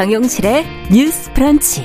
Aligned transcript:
정용실의 0.00 0.64
뉴스 0.90 1.30
프런치. 1.34 1.84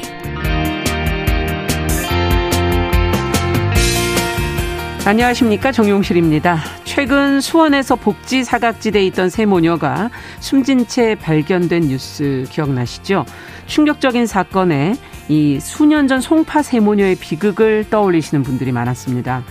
안녕하십니까 5.06 5.74
정용실입니다. 5.74 6.60
최근 6.86 7.42
수원에서 7.42 7.98
복지 7.98 8.46
사각지대에 8.46 9.06
있던 9.08 9.30
세 9.30 9.46
모녀가 9.46 10.10
숨진 10.40 10.88
채 10.88 11.16
발견된 11.16 11.90
뉴스 11.90 12.46
기억나시죠? 12.52 13.26
충격적인 13.66 14.28
사건에 14.28 14.96
이 15.28 15.60
수년 15.60 16.08
전 16.08 16.22
송파 16.22 16.62
세 16.62 16.80
모녀의 16.80 17.18
비극을 17.18 17.88
떠올리시는 17.90 18.44
분들이 18.44 18.72
많았습니다. 18.72 19.44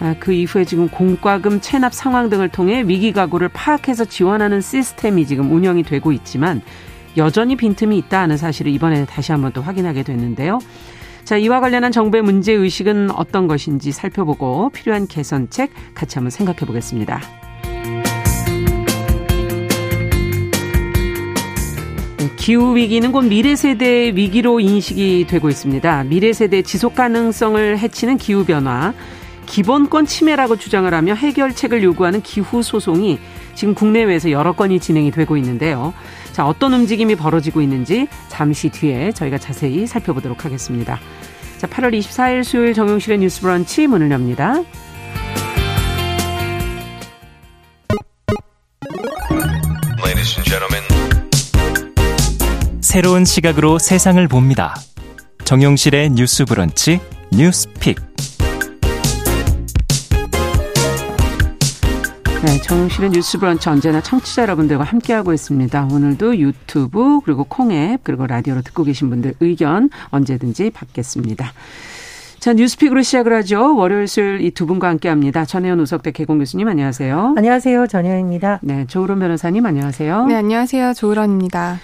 아, 0.00 0.16
그 0.18 0.32
이후에 0.32 0.64
지금 0.64 0.88
공과금 0.88 1.60
체납 1.60 1.94
상황 1.94 2.28
등을 2.28 2.48
통해 2.48 2.82
위기 2.84 3.12
가구를 3.12 3.50
파악해서 3.50 4.06
지원하는 4.06 4.60
시스템이 4.60 5.26
지금 5.26 5.52
운영이 5.52 5.84
되고 5.84 6.10
있지만 6.10 6.60
여전히 7.16 7.56
빈틈이 7.56 7.96
있다 7.98 8.20
하는 8.20 8.36
사실을 8.36 8.72
이번에 8.72 9.04
다시 9.04 9.32
한번 9.32 9.52
또 9.52 9.62
확인하게 9.62 10.02
됐는데요. 10.02 10.58
자, 11.24 11.36
이와 11.36 11.60
관련한 11.60 11.92
정부의 11.92 12.22
문제 12.22 12.52
의식은 12.52 13.10
어떤 13.12 13.46
것인지 13.46 13.92
살펴보고 13.92 14.70
필요한 14.70 15.06
개선책 15.06 15.70
같이 15.94 16.18
한번 16.18 16.30
생각해 16.30 16.58
보겠습니다. 16.60 17.20
네, 22.18 22.30
기후 22.36 22.74
위기는 22.74 23.12
곧 23.12 23.22
미래 23.22 23.54
세대의 23.54 24.16
위기로 24.16 24.60
인식이 24.60 25.26
되고 25.28 25.48
있습니다. 25.48 26.04
미래 26.04 26.32
세대 26.32 26.62
지속 26.62 26.94
가능성을 26.94 27.78
해치는 27.78 28.16
기후 28.16 28.44
변화, 28.44 28.92
기본권 29.46 30.06
침해라고 30.06 30.56
주장을 30.56 30.92
하며 30.92 31.14
해결책을 31.14 31.82
요구하는 31.82 32.22
기후 32.22 32.62
소송이 32.62 33.18
지금 33.54 33.74
국내외에서 33.74 34.30
여러 34.30 34.52
건이 34.52 34.80
진행이 34.80 35.10
되고 35.10 35.36
있는데요. 35.36 35.92
자, 36.32 36.46
어떤 36.46 36.72
움직임이 36.74 37.16
벌어지고 37.16 37.60
있는지 37.60 38.08
잠시 38.28 38.68
뒤에 38.70 39.12
저희가 39.12 39.38
자세히 39.38 39.86
살펴보도록 39.86 40.44
하겠습니다. 40.44 40.98
자, 41.58 41.66
8월 41.66 41.96
24일 41.98 42.44
수요일 42.44 42.74
정용실의 42.74 43.18
뉴스 43.18 43.40
브런치 43.40 43.86
문을 43.86 44.10
엽니다. 44.10 44.62
새로운 52.90 53.24
시각으로 53.24 53.78
세상을 53.78 54.26
봅니다. 54.26 54.74
정용실의 55.44 56.10
뉴스 56.10 56.44
브런치 56.44 56.98
뉴스 57.30 57.68
픽. 57.74 58.00
네, 62.42 62.58
정실의 62.62 63.10
뉴스 63.10 63.38
브런치 63.38 63.68
언제나 63.68 64.00
청취자 64.00 64.42
여러분들과 64.42 64.82
함께하고 64.84 65.34
있습니다. 65.34 65.88
오늘도 65.92 66.38
유튜브 66.38 67.20
그리고 67.22 67.44
콩앱 67.44 68.00
그리고 68.02 68.26
라디오로 68.26 68.62
듣고 68.62 68.82
계신 68.84 69.10
분들 69.10 69.34
의견 69.40 69.90
언제든지 70.10 70.70
받겠습니다. 70.70 71.52
자, 72.38 72.54
뉴스픽으로 72.54 73.02
시작을 73.02 73.34
하죠. 73.34 73.76
월요일, 73.76 74.08
수요일 74.08 74.40
이 74.40 74.50
두 74.52 74.64
분과 74.64 74.88
함께 74.88 75.10
합니다. 75.10 75.44
전혜연 75.44 75.78
우석대 75.80 76.12
개공 76.12 76.38
교수님 76.38 76.66
안녕하세요. 76.68 77.34
안녕하세요. 77.36 77.86
전혜연입니다. 77.86 78.60
네, 78.62 78.86
조으론 78.86 79.18
변호사님 79.18 79.66
안녕하세요. 79.66 80.24
네, 80.24 80.34
안녕하세요. 80.36 80.94
조으론입니다. 80.94 81.78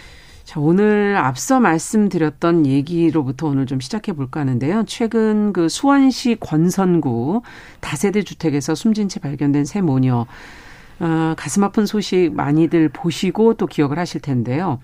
자, 0.56 0.60
오늘 0.60 1.16
앞서 1.18 1.60
말씀드렸던 1.60 2.64
얘기로부터 2.64 3.46
오늘 3.46 3.66
좀 3.66 3.78
시작해 3.78 4.14
볼까 4.14 4.40
하는데요. 4.40 4.84
최근 4.86 5.52
그 5.52 5.68
수원시 5.68 6.38
권선구 6.40 7.42
다세대 7.80 8.22
주택에서 8.22 8.74
숨진 8.74 9.10
채 9.10 9.20
발견된 9.20 9.66
새 9.66 9.82
모녀. 9.82 10.24
어, 10.98 11.34
가슴 11.36 11.62
아픈 11.62 11.84
소식 11.84 12.30
많이들 12.32 12.88
보시고 12.88 13.54
또 13.54 13.66
기억을 13.66 13.98
하실 13.98 14.22
텐데요. 14.22 14.78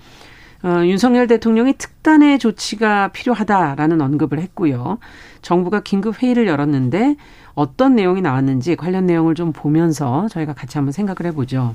어, 0.62 0.82
윤석열 0.84 1.26
대통령이 1.26 1.72
특단의 1.78 2.38
조치가 2.38 3.08
필요하다라는 3.08 4.02
언급을 4.02 4.40
했고요. 4.40 4.98
정부가 5.40 5.80
긴급 5.80 6.22
회의를 6.22 6.48
열었는데 6.48 7.16
어떤 7.54 7.94
내용이 7.94 8.20
나왔는지 8.20 8.76
관련 8.76 9.06
내용을 9.06 9.34
좀 9.34 9.52
보면서 9.52 10.28
저희가 10.28 10.52
같이 10.52 10.76
한번 10.76 10.92
생각을 10.92 11.32
해보죠. 11.32 11.74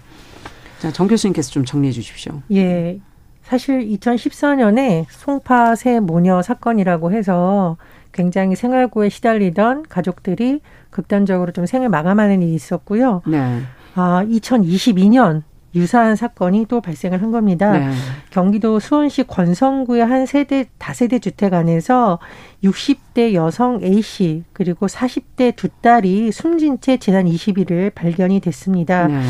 자, 0.77 0.91
정 0.91 1.07
교수님께서 1.07 1.49
좀 1.49 1.65
정리해 1.65 1.91
주십시오. 1.91 2.43
예. 2.51 2.99
사실 3.47 3.87
2014년에 3.87 5.05
송파 5.09 5.75
새 5.75 6.01
모녀 6.01 6.41
사건이라고 6.41 7.13
해서 7.13 7.77
굉장히 8.11 8.57
생활고에 8.57 9.07
시달리던 9.07 9.83
가족들이 9.87 10.59
극단적으로 10.89 11.53
좀 11.53 11.65
생을 11.65 11.87
마감하는 11.87 12.41
일이 12.41 12.53
있었고요. 12.53 13.21
네. 13.25 13.61
아, 13.95 14.25
2022년 14.25 15.43
유사한 15.75 16.17
사건이 16.17 16.65
또 16.67 16.81
발생을 16.81 17.21
한 17.21 17.31
겁니다. 17.31 17.71
네. 17.71 17.89
경기도 18.31 18.81
수원시 18.81 19.23
권성구의 19.23 20.05
한 20.05 20.25
세대 20.25 20.65
다세대 20.77 21.19
주택 21.19 21.53
안에서 21.53 22.19
60대 22.65 23.33
여성 23.33 23.79
A 23.81 24.01
씨 24.01 24.43
그리고 24.51 24.87
40대 24.87 25.55
두 25.55 25.69
딸이 25.69 26.33
숨진 26.33 26.81
채 26.81 26.97
지난 26.97 27.25
20일을 27.25 27.93
발견이 27.95 28.41
됐습니다. 28.41 29.07
네. 29.07 29.21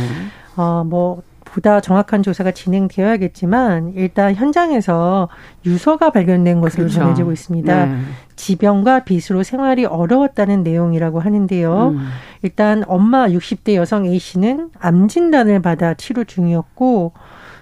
어뭐 0.55 1.21
보다 1.57 1.81
정확한 1.81 2.21
조사가 2.21 2.51
진행되어야겠지만 2.51 3.93
일단 3.95 4.35
현장에서 4.35 5.27
유서가 5.65 6.11
발견된 6.11 6.61
것으로 6.61 6.83
그렇죠. 6.83 6.99
전해지고 6.99 7.31
있습니다. 7.31 7.85
네. 7.87 7.97
지병과 8.35 9.05
빚으로 9.05 9.41
생활이 9.41 9.85
어려웠다는 9.85 10.61
내용이라고 10.61 11.19
하는데요. 11.19 11.95
음. 11.95 12.07
일단 12.43 12.83
엄마 12.87 13.27
60대 13.27 13.73
여성 13.73 14.05
A 14.05 14.19
씨는 14.19 14.69
암 14.79 15.07
진단을 15.07 15.59
받아 15.63 15.95
치료 15.95 16.25
중이었고 16.25 17.13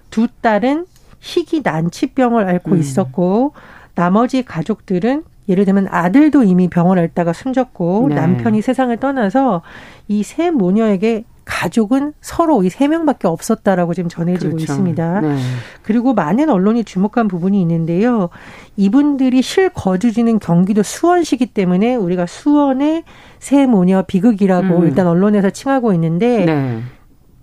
두 0.10 0.28
딸은 0.42 0.88
희귀 1.22 1.62
난치병을 1.64 2.50
앓고 2.50 2.72
음. 2.72 2.78
있었고 2.78 3.54
나머지 3.96 4.44
가족들은 4.44 5.24
예를 5.48 5.64
들면 5.64 5.88
아들도 5.90 6.44
이미 6.44 6.68
병을 6.68 7.00
앓다가 7.00 7.32
숨졌고 7.32 8.08
네. 8.10 8.16
남편이 8.16 8.62
세상을 8.62 8.98
떠나서 8.98 9.62
이 10.10 10.24
세 10.24 10.52
모녀에게 10.52 11.24
가족은 11.46 12.14
서로 12.22 12.64
이 12.64 12.70
세 12.70 12.88
명밖에 12.88 13.28
없었다라고 13.28 13.94
지금 13.94 14.10
전해지고 14.10 14.56
그렇죠. 14.56 14.64
있습니다. 14.74 15.22
네. 15.22 15.38
그리고 15.84 16.14
많은 16.14 16.50
언론이 16.50 16.84
주목한 16.84 17.28
부분이 17.28 17.62
있는데요. 17.62 18.30
이분들이 18.76 19.42
실거주지는 19.42 20.40
경기도 20.40 20.84
수원시기 20.84 21.48
때문에 21.48 21.96
우리가 21.96 22.26
수원의 22.26 23.04
새 23.40 23.66
모녀 23.66 24.02
비극이라고 24.02 24.80
음. 24.80 24.88
일단 24.88 25.08
언론에서 25.08 25.52
칭하고 25.52 25.94
있는데 25.94 26.46
네. 26.46 26.82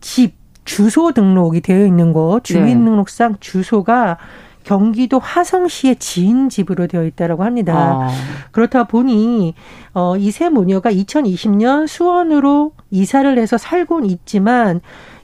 집 0.00 0.34
주소 0.64 1.12
등록이 1.12 1.60
되어 1.60 1.86
있는 1.86 2.12
거 2.12 2.40
주민등록상 2.42 3.36
주소가 3.40 4.19
경기도 4.64 5.18
화성시의 5.18 5.96
지인 5.96 6.48
집으로 6.48 6.86
되어 6.86 7.04
있다라고 7.04 7.44
합니다. 7.44 7.74
아. 7.74 8.10
그렇다 8.50 8.84
보니 8.84 9.54
어, 9.94 10.16
이 10.16 10.30
세 10.30 10.48
모녀가 10.48 10.90
2020년 10.90 11.86
수원으로 11.86 12.72
이사를 12.90 13.38
해서 13.38 13.58
살곤 13.58 14.06
있지만 14.06 14.80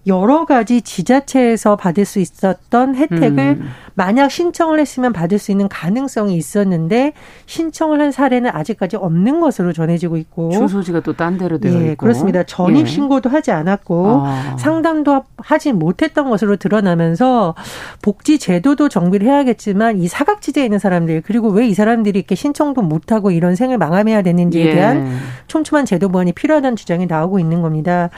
여러 0.06 0.44
가지 0.46 0.80
지자체에서 0.82 1.76
받을 1.76 2.04
수 2.04 2.18
있었던 2.18 2.94
혜택을 2.94 3.58
음. 3.60 3.68
만약 3.98 4.30
신청을 4.30 4.78
했으면 4.78 5.12
받을 5.12 5.38
수 5.38 5.50
있는 5.50 5.68
가능성이 5.68 6.36
있었는데 6.36 7.14
신청을 7.46 8.00
한 8.00 8.12
사례는 8.12 8.48
아직까지 8.54 8.94
없는 8.96 9.40
것으로 9.40 9.72
전해지고 9.72 10.16
있고 10.18 10.52
주소지가 10.52 11.00
또 11.00 11.12
딴 11.18 11.36
데로 11.36 11.58
되어 11.58 11.72
예, 11.82 11.92
있고 11.92 11.96
그렇습니다. 11.96 12.44
전입 12.44 12.82
예. 12.82 12.86
신고도 12.86 13.28
하지 13.28 13.50
않았고 13.50 14.22
아. 14.24 14.56
상담도 14.56 15.24
하지 15.36 15.72
못했던 15.72 16.30
것으로 16.30 16.54
드러나면서 16.54 17.56
복지 18.00 18.38
제도도 18.38 18.88
정비를 18.88 19.26
해야겠지만 19.26 19.98
이 19.98 20.06
사각지대에 20.06 20.64
있는 20.64 20.78
사람들 20.78 21.22
그리고 21.26 21.48
왜 21.48 21.68
이 21.68 21.74
사람들이 21.74 22.18
이렇게 22.18 22.34
신청도 22.34 22.80
못하고 22.82 23.30
이런 23.30 23.54
생을 23.56 23.78
마감해야 23.78 24.22
되는지에 24.22 24.64
예. 24.66 24.74
대한 24.74 25.18
촘촘한 25.48 25.84
제도 25.86 26.08
보완이 26.08 26.32
필요하다는 26.32 26.76
주장이 26.76 27.06
나오고 27.06 27.40
있는 27.40 27.60
겁니다. 27.62 28.10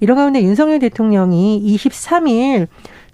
이런 0.00 0.16
가운데 0.16 0.42
윤석열 0.42 0.78
대통령이 0.80 1.62
23일 1.64 2.66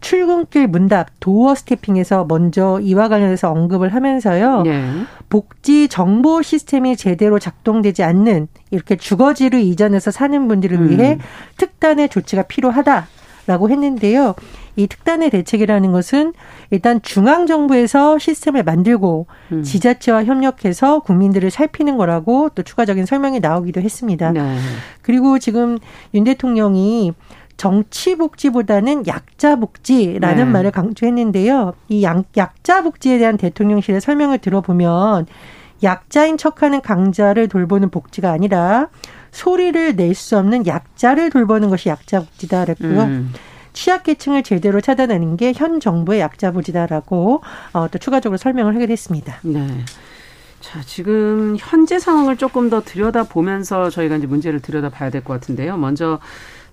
출근길 0.05 0.67
문답 0.69 1.09
도어 1.19 1.55
스태핑에서 1.55 2.27
먼저 2.27 2.79
이와 2.83 3.09
관련해서 3.09 3.51
언급을 3.51 3.95
하면서요. 3.95 4.63
네. 4.63 4.85
복지 5.31 5.89
정보 5.89 6.43
시스템이 6.43 6.99
제대로 6.99 7.39
작동되지 7.39 8.03
않는 8.03 8.49
이렇게 8.71 8.97
주거지를 8.97 9.61
이전해서 9.61 10.11
사는 10.11 10.47
분들을 10.47 10.77
음. 10.77 10.91
위해 10.91 11.19
특단의 11.57 12.11
조치가 12.11 12.43
필요하다. 12.43 13.07
라고 13.47 13.69
했는데요. 13.69 14.35
이 14.77 14.87
특단의 14.87 15.29
대책이라는 15.29 15.93
것은 15.93 16.33
일단 16.71 17.03
중앙 17.03 17.47
정부에서 17.47 18.19
시스템을 18.19 18.63
만들고 18.63 19.27
음. 19.53 19.63
지자체와 19.63 20.25
협력해서 20.25 21.01
국민들을 21.01 21.51
살피는 21.51 21.99
거라고 21.99 22.49
또 22.55 22.63
추가적인 22.63 23.05
설명이 23.05 23.41
나오기도 23.41 23.83
했습니다. 23.83 24.33
네. 24.33 24.59
그리고 25.03 25.39
지금 25.39 25.79
윤 26.15 26.25
대통령이 26.25 27.13
정치복지보다는 27.57 29.07
약자복지라는 29.07 30.45
네. 30.47 30.51
말을 30.51 30.71
강조했는데요. 30.71 31.75
이 31.89 32.03
약, 32.03 32.25
약자복지에 32.37 33.19
대한 33.19 33.37
대통령실의 33.37 34.01
설명을 34.01 34.39
들어보면 34.39 35.27
약자인 35.83 36.37
척하는 36.37 36.81
강자를 36.81 37.49
돌보는 37.49 37.91
복지가 37.91 38.31
아니라 38.31 38.89
소리를 39.33 39.97
낼 39.97 40.15
수 40.15 40.39
없는 40.39 40.67
약자를 40.67 41.31
돌보는 41.31 41.69
것이 41.71 41.89
약자복지다 41.89 42.65
그랬고요. 42.65 43.03
음. 43.03 43.33
취약계층을 43.73 44.45
제대로 44.45 44.81
찾아내는 44.81 45.37
게 45.37 45.53
현 45.55 45.81
정부의 45.81 46.21
약자부지다라고 46.21 47.43
어, 47.73 47.89
또 47.91 47.99
추가적으로 47.99 48.37
설명을 48.39 48.75
하게 48.75 48.87
됐습니다. 48.87 49.39
네. 49.43 49.67
자, 50.61 50.81
지금 50.87 51.57
현재 51.59 51.99
상황을 51.99 52.37
조금 52.37 52.71
더 52.71 52.81
들여다보면서 52.83 53.91
저희가 53.91 54.17
이제 54.17 54.27
문제를 54.27 54.61
들여다봐야 54.61 55.11
될 55.11 55.23
것 55.23 55.35
같은데요. 55.35 55.77
먼저 55.77 56.21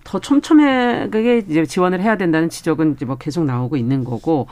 더 0.04 0.20
촘촘하게 0.20 1.40
이제 1.50 1.66
지원을 1.66 2.02
해야 2.02 2.18
된다는 2.18 2.50
지적은 2.50 2.94
이제 2.94 3.06
뭐 3.06 3.18
계속 3.18 3.46
나오고 3.46 3.78
있는 3.78 4.04
거고, 4.04 4.48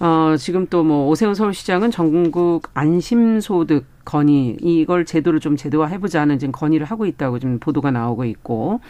어, 0.00 0.34
지금 0.38 0.66
또 0.68 0.84
뭐 0.84 1.08
오세훈 1.08 1.34
서울시장은 1.34 1.90
전국 1.90 2.68
안심소득 2.74 3.84
건의 4.04 4.56
이걸 4.62 5.04
제도를 5.04 5.40
좀 5.40 5.56
제도화해보자는 5.56 6.38
지금 6.38 6.52
건의를 6.52 6.86
하고 6.86 7.04
있다고 7.04 7.38
지금 7.38 7.58
보도가 7.58 7.90
나오고 7.90 8.24
있고, 8.24 8.80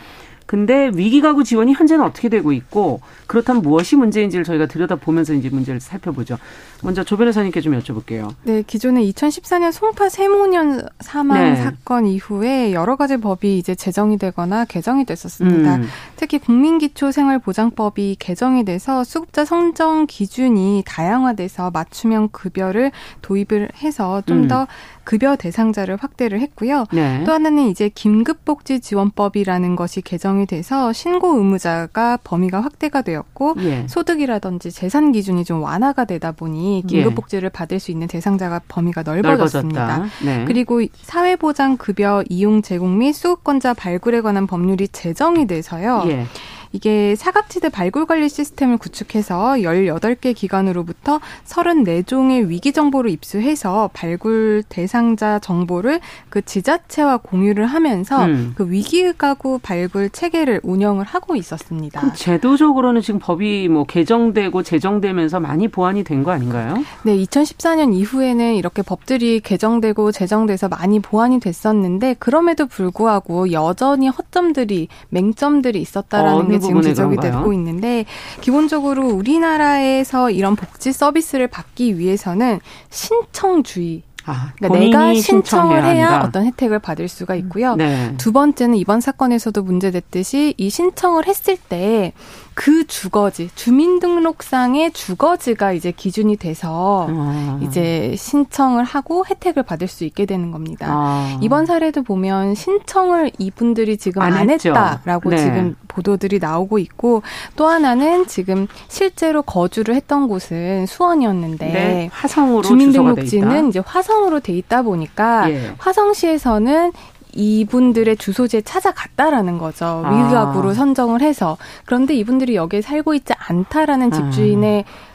근데 0.48 0.90
위기가구 0.94 1.44
지원이 1.44 1.74
현재는 1.74 2.02
어떻게 2.02 2.30
되고 2.30 2.52
있고 2.52 3.02
그렇다면 3.26 3.60
무엇이 3.60 3.96
문제인지를 3.96 4.46
저희가 4.46 4.64
들여다보면서 4.64 5.34
이제 5.34 5.50
문제를 5.50 5.78
살펴보죠. 5.78 6.38
먼저 6.82 7.04
조 7.04 7.18
변호사님께 7.18 7.60
좀 7.60 7.78
여쭤볼게요. 7.78 8.34
네, 8.44 8.62
기존에 8.66 9.02
2014년 9.02 9.72
송파 9.72 10.08
세모년 10.08 10.88
사망 11.00 11.52
네. 11.52 11.56
사건 11.56 12.06
이후에 12.06 12.72
여러 12.72 12.96
가지 12.96 13.18
법이 13.18 13.58
이제 13.58 13.74
제정이 13.74 14.16
되거나 14.16 14.64
개정이 14.64 15.04
됐었습니다. 15.04 15.76
음. 15.76 15.88
특히 16.16 16.38
국민기초생활보장법이 16.38 18.16
개정이 18.18 18.64
돼서 18.64 19.04
수급자 19.04 19.44
선정 19.44 20.06
기준이 20.06 20.82
다양화돼서 20.86 21.70
맞춤형 21.72 22.30
급여를 22.32 22.90
도입을 23.20 23.68
해서 23.82 24.22
좀더 24.24 24.62
음. 24.62 24.66
급여 25.08 25.36
대상자를 25.36 25.96
확대를 25.96 26.38
했고요. 26.40 26.84
네. 26.92 27.24
또 27.24 27.32
하나는 27.32 27.70
이제 27.70 27.88
긴급복지지원법이라는 27.88 29.74
것이 29.74 30.02
개정이 30.02 30.44
돼서 30.44 30.92
신고 30.92 31.38
의무자가 31.38 32.18
범위가 32.22 32.60
확대가 32.60 33.00
되었고 33.00 33.54
예. 33.60 33.86
소득이라든지 33.88 34.70
재산 34.70 35.12
기준이 35.12 35.46
좀 35.46 35.62
완화가 35.62 36.04
되다 36.04 36.32
보니 36.32 36.84
긴급복지를 36.86 37.46
예. 37.46 37.48
받을 37.48 37.80
수 37.80 37.90
있는 37.90 38.06
대상자가 38.06 38.60
범위가 38.68 39.02
넓어졌습니다. 39.02 40.04
네. 40.22 40.44
그리고 40.46 40.82
사회보장 41.00 41.78
급여 41.78 42.22
이용 42.28 42.60
제공 42.60 42.98
및 42.98 43.14
수급권자 43.14 43.72
발굴에 43.72 44.20
관한 44.20 44.46
법률이 44.46 44.88
제정이 44.88 45.46
돼서요. 45.46 46.04
예. 46.08 46.26
이게 46.72 47.14
사각지대 47.16 47.70
발굴 47.70 48.06
관리 48.06 48.28
시스템을 48.28 48.76
구축해서 48.76 49.54
18개 49.58 50.34
기관으로부터 50.34 51.20
34종의 51.46 52.48
위기 52.48 52.72
정보를 52.72 53.10
입수해서 53.10 53.90
발굴 53.92 54.62
대상자 54.68 55.38
정보를 55.38 56.00
그 56.28 56.42
지자체와 56.44 57.18
공유를 57.18 57.66
하면서 57.66 58.24
음. 58.24 58.52
그 58.56 58.70
위기 58.70 59.12
가구 59.16 59.58
발굴 59.62 60.10
체계를 60.10 60.60
운영을 60.62 61.04
하고 61.04 61.36
있었습니다. 61.36 62.00
그럼 62.00 62.14
제도적으로는 62.14 63.00
지금 63.00 63.18
법이 63.20 63.68
뭐 63.68 63.84
개정되고 63.84 64.62
제정되면서 64.62 65.40
많이 65.40 65.68
보완이 65.68 66.04
된 66.04 66.18
거 66.18 66.32
아닌가요? 66.32 66.74
네, 67.04 67.16
2014년 67.16 67.94
이후에는 67.94 68.56
이렇게 68.56 68.82
법들이 68.82 69.38
개정되고 69.38 70.10
제정돼서 70.10 70.68
많이 70.68 70.98
보완이 70.98 71.38
됐었는데 71.38 72.16
그럼에도 72.18 72.66
불구하고 72.66 73.52
여전히 73.52 74.08
허점들이 74.08 74.88
맹점들이 75.10 75.80
있었다라는 75.80 76.48
게 76.48 76.57
지금 76.60 76.82
지적이 76.82 77.16
되고 77.16 77.52
있는데 77.52 78.04
기본적으로 78.40 79.08
우리나라에서 79.08 80.30
이런 80.30 80.56
복지 80.56 80.92
서비스를 80.92 81.46
받기 81.48 81.98
위해서는 81.98 82.60
신청주의 82.90 84.02
아, 84.28 84.52
그러니까 84.58 84.78
내가 84.78 85.14
신청을 85.14 85.84
해야 85.84 86.12
한다. 86.12 86.26
어떤 86.28 86.44
혜택을 86.44 86.80
받을 86.80 87.08
수가 87.08 87.34
있고요. 87.36 87.76
네. 87.76 88.14
두 88.18 88.30
번째는 88.32 88.76
이번 88.76 89.00
사건에서도 89.00 89.62
문제됐듯이 89.62 90.52
이 90.58 90.68
신청을 90.68 91.26
했을 91.26 91.56
때 91.56 92.12
그 92.58 92.84
주거지 92.88 93.50
주민등록상의 93.54 94.90
주거지가 94.90 95.74
이제 95.74 95.92
기준이 95.92 96.36
돼서 96.36 97.06
아. 97.08 97.60
이제 97.62 98.16
신청을 98.16 98.82
하고 98.82 99.24
혜택을 99.24 99.62
받을 99.62 99.86
수 99.86 100.02
있게 100.02 100.26
되는 100.26 100.50
겁니다. 100.50 100.88
아. 100.90 101.38
이번 101.40 101.66
사례도 101.66 102.02
보면 102.02 102.56
신청을 102.56 103.30
이분들이 103.38 103.96
지금 103.96 104.22
안, 104.22 104.32
안 104.32 104.50
했다라고 104.50 105.30
네. 105.30 105.36
지금 105.36 105.76
보도들이 105.86 106.40
나오고 106.40 106.80
있고 106.80 107.22
또 107.54 107.68
하나는 107.68 108.26
지금 108.26 108.66
실제로 108.88 109.42
거주를 109.42 109.94
했던 109.94 110.26
곳은 110.26 110.86
수원이었는데 110.86 111.64
네. 111.64 112.10
화성으로 112.10 112.62
주민등록지는 112.62 113.68
이제 113.68 113.78
화성으로 113.78 114.40
돼 114.40 114.52
있다 114.54 114.82
보니까 114.82 115.48
예. 115.48 115.74
화성시에서는 115.78 116.92
이분들의 117.38 118.16
주소지에 118.16 118.62
찾아갔다라는 118.62 119.58
거죠. 119.58 120.02
아. 120.04 120.10
위기가구로 120.10 120.74
선정을 120.74 121.22
해서. 121.22 121.56
그런데 121.84 122.14
이분들이 122.14 122.56
여기에 122.56 122.82
살고 122.82 123.14
있지 123.14 123.32
않다라는 123.38 124.10
집주인의 124.10 124.84
아. 124.86 125.07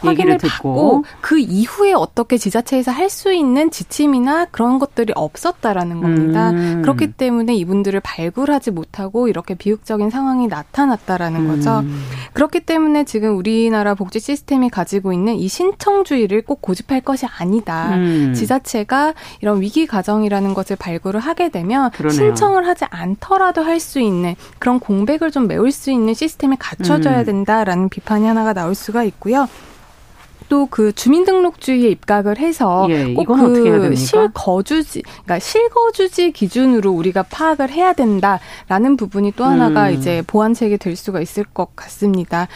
확인을 0.00 0.38
받고 0.38 1.04
그 1.20 1.38
이후에 1.38 1.92
어떻게 1.92 2.36
지자체에서 2.38 2.92
할 2.92 3.06
수 3.06 3.32
있는 3.32 3.70
지침이나 3.70 4.46
그런 4.46 4.78
것들이 4.80 5.12
없었다라는 5.14 6.00
겁니다. 6.02 6.50
음. 6.50 6.82
그렇기 6.82 7.12
때문에 7.12 7.54
이분들을 7.54 8.00
발굴하지 8.00 8.72
못하고 8.72 9.28
이렇게 9.28 9.54
비극적인 9.54 10.10
상황이 10.10 10.48
나타났다라는 10.48 11.40
음. 11.40 11.48
거죠. 11.48 11.84
그렇기 12.32 12.60
때문에 12.60 13.04
지금 13.04 13.36
우리나라 13.36 13.94
복지 13.94 14.18
시스템이 14.18 14.70
가지고 14.70 15.12
있는 15.12 15.36
이 15.36 15.46
신청주의를 15.48 16.42
꼭 16.42 16.60
고집할 16.62 17.00
것이 17.02 17.26
아니다. 17.38 17.94
음. 17.94 18.34
지자체가 18.34 19.14
이런 19.40 19.60
위기 19.60 19.86
가정이라는 19.86 20.52
것을 20.52 20.74
발굴을 20.76 21.20
하게 21.20 21.48
되면 21.48 21.90
그러네요. 21.92 22.18
신청을 22.18 22.66
하지 22.66 22.84
않더라도 22.90 23.62
할 23.62 23.76
수 23.78 24.00
있는 24.00 24.34
그런 24.58 24.80
공백을 24.80 25.30
좀 25.30 25.46
메울 25.46 25.70
수 25.70 25.90
있는 25.90 26.12
시스템이 26.14 26.56
갖춰져야 26.58 27.20
음. 27.20 27.24
된다라는 27.24 27.88
비판이 27.90 28.26
하나가 28.26 28.52
나올 28.54 28.74
수가 28.74 29.04
있고요. 29.04 29.48
또 30.48 30.66
그 30.76 30.92
주민등록주의에 30.92 31.88
입각을 31.90 32.38
해서 32.38 32.86
예, 32.90 33.14
꼭그 33.14 33.94
실거주지, 33.96 35.02
그러니까 35.02 35.38
실거주지 35.38 36.32
기준으로 36.32 36.90
우리가 36.90 37.22
파악을 37.24 37.70
해야 37.70 37.92
된다라는 37.92 38.96
부분이 38.96 39.32
또 39.36 39.44
하나가 39.44 39.88
음. 39.88 39.94
이제 39.94 40.22
보완책이 40.26 40.78
될 40.78 40.96
수가 40.96 41.20
있을 41.20 41.44
것 41.44 41.74
같습니다. 41.76 42.48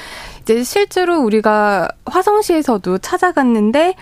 이제 0.42 0.62
실제로 0.64 1.20
우리가 1.20 1.88
화성시에서도 2.06 2.98
찾아갔는데 2.98 3.94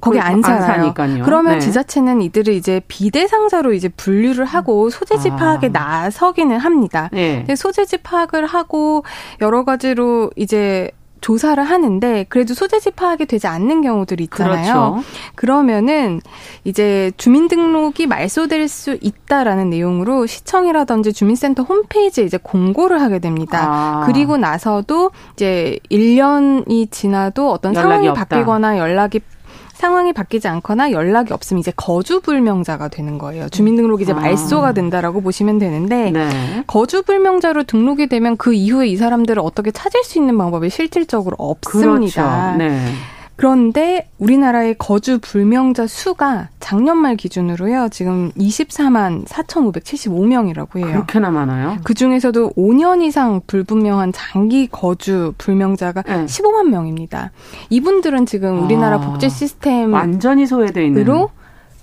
거기 0.00 0.20
안 0.20 0.42
살아요. 0.42 0.94
안 0.96 1.22
그러면 1.22 1.54
네. 1.54 1.58
지자체는 1.60 2.22
이들을 2.22 2.54
이제 2.54 2.80
비대상자로 2.86 3.72
이제 3.72 3.88
분류를 3.88 4.44
하고 4.44 4.90
소재지 4.90 5.30
아. 5.30 5.36
파악에 5.36 5.68
나서기는 5.70 6.56
합니다. 6.58 7.08
네. 7.12 7.44
소재지 7.56 7.98
파악을 7.98 8.46
하고 8.46 9.04
여러 9.40 9.64
가지로 9.64 10.30
이제 10.36 10.92
조사를 11.20 11.62
하는데 11.62 12.26
그래도 12.28 12.54
소재지 12.54 12.90
파악이 12.90 13.26
되지 13.26 13.46
않는 13.46 13.82
경우들이 13.82 14.24
있잖아요. 14.24 14.72
그렇죠. 14.72 15.04
그러면은 15.34 16.20
이제 16.64 17.12
주민등록이 17.16 18.06
말소될 18.06 18.68
수 18.68 18.98
있다라는 19.00 19.70
내용으로 19.70 20.26
시청이라든지 20.26 21.12
주민센터 21.12 21.62
홈페이지에 21.62 22.24
이제 22.24 22.38
공고를 22.40 23.00
하게 23.00 23.18
됩니다. 23.18 23.66
아. 23.68 24.02
그리고 24.06 24.36
나서도 24.36 25.10
이제 25.34 25.78
1년이 25.90 26.90
지나도 26.90 27.50
어떤 27.50 27.74
상황이 27.74 28.08
없다. 28.08 28.24
바뀌거나 28.24 28.78
연락이 28.78 29.20
상황이 29.78 30.12
바뀌지 30.12 30.48
않거나 30.48 30.90
연락이 30.90 31.32
없으면 31.32 31.60
이제 31.60 31.72
거주 31.76 32.20
불명자가 32.20 32.88
되는 32.88 33.16
거예요. 33.16 33.48
주민등록이 33.48 34.02
이제 34.02 34.12
아. 34.12 34.16
말소가 34.16 34.72
된다라고 34.72 35.20
보시면 35.20 35.60
되는데 35.60 36.10
네. 36.10 36.64
거주 36.66 37.04
불명자로 37.04 37.62
등록이 37.62 38.08
되면 38.08 38.36
그 38.36 38.52
이후에 38.52 38.88
이 38.88 38.96
사람들을 38.96 39.40
어떻게 39.40 39.70
찾을 39.70 40.02
수 40.02 40.18
있는 40.18 40.36
방법이 40.36 40.68
실질적으로 40.68 41.36
없습니다. 41.38 42.56
그렇죠. 42.56 42.58
네. 42.58 42.92
그런데 43.38 44.08
우리나라의 44.18 44.74
거주 44.78 45.20
불명자 45.20 45.86
수가 45.86 46.48
작년 46.58 46.98
말 46.98 47.14
기준으로요. 47.14 47.88
지금 47.88 48.32
24만 48.32 49.26
4,575명이라고 49.26 50.78
해요. 50.78 50.86
그렇게나 50.88 51.30
많아요? 51.30 51.76
그 51.84 51.94
중에서도 51.94 52.54
5년 52.56 53.00
이상 53.00 53.40
불분명한 53.46 54.12
장기 54.12 54.66
거주 54.66 55.34
불명자가 55.38 56.02
네. 56.02 56.24
15만 56.24 56.68
명입니다. 56.70 57.30
이분들은 57.70 58.26
지금 58.26 58.64
우리나라 58.64 58.96
아, 58.96 59.00
복지 59.00 59.30
시스템 59.30 59.92
완전히 59.92 60.44
소외돼 60.44 60.86
있는 60.86 61.04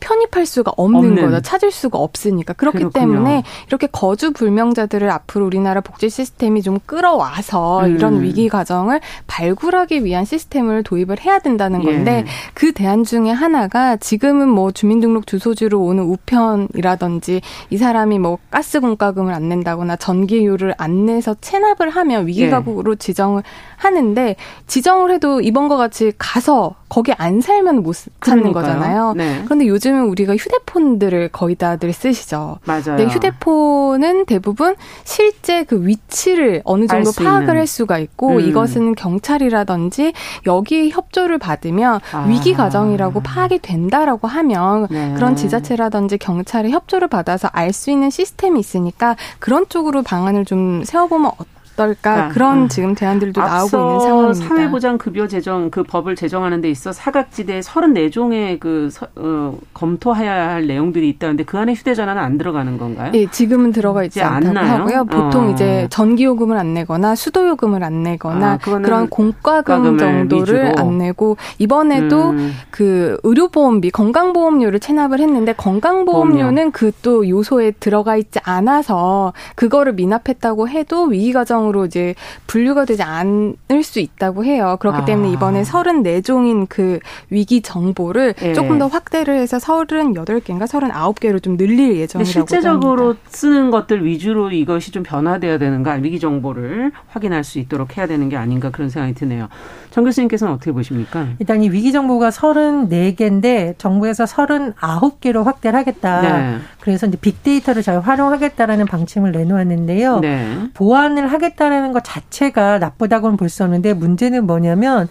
편입할 0.06 0.46
수가 0.46 0.72
없는, 0.78 1.00
없는. 1.00 1.16
거죠. 1.26 1.42
찾을 1.42 1.72
수가 1.72 1.98
없으니까. 1.98 2.54
그렇기 2.54 2.78
그렇군요. 2.78 3.00
때문에 3.00 3.44
이렇게 3.68 3.88
거주 3.88 4.32
불명자들을 4.34 5.10
앞으로 5.10 5.48
우리나라 5.48 5.82
복지 5.82 6.10
시스템이 6.10 6.62
좀 6.62 6.78
끌어와서 6.86 7.86
음. 7.86 7.96
이런 7.96 8.22
위기 8.22 8.48
과정을 8.48 9.02
발굴하기 9.26 10.06
위한 10.06 10.24
시스템을 10.24 10.84
도입을 10.84 11.22
해야 11.22 11.40
된다는 11.40 11.82
예. 11.84 11.86
건데 11.86 12.12
예. 12.18 12.26
그 12.54 12.72
대안 12.72 13.04
중에 13.04 13.32
하나가 13.32 13.96
지금은 13.98 14.48
뭐 14.48 14.72
주민등록 14.72 15.26
주소지로 15.26 15.82
오는 15.82 16.04
우편이라든지 16.04 17.42
이 17.72 17.78
사람이 17.78 18.20
뭐 18.20 18.38
가스 18.52 18.80
공과금을 18.80 19.34
안 19.34 19.50
낸다거나 19.50 19.96
전기료를 19.96 20.76
안 20.78 21.06
내서 21.08 21.36
체납을 21.42 21.90
하면 21.90 22.28
위기 22.28 22.48
가구로 22.48 22.92
예. 22.92 22.96
지정을 22.96 23.42
하는데 23.78 24.36
지정을 24.68 25.12
해도 25.12 25.42
이번과 25.42 25.78
같이 25.78 26.12
가서 26.18 26.76
거기 26.90 27.12
안 27.18 27.42
살면 27.42 27.82
못 27.82 27.96
찾는 28.22 28.52
그러니까요. 28.52 28.54
거잖아요. 28.54 29.14
네. 29.18 29.42
그런데 29.46 29.68
요즘 29.68 29.95
요즘에 29.96 30.00
우리가 30.02 30.36
휴대폰들을 30.36 31.30
거의 31.30 31.56
다들 31.56 31.94
쓰시죠. 31.94 32.60
맞아요. 32.66 32.84
근데 32.84 33.06
휴대폰은 33.08 34.26
대부분 34.26 34.76
실제 35.04 35.64
그 35.64 35.86
위치를 35.88 36.62
어느 36.66 36.86
정도 36.88 37.12
파악을 37.12 37.44
있는. 37.44 37.58
할 37.58 37.68
수가 37.68 38.00
있고 38.00 38.36
음. 38.36 38.40
이것은 38.42 38.96
경찰이라든지 38.96 40.14
여기 40.46 40.90
협조를 40.90 41.38
받으면 41.38 42.02
아. 42.12 42.26
위기 42.28 42.54
과정이라고 42.54 43.22
파악이 43.22 43.60
된다라고 43.60 44.28
하면 44.28 44.88
네. 44.90 45.14
그런 45.16 45.36
지자체라든지 45.36 46.18
경찰의 46.18 46.72
협조를 46.72 47.08
받아서 47.08 47.50
알 47.52 47.76
수 47.76 47.92
있는 47.92 48.10
시스템이 48.10 48.58
있으니까 48.60 49.18
그런 49.40 49.66
쪽으로 49.68 50.02
방안을 50.02 50.46
좀 50.46 50.84
세워보면 50.86 51.32
어떨까 51.32 51.55
어떨까 51.76 52.26
아, 52.26 52.30
그런 52.30 52.64
아. 52.64 52.68
지금 52.68 52.96
대안들도 52.96 53.40
나오고 53.40 53.78
있는 53.78 54.00
상황입니다. 54.00 54.48
사회보장 54.48 54.98
급여 54.98 55.28
제정 55.28 55.70
그 55.70 55.84
법을 55.84 56.16
제정하는 56.16 56.62
데 56.62 56.70
있어 56.70 56.92
사각지대 56.92 57.60
34종의 57.60 58.60
그 58.60 58.90
어, 59.16 59.58
검토해야 59.74 60.50
할 60.50 60.68
내용들이 60.68 61.08
있다는데 61.10 61.44
그 61.44 61.58
안에 61.58 61.74
휴대전화는 61.74 62.22
안 62.22 62.38
들어가는 62.38 62.78
건가요? 62.78 63.12
예, 63.14 63.30
지금은 63.30 63.72
들어가 63.72 64.04
있지 64.04 64.22
않다고 64.22 64.58
하고요. 64.58 65.06
보통 65.06 65.48
어. 65.48 65.52
이제 65.52 65.88
전기 65.90 66.24
요금을 66.24 66.58
안 66.58 66.74
내거나 66.74 67.16
수도 67.16 67.48
요금을 67.48 67.84
안 67.84 68.04
내거나 68.04 68.54
아, 68.54 68.58
그런 68.58 69.10
공과금 69.10 69.98
정도를 69.98 70.66
위주로. 70.66 70.74
안 70.78 70.98
내고 70.98 71.38
이번에도 71.60 72.32
음. 72.32 72.54
그 72.72 73.20
의료보험비 73.24 73.92
건강보험료를 73.92 74.80
체납을 74.80 75.20
했는데 75.20 75.54
건강보험료는 75.54 76.72
그 76.72 76.92
또 77.02 77.28
요소에 77.28 77.72
들어가 77.80 78.16
있지 78.16 78.40
않아서 78.44 79.34
그거를 79.56 79.94
미납했다고 79.94 80.70
해도 80.70 81.04
위기과정 81.04 81.65
사망으로 81.66 81.86
이제 81.86 82.16
분류가 82.48 82.86
되지 82.86 83.04
않을 83.04 83.84
수 83.84 84.00
있다고 84.00 84.46
해요. 84.46 84.78
그렇기 84.80 85.00
아. 85.00 85.06
때문에 85.06 85.32
이번에 85.32 85.64
34종인 85.64 86.68
그 86.70 87.00
위기 87.30 87.62
정보를 87.62 88.36
예. 88.42 88.54
조금 88.54 88.78
더 88.78 88.88
확대를 88.88 89.38
해서 89.38 89.58
38개인가 89.58 90.66
39개로 90.66 91.42
좀 91.42 91.58
늘릴 91.58 91.98
예정이라고 91.98 92.24
실제적으로 92.26 93.04
합니다. 93.10 93.30
쓰는 93.30 93.72
것들 93.72 94.06
위주로 94.06 94.52
이것이 94.52 94.92
좀 94.92 95.04
변화돼야 95.04 95.58
되는가 95.58 95.94
위기 95.94 96.20
정보를 96.20 96.92
확인할 97.08 97.44
수 97.44 97.60
있도록 97.60 97.98
해야 97.98 98.08
되는 98.08 98.30
게 98.30 98.38
아닌가 98.38 98.70
그런 98.70 98.90
생각이 98.90 99.14
드네요. 99.16 99.48
정 99.96 100.04
교수님께서는 100.04 100.54
어떻게 100.54 100.74
보십니까? 100.74 101.26
일단 101.40 101.64
이 101.64 101.70
위기 101.70 101.94
정보가 101.94 102.30
34개인데 102.30 103.78
정부에서 103.78 104.26
39개로 104.26 105.46
확대를 105.46 105.80
하겠다. 105.80 106.22
네. 106.22 106.58
그래서 106.82 107.08
이제 107.08 107.18
빅데이터를 107.18 107.82
잘 107.82 108.02
활용하겠다라는 108.02 108.88
방침을 108.88 109.32
내놓았는데요. 109.32 110.20
네. 110.20 110.58
보완을 110.74 111.32
하겠다 111.32 111.55
라는 111.58 111.92
것 111.94 112.04
자체가 112.04 112.80
나쁘다고는 112.80 113.38
볼 113.38 113.50
수 113.50 113.64
없는데 113.64 113.94
문제는 113.94 114.46
뭐냐면 114.46 115.08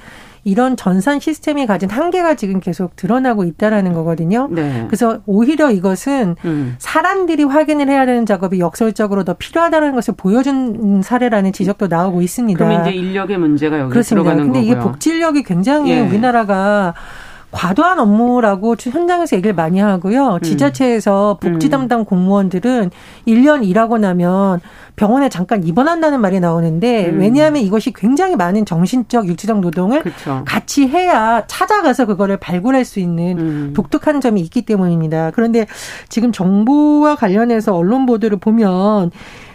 이런 0.47 0.77
전산 0.77 1.21
시스템이 1.21 1.67
가진 1.67 1.89
한계가 1.89 2.35
지금 2.35 2.61
계속 2.61 2.97
드러나고 2.97 3.45
있다라는 3.45 3.95
거거든요. 3.95 4.49
네. 4.51 4.85
그래서 4.89 5.21
오히려 5.25 5.71
이것은 5.71 6.37
음. 6.45 6.75
사람들이 6.79 7.45
확인을 7.45 7.89
해야 7.89 8.05
되는 8.05 8.27
작업이 8.27 8.61
역설적으로 8.61 9.25
더 9.25 9.33
필요하다는 9.35 9.95
것을 9.95 10.13
보여준 10.19 11.01
사례라는 11.03 11.55
지적도 11.55 11.87
나오고 11.87 12.21
있습니다. 12.21 12.63
그럼 12.63 12.83
이제 12.83 12.91
인력의 12.91 13.39
문제가 13.39 13.79
여기 13.81 13.91
그렇습니다. 13.91 14.25
들어가는 14.33 14.53
근데 14.53 14.59
거고요. 14.61 14.73
이게 14.73 14.79
복지 14.79 15.11
인력이 15.11 15.45
굉장히 15.45 15.93
예. 15.93 16.01
우리나라가 16.01 16.93
과도한 17.55 18.01
업무라고 18.01 18.75
현장에서 18.79 19.37
얘기를 19.37 19.55
많이 19.55 19.79
하고요. 19.79 20.35
음. 20.35 20.41
지자체에서 20.41 21.39
복지 21.41 21.69
음. 21.69 21.71
담당 21.71 22.05
공무원들은 22.05 22.91
1년 23.29 23.65
일하고 23.65 23.97
나면 23.99 24.61
병원에 24.97 25.29
잠깐 25.29 25.65
입원한다는 25.65 26.21
말이 26.21 26.41
나오는데 26.41 27.11
음. 27.11 27.21
왜냐하면 27.21 27.63
이것이 27.63 27.93
굉장히 27.93 28.37
많은 28.37 28.67
정신적, 28.67 29.29
육체적 29.29 29.61
노동을 29.61 30.03
그쵸. 30.03 30.43
같이 30.45 30.89
해야 30.89 31.45
찾아가서 31.47 32.07
그거를 32.07 32.37
발굴할 32.37 32.85
수 32.85 32.99
있는 32.99 33.39
음. 33.39 33.73
독특한 33.75 34.21
점이 34.21 34.41
있기 34.41 34.63
때문입니다. 34.63 35.31
그런데 35.33 35.67
지금 36.09 36.33
정보와 36.33 37.15
관련해서 37.15 37.75
언론 37.75 38.05
보도를 38.05 38.39
보면 38.39 39.13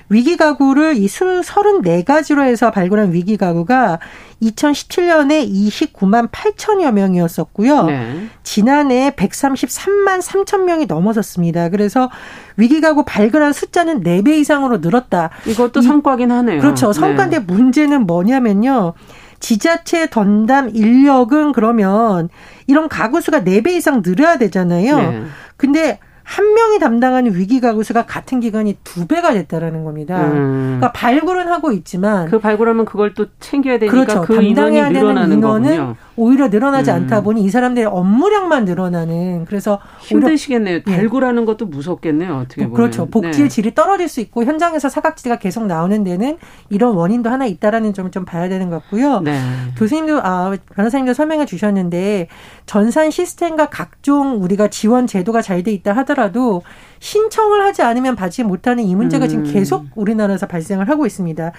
위기 0.09 0.37
가구를 0.37 0.97
이 0.97 1.05
34가지로 1.05 2.43
해서 2.43 2.71
발굴한 2.71 3.13
위기 3.13 3.37
가구가 3.37 3.99
2017년에 4.41 5.47
29만 5.47 6.31
8천여 6.31 6.91
명이었었고요. 6.91 7.85
네. 7.85 8.27
지난해 8.41 9.11
133만 9.15 10.21
3천 10.21 10.63
명이 10.63 10.87
넘어섰습니다. 10.87 11.69
그래서 11.69 12.09
위기 12.57 12.81
가구 12.81 13.05
발굴한 13.05 13.53
숫자는 13.53 14.03
4배 14.03 14.39
이상으로 14.39 14.79
늘었다. 14.79 15.29
이것도 15.45 15.81
성과긴 15.81 16.31
하네요. 16.31 16.59
그렇죠. 16.59 16.91
성과인데 16.91 17.39
네. 17.39 17.45
문제는 17.45 18.07
뭐냐면요. 18.07 18.93
지자체 19.39 20.09
던담 20.09 20.71
인력은 20.73 21.53
그러면 21.53 22.29
이런 22.67 22.89
가구 22.89 23.21
수가 23.21 23.41
4배 23.41 23.69
이상 23.69 24.01
늘어야 24.01 24.37
되잖아요. 24.37 24.97
네. 24.97 25.23
근데 25.55 25.99
한 26.29 26.53
명이 26.53 26.77
담당하는 26.77 27.33
위기 27.33 27.59
가구 27.59 27.83
수가 27.83 28.05
같은 28.05 28.39
기간이 28.39 28.77
두 28.83 29.07
배가 29.07 29.33
됐다라는 29.33 29.83
겁니다. 29.83 30.27
음. 30.27 30.77
그러니까 30.77 30.91
발굴은 30.91 31.47
하고 31.47 31.71
있지만 31.71 32.29
그 32.29 32.37
발굴하면 32.39 32.85
그걸 32.85 33.15
또 33.15 33.25
챙겨야 33.39 33.79
되니까 33.79 33.91
그렇죠. 33.91 34.21
그 34.21 34.35
담당해야 34.35 34.89
되는 34.89 35.09
인원은 35.09 35.41
거군요. 35.41 35.95
오히려 36.19 36.47
늘어나지 36.47 36.89
음. 36.91 36.95
않다 36.95 37.21
보니 37.21 37.43
이 37.43 37.49
사람들의 37.49 37.87
업무량만 37.87 38.65
늘어나는 38.65 39.45
그래서 39.45 39.79
힘드시겠네요. 39.99 40.83
네. 40.83 40.95
발굴하는 40.95 41.45
것도 41.45 41.67
무섭겠네요. 41.67 42.35
어떻게 42.35 42.63
보면 42.63 42.73
그렇죠. 42.75 43.05
복지의 43.05 43.47
네. 43.47 43.47
질이 43.47 43.75
떨어질 43.75 44.07
수 44.07 44.19
있고 44.21 44.43
현장에서 44.43 44.89
사각지대가 44.89 45.37
계속 45.37 45.65
나오는 45.65 46.03
데는 46.03 46.37
이런 46.69 46.95
원인도 46.95 47.29
하나 47.29 47.45
있다라는 47.45 47.93
점을 47.93 48.09
좀 48.11 48.25
봐야 48.25 48.49
되는 48.49 48.69
것 48.69 48.81
같고요. 48.81 49.21
네. 49.21 49.39
교수님도 49.77 50.19
아 50.23 50.55
변호사님도 50.75 51.13
설명해 51.13 51.45
주셨는데 51.45 52.27
전산 52.65 53.11
시스템과 53.11 53.67
각종 53.69 54.41
우리가 54.43 54.67
지원 54.69 55.05
제도가 55.05 55.41
잘 55.41 55.59
돼 55.59 55.73
있다 55.73 55.91
하더라도 55.97 56.61
신청을 56.99 57.61
하지 57.63 57.81
않으면 57.81 58.15
받지 58.15 58.43
못하는 58.43 58.83
이 58.83 58.95
문제가 58.95 59.25
음. 59.25 59.29
지금 59.29 59.43
계속 59.45 59.85
우리나라에서 59.95 60.47
발생을 60.47 60.89
하고 60.89 61.05
있습니다. 61.05 61.51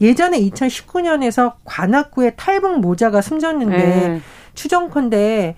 예전에 0.00 0.40
2019년에서 0.40 1.54
관악구에 1.64 2.30
탈북 2.36 2.80
모자가 2.80 3.20
숨졌는데 3.20 3.76
네. 3.76 4.20
추정컨대 4.54 5.56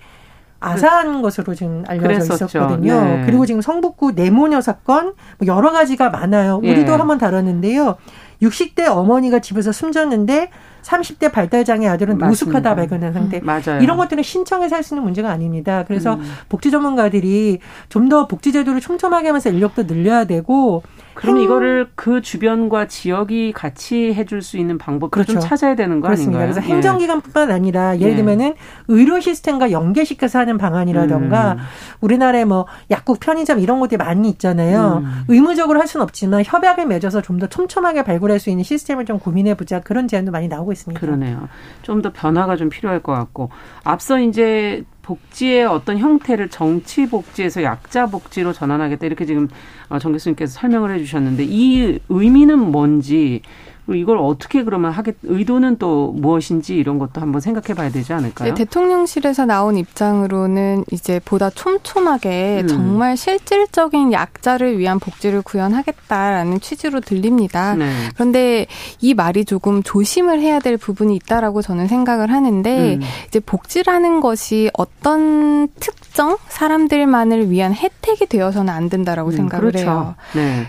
아사한 0.59 1.15
그, 1.15 1.21
것으로 1.23 1.55
지금 1.55 1.83
알려져 1.87 2.07
그랬었죠. 2.07 2.45
있었거든요. 2.45 3.03
네. 3.03 3.23
그리고 3.25 3.45
지금 3.47 3.61
성북구 3.61 4.11
내모녀 4.11 4.61
사건 4.61 5.15
뭐 5.39 5.47
여러 5.47 5.71
가지가 5.71 6.11
많아요. 6.11 6.57
우리도 6.57 6.93
예. 6.93 6.95
한번 6.95 7.17
다뤘는데요. 7.17 7.97
60대 8.43 8.87
어머니가 8.87 9.39
집에서 9.39 9.71
숨졌는데 9.71 10.51
30대 10.83 11.31
발달 11.31 11.63
장애 11.65 11.87
아들은 11.87 12.17
맞습니다. 12.17 12.27
노숙하다 12.27 12.75
발견한 12.75 13.13
상태. 13.13 13.39
음, 13.39 13.45
맞아요. 13.45 13.81
이런 13.81 13.97
것들은 13.97 14.23
신청해서 14.23 14.75
할 14.75 14.83
수 14.83 14.93
있는 14.95 15.03
문제가 15.03 15.29
아닙니다. 15.29 15.83
그래서 15.87 16.15
음. 16.15 16.23
복지 16.49 16.71
전문가들이 16.71 17.59
좀 17.89 18.09
더 18.09 18.27
복지 18.27 18.51
제도를 18.51 18.81
촘촘하게 18.81 19.27
하면서 19.27 19.49
인력도 19.49 19.87
늘려야 19.87 20.25
되고 20.25 20.83
그럼 21.13 21.37
행... 21.37 21.43
이거를 21.43 21.89
그 21.95 22.21
주변과 22.21 22.87
지역이 22.87 23.51
같이 23.53 24.13
해줄 24.13 24.41
수 24.41 24.57
있는 24.57 24.77
방법을 24.77 25.09
그렇죠. 25.11 25.33
좀 25.33 25.41
찾아야 25.41 25.75
되는 25.75 25.99
거 25.99 26.07
그렇습니다. 26.07 26.39
아닌가요? 26.39 26.53
그래서 26.53 26.67
예. 26.67 26.73
행정기관뿐만 26.75 27.51
아니라 27.51 27.97
예를 27.97 28.11
예. 28.13 28.15
들면은 28.15 28.53
의료 28.87 29.19
시스템과 29.19 29.71
연계시켜서 29.71 30.39
하는 30.39 30.57
방안이라던가 30.57 31.53
음. 31.53 31.57
우리나라에 32.01 32.45
뭐 32.45 32.65
약국, 32.89 33.19
편의점 33.19 33.59
이런 33.59 33.79
곳들이 33.79 33.97
많이 33.97 34.29
있잖아요. 34.29 35.01
음. 35.03 35.23
의무적으로 35.27 35.79
할 35.79 35.87
수는 35.87 36.03
없지만 36.03 36.43
협약을 36.45 36.85
맺어서 36.85 37.21
좀 37.21 37.41
더 37.41 37.47
촘촘하게 37.47 38.03
발굴할 38.03 38.39
수 38.39 38.51
있는 38.51 38.63
시스템을 38.63 39.05
좀 39.05 39.17
고민해 39.17 39.55
보자 39.55 39.79
그런 39.79 40.07
제안도 40.07 40.31
많이 40.31 40.47
나오고 40.47 40.71
있습니다. 40.73 40.99
그러네요. 40.99 41.49
좀 41.81 42.01
더 42.01 42.11
변화가 42.13 42.55
좀 42.55 42.69
필요할 42.69 43.01
것 43.01 43.11
같고 43.13 43.49
앞서 43.83 44.19
이제 44.19 44.83
복지의 45.11 45.65
어떤 45.65 45.97
형태를 45.97 46.49
정치 46.49 47.09
복지에서 47.09 47.63
약자 47.63 48.05
복지로 48.05 48.53
전환하겠다. 48.53 49.05
이렇게 49.05 49.25
지금 49.25 49.49
어, 49.89 49.99
정 49.99 50.13
교수님께서 50.13 50.53
설명을 50.59 50.93
해주셨는데 50.95 51.45
이 51.47 51.99
의미는 52.07 52.59
뭔지 52.59 53.41
이걸 53.89 54.17
어떻게 54.17 54.63
그러면 54.63 54.91
하겠 54.91 55.15
의도는 55.23 55.77
또 55.77 56.11
무엇인지 56.11 56.75
이런 56.75 56.99
것도 56.99 57.19
한번 57.19 57.41
생각해 57.41 57.73
봐야 57.75 57.89
되지 57.89 58.13
않을까요? 58.13 58.49
네, 58.49 58.53
대통령실에서 58.53 59.45
나온 59.45 59.77
입장으로는 59.77 60.85
이제 60.91 61.19
보다 61.23 61.49
촘촘하게 61.49 62.61
음. 62.63 62.67
정말 62.67 63.17
실질적인 63.17 64.13
약자를 64.13 64.77
위한 64.77 64.99
복지를 64.99 65.41
구현하겠다라는 65.41 66.59
취지로 66.59 66.99
들립니다. 67.01 67.75
네. 67.75 67.91
그런데 68.13 68.67
이 68.99 69.13
말이 69.13 69.45
조금 69.45 69.83
조심을 69.83 70.39
해야 70.41 70.59
될 70.59 70.77
부분이 70.77 71.15
있다라고 71.15 71.61
저는 71.61 71.87
생각을 71.87 72.31
하는데 72.31 72.95
음. 72.95 73.01
이제 73.27 73.39
복지라는 73.39 74.21
것이 74.21 74.69
어떤 74.73 75.67
특정 75.79 76.37
사람들만을 76.47 77.49
위한 77.49 77.73
혜택이 77.73 78.27
되어서는 78.27 78.71
안 78.71 78.89
된다라고 78.89 79.31
음, 79.31 79.35
생각을 79.35 79.71
그렇죠. 79.71 79.85
해요. 79.85 80.15
네. 80.35 80.67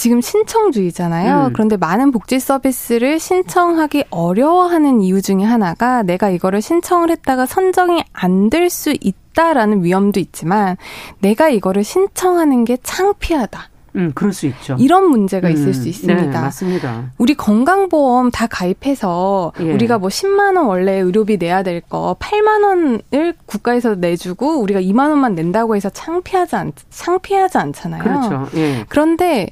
지금 0.00 0.22
신청주의잖아요. 0.22 1.48
음. 1.48 1.52
그런데 1.52 1.76
많은 1.76 2.10
복지 2.10 2.40
서비스를 2.40 3.18
신청하기 3.20 4.04
어려워하는 4.08 5.02
이유 5.02 5.20
중에 5.20 5.42
하나가 5.44 6.02
내가 6.02 6.30
이거를 6.30 6.62
신청을 6.62 7.10
했다가 7.10 7.44
선정이 7.44 8.02
안 8.14 8.48
될 8.48 8.70
수 8.70 8.94
있다라는 8.98 9.84
위험도 9.84 10.18
있지만 10.20 10.76
내가 11.20 11.50
이거를 11.50 11.84
신청하는 11.84 12.64
게 12.64 12.78
창피하다. 12.82 13.68
음, 13.96 14.12
그럴 14.14 14.32
수 14.32 14.46
있죠. 14.46 14.76
이런 14.78 15.10
문제가 15.10 15.48
음, 15.48 15.52
있을 15.52 15.74
수 15.74 15.88
있습니다. 15.88 16.22
네, 16.22 16.28
맞습니다. 16.30 17.10
우리 17.18 17.34
건강보험 17.34 18.30
다 18.30 18.46
가입해서 18.46 19.52
예. 19.60 19.72
우리가 19.72 19.98
뭐 19.98 20.08
10만 20.08 20.56
원 20.56 20.66
원래 20.66 20.92
의료비 21.00 21.36
내야 21.38 21.62
될 21.62 21.82
거 21.82 22.16
8만 22.18 22.64
원을 22.64 23.34
국가에서 23.46 23.96
내주고 23.96 24.60
우리가 24.60 24.80
2만 24.80 25.10
원만 25.10 25.34
낸다고 25.34 25.76
해서 25.76 25.90
창피하지 25.90 26.56
않 26.56 26.72
창피하지 26.88 27.58
않잖아요. 27.58 28.02
그렇죠. 28.02 28.46
예. 28.56 28.84
그런데 28.88 29.48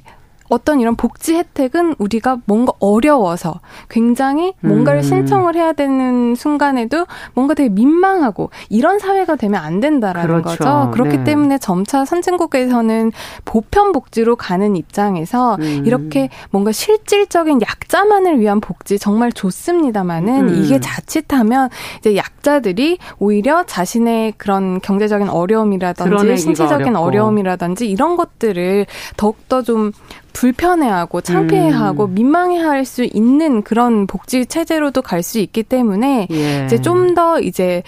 어떤 0.49 0.79
이런 0.79 0.95
복지 0.95 1.35
혜택은 1.35 1.95
우리가 1.99 2.39
뭔가 2.45 2.73
어려워서 2.79 3.59
굉장히 3.89 4.53
뭔가를 4.61 4.99
음. 4.99 5.03
신청을 5.03 5.55
해야 5.55 5.73
되는 5.73 6.35
순간에도 6.35 7.05
뭔가 7.33 7.53
되게 7.53 7.69
민망하고 7.69 8.49
이런 8.69 8.99
사회가 8.99 9.35
되면 9.35 9.61
안 9.61 9.79
된다라는 9.79 10.41
그렇죠. 10.41 10.63
거죠. 10.63 10.91
그렇기 10.91 11.17
네. 11.19 11.23
때문에 11.23 11.57
점차 11.59 12.03
선진국에서는 12.05 13.11
보편 13.45 13.91
복지로 13.91 14.35
가는 14.35 14.75
입장에서 14.75 15.55
음. 15.59 15.83
이렇게 15.85 16.29
뭔가 16.49 16.71
실질적인 16.71 17.61
약자만을 17.61 18.39
위한 18.39 18.59
복지 18.59 18.97
정말 18.97 19.31
좋습니다만은 19.31 20.49
음. 20.49 20.63
이게 20.63 20.79
자칫하면 20.79 21.69
이제 21.99 22.15
약자들이 22.15 22.97
오히려 23.19 23.63
자신의 23.65 24.33
그런 24.37 24.81
경제적인 24.81 25.29
어려움이라든지 25.29 26.37
신체적인 26.37 26.95
어렵고. 26.95 27.05
어려움이라든지 27.05 27.89
이런 27.89 28.15
것들을 28.15 28.85
더욱더 29.17 29.61
좀 29.61 29.91
불편해하고 30.33 31.21
창피해하고 31.21 32.05
음. 32.05 32.13
민망해할 32.13 32.85
수 32.85 33.03
있는 33.03 33.61
그런 33.61 34.07
복지 34.07 34.45
체제로도 34.45 35.01
갈 35.01 35.19
수 35.23 35.39
있기 35.39 35.63
때문에 35.63 36.27
예. 36.31 36.65
이제 36.65 36.79
좀 36.81 37.13
더 37.15 37.39
이제 37.39 37.83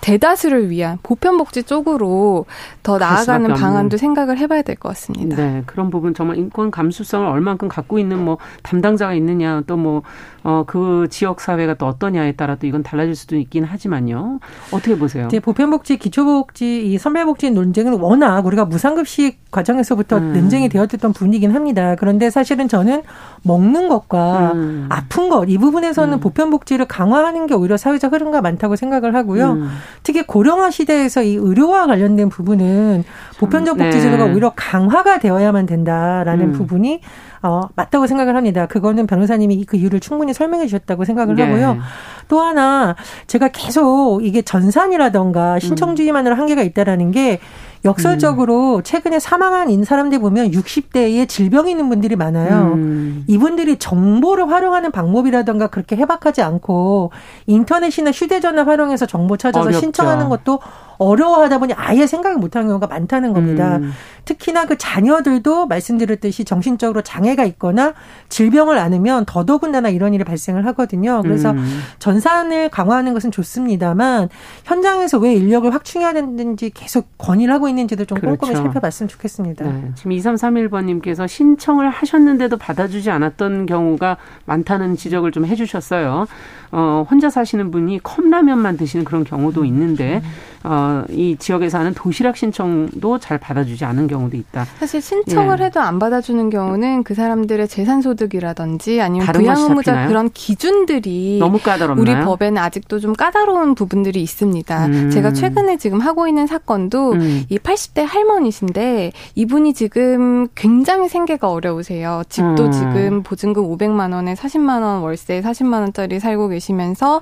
대다수를 0.00 0.70
위한 0.70 0.98
보편복지 1.02 1.64
쪽으로 1.64 2.46
더 2.82 2.98
나아가는 2.98 3.52
방안도 3.54 3.96
생각을 3.96 4.38
해봐야 4.38 4.62
될 4.62 4.76
것 4.76 4.88
같습니다. 4.90 5.36
네, 5.36 5.62
그런 5.66 5.90
부분 5.90 6.14
정말 6.14 6.36
인권 6.38 6.70
감수성을 6.70 7.26
얼만큼 7.26 7.68
갖고 7.68 7.98
있는 7.98 8.24
뭐 8.24 8.38
담당자가 8.62 9.14
있느냐 9.14 9.62
또 9.66 9.76
뭐 9.78 10.02
어, 10.44 10.64
그 10.66 11.06
지역 11.10 11.40
사회가 11.40 11.74
또 11.74 11.86
어떠냐에 11.86 12.32
따라 12.32 12.54
또 12.56 12.66
이건 12.66 12.82
달라질 12.82 13.14
수도 13.14 13.36
있긴 13.36 13.64
하지만요. 13.64 14.38
어떻게 14.72 14.96
보세요? 14.96 15.26
이제 15.26 15.40
보편복지, 15.40 15.98
기초복지, 15.98 16.86
이 16.86 16.96
선별복지 16.98 17.50
논쟁은 17.50 17.94
워낙 18.00 18.46
우리가 18.46 18.64
무상급식 18.64 19.50
과정에서부터 19.50 20.18
음. 20.18 20.32
논쟁이 20.32 20.68
되었던 20.68 21.12
분이긴 21.12 21.54
합니다. 21.54 21.96
그런데 21.98 22.30
사실은 22.30 22.66
저는 22.68 23.02
먹는 23.42 23.88
것과 23.88 24.52
음. 24.54 24.86
아픈 24.90 25.28
것 25.28 25.48
이 25.48 25.56
부분에서는 25.58 26.14
음. 26.14 26.20
보편복지를 26.20 26.86
강화하는 26.86 27.46
게 27.46 27.54
오히려 27.54 27.76
사회적 27.76 28.12
흐름과 28.12 28.40
많다고 28.40 28.76
생각을 28.76 29.14
하고요. 29.14 29.58
음. 29.88 30.00
특히 30.02 30.22
고령화 30.22 30.70
시대에서 30.70 31.22
이 31.22 31.34
의료와 31.34 31.86
관련된 31.86 32.28
부분은 32.28 33.04
보편적 33.38 33.76
복지 33.76 34.00
제도가 34.00 34.26
네. 34.26 34.32
오히려 34.32 34.52
강화가 34.56 35.18
되어야만 35.18 35.66
된다라는 35.66 36.46
음. 36.46 36.52
부분이 36.52 37.00
어, 37.42 37.62
맞다고 37.76 38.06
생각을 38.06 38.36
합니다. 38.36 38.66
그거는 38.66 39.06
변호사님이 39.06 39.64
그 39.64 39.76
이유를 39.76 40.00
충분히 40.00 40.34
설명해 40.34 40.66
주셨다고 40.66 41.04
생각을 41.04 41.36
네. 41.36 41.44
하고요. 41.44 41.78
또 42.26 42.40
하나 42.40 42.96
제가 43.26 43.48
계속 43.48 44.20
이게 44.22 44.42
전산이라던가 44.42 45.58
신청주의만으로 45.60 46.34
한계가 46.34 46.62
있다라는 46.62 47.10
게 47.12 47.40
역설적으로 47.84 48.76
음. 48.76 48.82
최근에 48.82 49.18
사망한 49.18 49.70
인 49.70 49.84
사람들 49.84 50.18
보면 50.18 50.50
60대에 50.50 51.28
질병이 51.28 51.70
있는 51.70 51.88
분들이 51.88 52.16
많아요. 52.16 52.72
음. 52.74 53.24
이분들이 53.26 53.78
정보를 53.78 54.50
활용하는 54.50 54.90
방법이라던가 54.90 55.68
그렇게 55.68 55.96
해박하지 55.96 56.42
않고 56.42 57.12
인터넷이나 57.46 58.10
휴대전화 58.10 58.66
활용해서 58.66 59.06
정보 59.06 59.36
찾아서 59.36 59.60
어렵죠. 59.62 59.80
신청하는 59.80 60.28
것도 60.28 60.60
어려워하다 60.98 61.58
보니 61.58 61.72
아예 61.74 62.06
생각을 62.06 62.38
못하는 62.38 62.68
경우가 62.68 62.86
많다는 62.86 63.32
겁니다. 63.32 63.76
음. 63.76 63.92
특히나 64.24 64.66
그 64.66 64.76
자녀들도 64.76 65.66
말씀드렸듯이 65.66 66.44
정신적으로 66.44 67.02
장애가 67.02 67.44
있거나 67.44 67.94
질병을 68.28 68.76
앓으면 68.76 69.24
더더군다나 69.24 69.88
이런 69.88 70.12
일이 70.12 70.24
발생을 70.24 70.66
하거든요. 70.66 71.22
그래서 71.22 71.52
음. 71.52 71.80
전산을 71.98 72.68
강화하는 72.68 73.14
것은 73.14 73.30
좋습니다만 73.30 74.28
현장에서 74.64 75.18
왜 75.18 75.34
인력을 75.34 75.72
확충해야 75.72 76.12
되는지 76.12 76.70
계속 76.70 77.08
건의를 77.16 77.54
하고 77.54 77.68
있는지도 77.68 78.04
좀 78.04 78.18
그렇죠. 78.18 78.36
꼼꼼히 78.36 78.56
살펴봤으면 78.56 79.08
좋겠습니다. 79.08 79.64
네. 79.64 79.92
지금 79.94 80.12
2331번님께서 80.12 81.26
신청을 81.26 81.88
하셨는데도 81.88 82.56
받아주지 82.58 83.10
않았던 83.10 83.66
경우가 83.66 84.18
많다는 84.44 84.96
지적을 84.96 85.32
좀 85.32 85.46
해주셨어요. 85.46 86.26
어, 86.70 87.06
혼자 87.08 87.30
사시는 87.30 87.70
분이 87.70 88.00
컵라면만 88.02 88.76
드시는 88.76 89.04
그런 89.04 89.24
경우도 89.24 89.64
있는데 89.64 90.22
어, 90.64 91.04
이 91.08 91.36
지역에 91.38 91.68
사는 91.68 91.92
도시락 91.94 92.36
신청도 92.36 93.18
잘 93.18 93.38
받아주지 93.38 93.84
않은 93.84 94.08
경우도 94.08 94.36
있다. 94.36 94.66
사실 94.78 95.00
신청을 95.00 95.60
예. 95.60 95.66
해도 95.66 95.80
안 95.80 95.98
받아주는 95.98 96.50
경우는 96.50 97.04
그 97.04 97.14
사람들의 97.14 97.68
재산 97.68 98.02
소득이라든지 98.02 99.00
아니면 99.00 99.26
부양 99.32 99.56
의무자 99.60 100.06
그런 100.08 100.30
기준들이 100.30 101.38
너무 101.40 101.58
까다롭나요? 101.58 102.02
우리 102.02 102.24
법에는 102.24 102.60
아직도 102.60 102.98
좀 102.98 103.12
까다로운 103.12 103.74
부분들이 103.74 104.20
있습니다. 104.22 104.86
음. 104.86 105.10
제가 105.10 105.32
최근에 105.32 105.76
지금 105.76 106.00
하고 106.00 106.26
있는 106.26 106.46
사건도 106.46 107.12
음. 107.12 107.44
이 107.48 107.58
80대 107.58 108.04
할머니신데 108.06 109.12
이분이 109.36 109.74
지금 109.74 110.48
굉장히 110.54 111.08
생계가 111.08 111.50
어려우세요. 111.50 112.22
집도 112.28 112.66
음. 112.66 112.72
지금 112.72 113.22
보증금 113.22 113.62
500만 113.64 114.12
원에 114.12 114.34
40만 114.34 114.82
원 114.82 115.02
월세 115.02 115.40
40만 115.40 115.80
원짜리 115.80 116.18
살고 116.20 116.48
계시 116.48 116.57
면서 116.72 117.20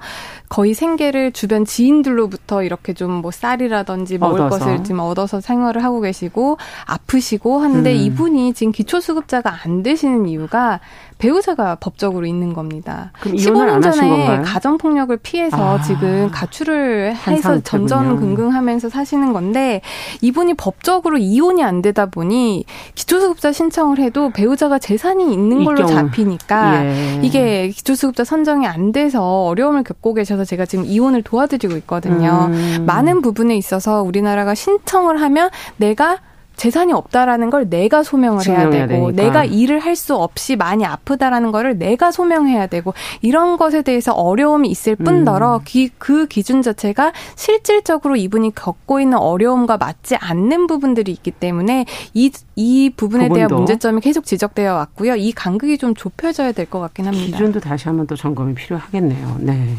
거의 0.48 0.74
생계를 0.74 1.32
주변 1.32 1.64
지인들로부터 1.64 2.62
이렇게 2.62 2.92
좀 2.92 3.16
뭐 3.16 3.30
쌀이라든지 3.30 4.18
먹을 4.18 4.40
얻어서. 4.42 4.64
것을 4.64 4.84
지금 4.84 5.00
얻어서 5.00 5.40
생활을 5.40 5.82
하고 5.82 6.00
계시고 6.00 6.58
아프시고 6.86 7.58
하는데 7.58 7.90
음. 7.90 7.96
이분이 7.96 8.54
지금 8.54 8.72
기초수급자가 8.72 9.60
안 9.64 9.82
되시는 9.82 10.28
이유가 10.28 10.80
배우자가 11.18 11.76
법적으로 11.76 12.26
있는 12.26 12.52
겁니다. 12.52 13.10
그럼 13.20 13.36
15년 13.36 13.82
전에 13.82 14.42
가정 14.42 14.76
폭력을 14.76 15.16
피해서 15.18 15.78
아, 15.78 15.82
지금 15.82 16.30
가출을 16.30 17.14
해서 17.26 17.60
전전긍긍하면서 17.60 18.90
사시는 18.90 19.32
건데 19.32 19.80
이분이 20.20 20.54
법적으로 20.54 21.16
이혼이 21.16 21.64
안 21.64 21.80
되다 21.80 22.06
보니 22.06 22.64
기초수급자 22.94 23.52
신청을 23.52 23.98
해도 23.98 24.30
배우자가 24.30 24.78
재산이 24.78 25.32
있는 25.32 25.64
걸로. 25.64 25.86
잡히니까 25.86 26.84
예. 26.84 27.20
이게 27.22 27.68
기초수급자 27.68 28.24
선정이 28.24 28.66
안 28.66 28.92
돼서 28.92 29.44
어려움을 29.44 29.84
겪고 29.84 30.14
계셔서 30.14 30.44
제가 30.44 30.66
지금 30.66 30.84
이혼을 30.84 31.22
도와드리고 31.22 31.76
있거든요. 31.78 32.48
음. 32.50 32.84
많은 32.86 33.22
부분에 33.22 33.56
있어서 33.56 34.02
우리나라가 34.02 34.54
신청을 34.54 35.20
하면 35.20 35.50
내가 35.76 36.18
재산이 36.56 36.92
없다라는 36.92 37.50
걸 37.50 37.68
내가 37.68 38.02
소명을 38.02 38.46
해야 38.46 38.70
되고 38.70 39.12
되니까. 39.12 39.22
내가 39.22 39.44
일을 39.44 39.78
할 39.80 39.96
수 39.96 40.14
없이 40.14 40.56
많이 40.56 40.84
아프다라는 40.84 41.52
거를 41.52 41.78
내가 41.78 42.10
소명해야 42.10 42.66
되고 42.66 42.92
이런 43.22 43.56
것에 43.56 43.80
대해서 43.82 44.12
어려움이 44.12 44.68
있을 44.68 44.94
뿐더러 44.96 45.56
음. 45.56 45.60
기, 45.64 45.88
그 45.98 46.26
기준 46.26 46.60
자체가 46.62 47.12
실질적으로 47.34 48.16
이분이 48.16 48.54
겪고 48.54 49.00
있는 49.00 49.16
어려움과 49.18 49.78
맞지 49.78 50.16
않는 50.16 50.66
부분들이 50.66 51.12
있기 51.12 51.30
때문에 51.30 51.86
이, 52.14 52.30
이 52.56 52.90
부분에. 52.94 53.28
대한 53.28 53.48
문제점이 53.54 54.00
계속 54.00 54.24
지적되어 54.26 54.74
왔고요. 54.74 55.16
이 55.16 55.32
간극이 55.32 55.78
좀 55.78 55.94
좁혀져야 55.94 56.52
될 56.52 56.66
것 56.66 56.80
같긴 56.80 57.06
합니다. 57.06 57.24
기준도 57.26 57.60
다시 57.60 57.88
한번 57.88 58.06
또 58.06 58.16
점검이 58.16 58.54
필요하겠네요. 58.54 59.36
네. 59.40 59.76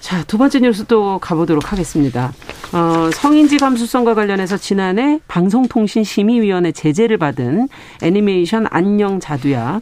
자, 0.00 0.22
두 0.24 0.38
번째 0.38 0.60
뉴스 0.60 0.84
또 0.84 1.18
가보도록 1.18 1.72
하겠습니다. 1.72 2.32
어, 2.72 3.10
성인지 3.12 3.58
감수성과 3.58 4.14
관련해서 4.14 4.56
지난해 4.56 5.20
방송통신심의위원회 5.28 6.72
제재를 6.72 7.18
받은 7.18 7.68
애니메이션 8.02 8.66
안녕 8.70 9.18
자두야. 9.20 9.80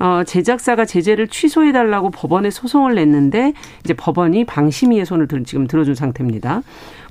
어, 0.00 0.22
제작사가 0.26 0.84
제재를 0.84 1.28
취소해달라고 1.28 2.10
법원에 2.10 2.50
소송을 2.50 2.94
냈는데 2.94 3.54
이제 3.84 3.94
법원이 3.94 4.44
방심위의 4.44 5.06
손을 5.06 5.28
들, 5.28 5.44
지금 5.44 5.66
들어준 5.66 5.94
상태입니다. 5.94 6.62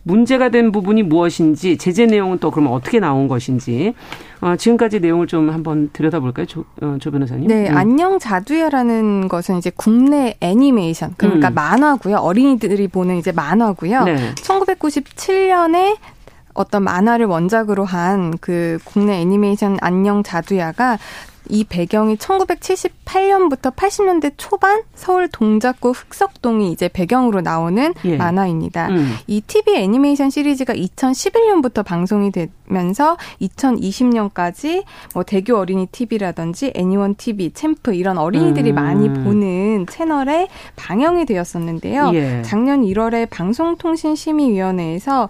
문제가 0.04 0.50
된 0.50 0.72
부분이 0.72 1.04
무엇인지 1.04 1.78
제재 1.78 2.06
내용은 2.06 2.38
또 2.40 2.52
그러면 2.52 2.74
어떻게 2.74 3.00
나온 3.00 3.28
것인지 3.28 3.94
어, 4.42 4.56
지금까지 4.58 5.00
내용을 5.00 5.28
좀 5.28 5.50
한번 5.50 5.90
들여다볼까요, 5.94 6.46
조, 6.46 6.66
어, 6.82 6.98
조 7.00 7.10
변호사님? 7.12 7.48
네, 7.48 7.70
음. 7.70 7.78
안녕 7.78 8.20
자두야라는 8.20 9.30
것은 9.30 9.58
이제 9.58 9.72
국내 9.76 10.36
애니메이션 10.42 11.14
그러니까 11.18 11.50
음. 11.50 11.54
만화고요. 11.54 12.18
어린이들이 12.18 12.90
보는 12.90 13.18
이제 13.18 13.32
만화고요. 13.32 14.04
네. 14.04 14.36
1997년에 14.36 15.98
어떤 16.54 16.84
만화를 16.84 17.26
원작으로 17.26 17.84
한 17.86 18.34
그 18.42 18.78
국내 18.84 19.20
애니메이션 19.22 19.78
안녕 19.82 20.22
자두야가 20.22 20.98
이 21.50 21.64
배경이 21.64 22.16
1978년부터 22.16 23.76
80년대 23.76 24.34
초반 24.38 24.84
서울 24.96 25.28
동작구 25.28 25.92
흑석동이 25.92 26.72
이제 26.72 26.88
배경으로 26.88 27.42
나오는 27.42 27.94
예. 28.06 28.18
만화입니다. 28.18 28.90
음. 28.90 29.14
이 29.28 29.42
TV 29.42 29.76
애니메이션 29.76 30.30
시리즈가 30.30 30.74
2011년부터 30.74 31.84
방송이 31.84 32.32
되면서 32.32 33.18
2020년까지 33.42 34.84
뭐 35.14 35.24
대교 35.24 35.58
어린이 35.58 35.88
TV라든지 35.88 36.72
애니원 36.76 37.16
TV, 37.16 37.52
챔프 37.52 37.94
이런 37.94 38.18
어린이들이 38.18 38.72
음. 38.72 38.76
많이 38.76 39.10
보는 39.10 39.88
채널에 39.88 40.48
방영이 40.76 41.26
되었었는데요. 41.26 42.12
예. 42.14 42.42
작년 42.44 42.84
1월에 42.84 43.30
방송통신심의위원회에서 43.30 45.30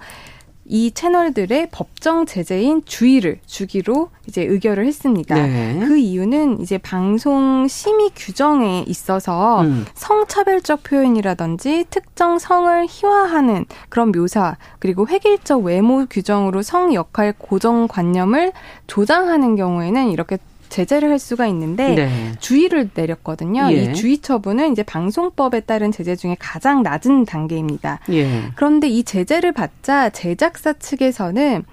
이 0.66 0.92
채널들의 0.92 1.70
법정 1.72 2.26
제재인 2.26 2.84
주의를 2.86 3.40
주기로 3.46 4.10
이제 4.28 4.44
의결을 4.44 4.86
했습니다. 4.86 5.36
네. 5.36 5.80
그 5.86 5.98
이유는 5.98 6.62
이제 6.62 6.78
방송 6.78 7.68
심의 7.68 8.12
규정에 8.16 8.84
있어서 8.88 9.62
음. 9.62 9.86
성차별적 9.94 10.84
표현이라든지 10.84 11.86
특정 11.90 12.40
성을 12.40 12.86
희화하는 12.90 13.66
그런 13.90 14.12
묘사 14.12 14.58
그리고 14.80 15.08
획일적 15.08 15.64
외모 15.64 16.06
규정으로 16.06 16.62
성 16.62 16.94
역할 16.94 17.34
고정관념을 17.38 18.54
조장하는 18.88 19.56
경우에는 19.56 20.12
이렇게 20.12 20.38
제재를 20.74 21.12
할 21.12 21.20
수가 21.20 21.46
있는데 21.48 21.94
네. 21.94 22.32
주의를 22.40 22.90
내렸거든요. 22.96 23.70
예. 23.72 23.76
이 23.76 23.94
주의 23.94 24.18
처분은 24.18 24.72
이제 24.72 24.82
방송법에 24.82 25.60
따른 25.60 25.92
제재 25.92 26.16
중에 26.16 26.36
가장 26.40 26.82
낮은 26.82 27.26
단계입니다. 27.26 28.00
예. 28.12 28.46
그런데 28.56 28.88
이 28.88 29.04
제재를 29.04 29.52
받자 29.52 30.10
제작사 30.10 30.74
측에서는 30.74 31.64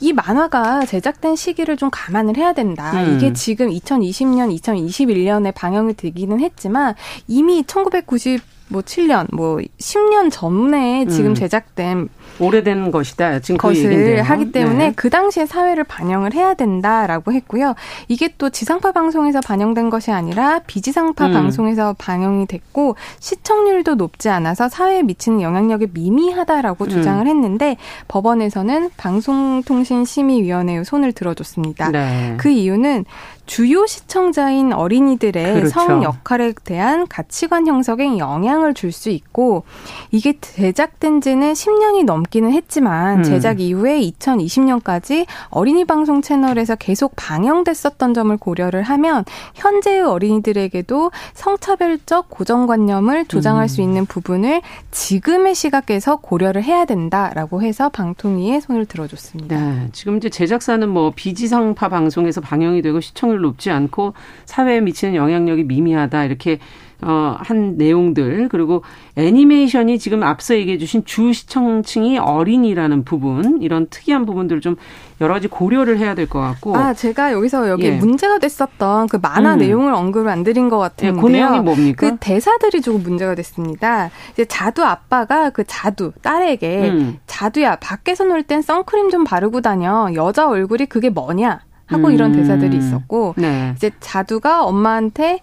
이 0.00 0.12
만화가 0.14 0.86
제작된 0.86 1.36
시기를 1.36 1.76
좀 1.76 1.90
감안을 1.92 2.38
해야 2.38 2.54
된다. 2.54 2.92
음. 2.92 3.16
이게 3.16 3.34
지금 3.34 3.68
2020년, 3.68 4.58
2021년에 4.58 5.52
방영이 5.54 5.92
되기는 5.92 6.40
했지만 6.40 6.94
이미 7.28 7.62
1990 7.62 8.40
뭐 8.68 8.80
7년, 8.80 9.26
뭐 9.34 9.58
10년 9.78 10.30
전에 10.32 11.06
지금 11.06 11.30
음. 11.30 11.34
제작된 11.34 12.08
오래된 12.40 12.90
것이다. 12.90 13.38
지금 13.40 13.58
그 13.58 13.68
것을 13.68 14.16
그 14.16 14.22
하기 14.22 14.52
때문에 14.52 14.88
네. 14.88 14.92
그 14.96 15.08
당시에 15.08 15.46
사회를 15.46 15.84
반영을 15.84 16.34
해야 16.34 16.54
된다라고 16.54 17.32
했고요. 17.32 17.74
이게 18.08 18.32
또 18.38 18.50
지상파 18.50 18.92
방송에서 18.92 19.40
반영된 19.40 19.90
것이 19.90 20.10
아니라 20.10 20.60
비지상파 20.66 21.26
음. 21.26 21.32
방송에서 21.32 21.94
반영이 21.98 22.46
됐고 22.46 22.96
시청률도 23.20 23.94
높지 23.94 24.28
않아서 24.28 24.68
사회에 24.68 25.02
미치는 25.02 25.40
영향력이 25.40 25.88
미미하다라고 25.92 26.84
음. 26.84 26.90
주장을 26.90 27.26
했는데 27.26 27.76
법원에서는 28.08 28.90
방송통신심의위원회의 28.96 30.84
손을 30.84 31.12
들어줬습니다. 31.12 31.90
네. 31.90 32.34
그 32.38 32.48
이유는 32.48 33.04
주요 33.46 33.86
시청자인 33.86 34.72
어린이들의 34.72 35.54
그렇죠. 35.54 35.68
성 35.68 36.02
역할에 36.02 36.52
대한 36.64 37.06
가치관 37.06 37.68
형성에 37.68 38.18
영향을 38.18 38.74
줄 38.74 38.96
수 38.96 39.10
있고 39.10 39.64
이게 40.10 40.38
제작된 40.40 41.20
지는 41.20 41.52
10년이 41.52 42.04
넘 42.04 42.15
기는 42.22 42.52
했지만 42.52 43.18
음. 43.18 43.22
제작 43.22 43.60
이후에 43.60 44.00
2020년까지 44.00 45.26
어린이 45.48 45.84
방송 45.84 46.22
채널에서 46.22 46.76
계속 46.76 47.12
방영됐었던 47.16 48.14
점을 48.14 48.36
고려를 48.36 48.82
하면 48.82 49.24
현재의 49.54 50.02
어린이들에게도 50.02 51.10
성차별적 51.34 52.30
고정관념을 52.30 53.26
조장할 53.26 53.64
음. 53.64 53.68
수 53.68 53.82
있는 53.82 54.06
부분을 54.06 54.62
지금의 54.90 55.54
시각에서 55.54 56.16
고려를 56.16 56.62
해야 56.62 56.84
된다라고 56.84 57.62
해서 57.62 57.88
방통위에 57.88 58.60
손을 58.60 58.86
들어줬습니다. 58.86 59.56
네, 59.56 59.88
지금 59.92 60.16
이제 60.16 60.28
제작사는 60.28 60.88
뭐 60.88 61.12
비지상파 61.14 61.88
방송에서 61.88 62.40
방영이 62.40 62.82
되고 62.82 63.00
시청률 63.00 63.40
높지 63.40 63.70
않고 63.70 64.14
사회에 64.44 64.80
미치는 64.80 65.14
영향력이 65.14 65.64
미미하다 65.64 66.24
이렇게 66.24 66.58
어, 67.02 67.36
한 67.38 67.76
내용들, 67.76 68.48
그리고 68.50 68.82
애니메이션이 69.16 69.98
지금 69.98 70.22
앞서 70.22 70.54
얘기해 70.54 70.78
주신 70.78 71.04
주 71.04 71.32
시청층이 71.32 72.18
어린이라는 72.18 73.04
부분, 73.04 73.60
이런 73.62 73.86
특이한 73.90 74.24
부분들을 74.24 74.60
좀 74.62 74.76
여러 75.20 75.34
가지 75.34 75.48
고려를 75.48 75.98
해야 75.98 76.14
될 76.14 76.26
것 76.26 76.40
같고. 76.40 76.76
아, 76.76 76.94
제가 76.94 77.32
여기서 77.32 77.68
여기 77.68 77.84
예. 77.86 77.90
문제가 77.92 78.38
됐었던 78.38 79.08
그 79.08 79.18
만화 79.20 79.54
음. 79.54 79.58
내용을 79.58 79.92
언급을 79.94 80.28
안 80.30 80.42
드린 80.42 80.68
것 80.68 80.78
같은데요. 80.78 81.16
예, 81.16 81.20
그 81.20 81.28
내용이 81.28 81.60
뭡니까? 81.60 82.08
그 82.10 82.16
대사들이 82.18 82.80
조금 82.80 83.02
문제가 83.02 83.34
됐습니다. 83.34 84.10
이제 84.32 84.44
자두 84.44 84.82
아빠가 84.84 85.50
그 85.50 85.64
자두, 85.66 86.12
딸에게 86.22 86.88
음. 86.90 87.18
자두야, 87.26 87.76
밖에서 87.76 88.24
놀 88.24 88.42
땐 88.42 88.62
선크림 88.62 89.10
좀 89.10 89.24
바르고 89.24 89.60
다녀. 89.60 90.08
여자 90.14 90.48
얼굴이 90.48 90.86
그게 90.86 91.10
뭐냐? 91.10 91.60
하고 91.86 92.08
음. 92.08 92.12
이런 92.12 92.32
대사들이 92.32 92.76
있었고 92.76 93.34
네. 93.36 93.72
이제 93.76 93.90
자두가 94.00 94.64
엄마한테 94.64 95.38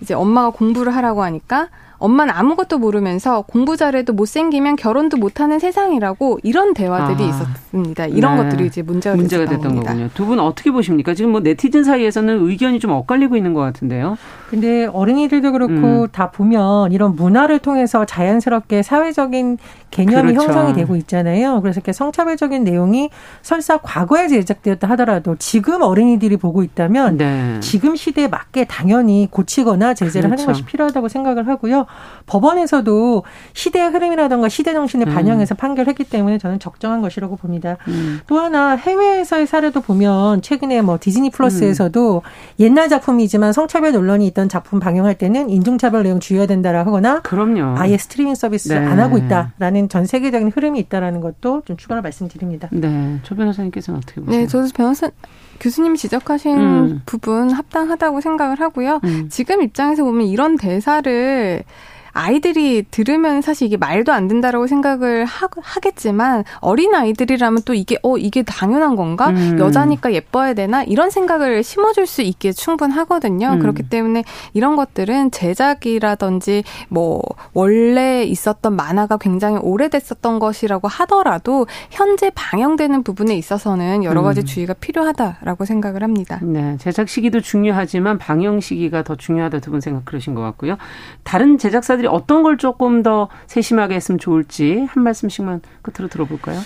이제 0.00 0.14
엄마가 0.14 0.50
공부를 0.50 0.94
하라고 0.94 1.22
하니까 1.22 1.68
엄마는 1.98 2.32
아무것도 2.34 2.78
모르면서 2.78 3.42
공부 3.42 3.76
잘해도 3.76 4.12
못생기면 4.12 4.76
결혼도 4.76 5.16
못하는 5.16 5.58
세상이라고 5.58 6.38
이런 6.42 6.72
대화들이 6.74 7.24
아. 7.24 7.28
있었습니다. 7.28 8.06
이런 8.06 8.36
네. 8.36 8.42
것들이 8.44 8.66
이제 8.66 8.82
문제가, 8.82 9.16
문제가 9.16 9.44
됐던 9.46 9.62
겁니다. 9.62 9.92
거군요. 9.92 10.08
두 10.14 10.28
분 10.28 10.38
어떻게 10.40 10.70
보십니까? 10.70 11.14
지금 11.14 11.32
뭐 11.32 11.40
네티즌 11.40 11.84
사이에서는 11.84 12.46
의견이 12.48 12.78
좀 12.80 12.90
엇갈리고 12.92 13.36
있는 13.36 13.54
것 13.54 13.60
같은데요. 13.60 14.16
근데 14.50 14.86
어린이들도 14.86 15.52
그렇고 15.52 15.72
음. 16.02 16.08
다 16.12 16.30
보면 16.30 16.92
이런 16.92 17.16
문화를 17.16 17.58
통해서 17.58 18.04
자연스럽게 18.04 18.82
사회적인 18.82 19.58
개념이 19.90 20.32
그렇죠. 20.34 20.46
형성이 20.52 20.74
되고 20.74 20.96
있잖아요. 20.96 21.60
그래서 21.62 21.78
이렇게 21.78 21.92
성차별적인 21.92 22.62
내용이 22.64 23.08
설사 23.42 23.78
과거에 23.78 24.28
제작되었다 24.28 24.88
하더라도 24.90 25.36
지금 25.38 25.80
어린이들이 25.82 26.36
보고 26.36 26.62
있다면 26.62 27.16
네. 27.16 27.56
지금 27.60 27.96
시대에 27.96 28.28
맞게 28.28 28.66
당연히 28.66 29.28
고치거나 29.30 29.94
제재를 29.94 30.28
그렇죠. 30.28 30.42
하는 30.42 30.52
것이 30.52 30.64
필요하다고 30.66 31.08
생각을 31.08 31.48
하고요. 31.48 31.86
법원에서도 32.26 33.24
시대의 33.54 33.90
흐름이라던가 33.90 34.48
시대 34.48 34.72
정신을 34.72 35.08
음. 35.08 35.14
반영해서 35.14 35.54
판결했기 35.54 36.04
때문에 36.04 36.38
저는 36.38 36.58
적정한 36.58 37.00
것이라고 37.00 37.36
봅니다. 37.36 37.76
음. 37.88 38.20
또 38.26 38.38
하나 38.38 38.76
해외에서의 38.76 39.46
사례도 39.46 39.80
보면 39.80 40.42
최근에 40.42 40.82
뭐 40.82 40.98
디즈니 41.00 41.30
플러스에서도 41.30 42.22
음. 42.24 42.30
옛날 42.60 42.88
작품이지만 42.88 43.52
성차별 43.52 43.92
논란이 43.92 44.26
있던 44.28 44.48
작품 44.48 44.78
방영할 44.78 45.16
때는 45.16 45.50
인종차별 45.50 46.02
내용 46.02 46.20
주의해야 46.20 46.46
된다라 46.46 46.80
하거나 46.80 47.20
그럼요. 47.22 47.78
아예 47.78 47.96
스트리밍 47.96 48.34
서비스 48.34 48.72
네. 48.72 48.78
안 48.78 49.00
하고 49.00 49.18
있다라는 49.18 49.88
전 49.88 50.04
세계적인 50.04 50.52
흐름이 50.54 50.78
있다라는 50.80 51.20
것도 51.20 51.62
좀 51.64 51.76
추가로 51.76 52.02
말씀드립니다. 52.02 52.68
네, 52.72 53.18
조 53.22 53.34
변호사님께서는 53.34 53.98
어떻게 53.98 54.20
보세요? 54.20 54.40
네, 54.40 54.46
저도 54.46 54.68
변호사 54.74 55.10
교수님 55.60 55.96
지적하신 55.96 56.58
음. 56.58 57.02
부분 57.06 57.50
합당하다고 57.50 58.20
생각을 58.20 58.60
하고요. 58.60 59.00
음. 59.04 59.28
지금 59.30 59.62
입장에서 59.62 60.04
보면 60.04 60.26
이런 60.26 60.56
대사를 60.56 61.64
아이들이 62.12 62.84
들으면 62.90 63.40
사실 63.40 63.66
이게 63.66 63.76
말도 63.76 64.12
안 64.12 64.28
된다라고 64.28 64.66
생각을 64.66 65.24
하, 65.24 65.48
겠지만 65.80 66.44
어린 66.60 66.94
아이들이라면 66.94 67.62
또 67.64 67.74
이게 67.74 67.96
어 68.02 68.18
이게 68.18 68.42
당연한 68.42 68.96
건가 68.96 69.30
음. 69.30 69.58
여자니까 69.58 70.12
예뻐야 70.12 70.54
되나 70.54 70.82
이런 70.82 71.10
생각을 71.10 71.62
심어줄 71.62 72.06
수 72.06 72.22
있게 72.22 72.52
충분하거든요. 72.52 73.52
음. 73.54 73.58
그렇기 73.60 73.84
때문에 73.84 74.24
이런 74.54 74.76
것들은 74.76 75.30
제작이라든지 75.30 76.64
뭐 76.88 77.22
원래 77.54 78.24
있었던 78.24 78.74
만화가 78.74 79.18
굉장히 79.18 79.58
오래됐었던 79.58 80.38
것이라고 80.38 80.88
하더라도 80.88 81.66
현재 81.90 82.30
방영되는 82.34 83.02
부분에 83.04 83.36
있어서는 83.36 84.04
여러 84.04 84.22
가지 84.22 84.40
음. 84.40 84.44
주의가 84.44 84.74
필요하다라고 84.74 85.64
생각을 85.64 86.02
합니다. 86.02 86.40
네, 86.42 86.76
제작 86.78 87.08
시기도 87.08 87.40
중요하지만 87.40 88.18
방영 88.18 88.60
시기가 88.60 89.02
더 89.04 89.14
중요하다 89.14 89.60
두 89.60 89.68
분 89.68 89.80
생각 89.82 90.06
그러신 90.06 90.34
것 90.34 90.40
같고요. 90.40 90.78
다른 91.24 91.58
제작사 91.58 91.97
들이 91.98 92.08
어떤 92.08 92.42
걸 92.42 92.56
조금 92.56 93.02
더 93.02 93.28
세심하게 93.46 93.94
했으면 93.96 94.18
좋을지 94.18 94.86
한 94.88 95.02
말씀씩만 95.02 95.60
끝으로 95.82 96.08
들어볼까요? 96.08 96.58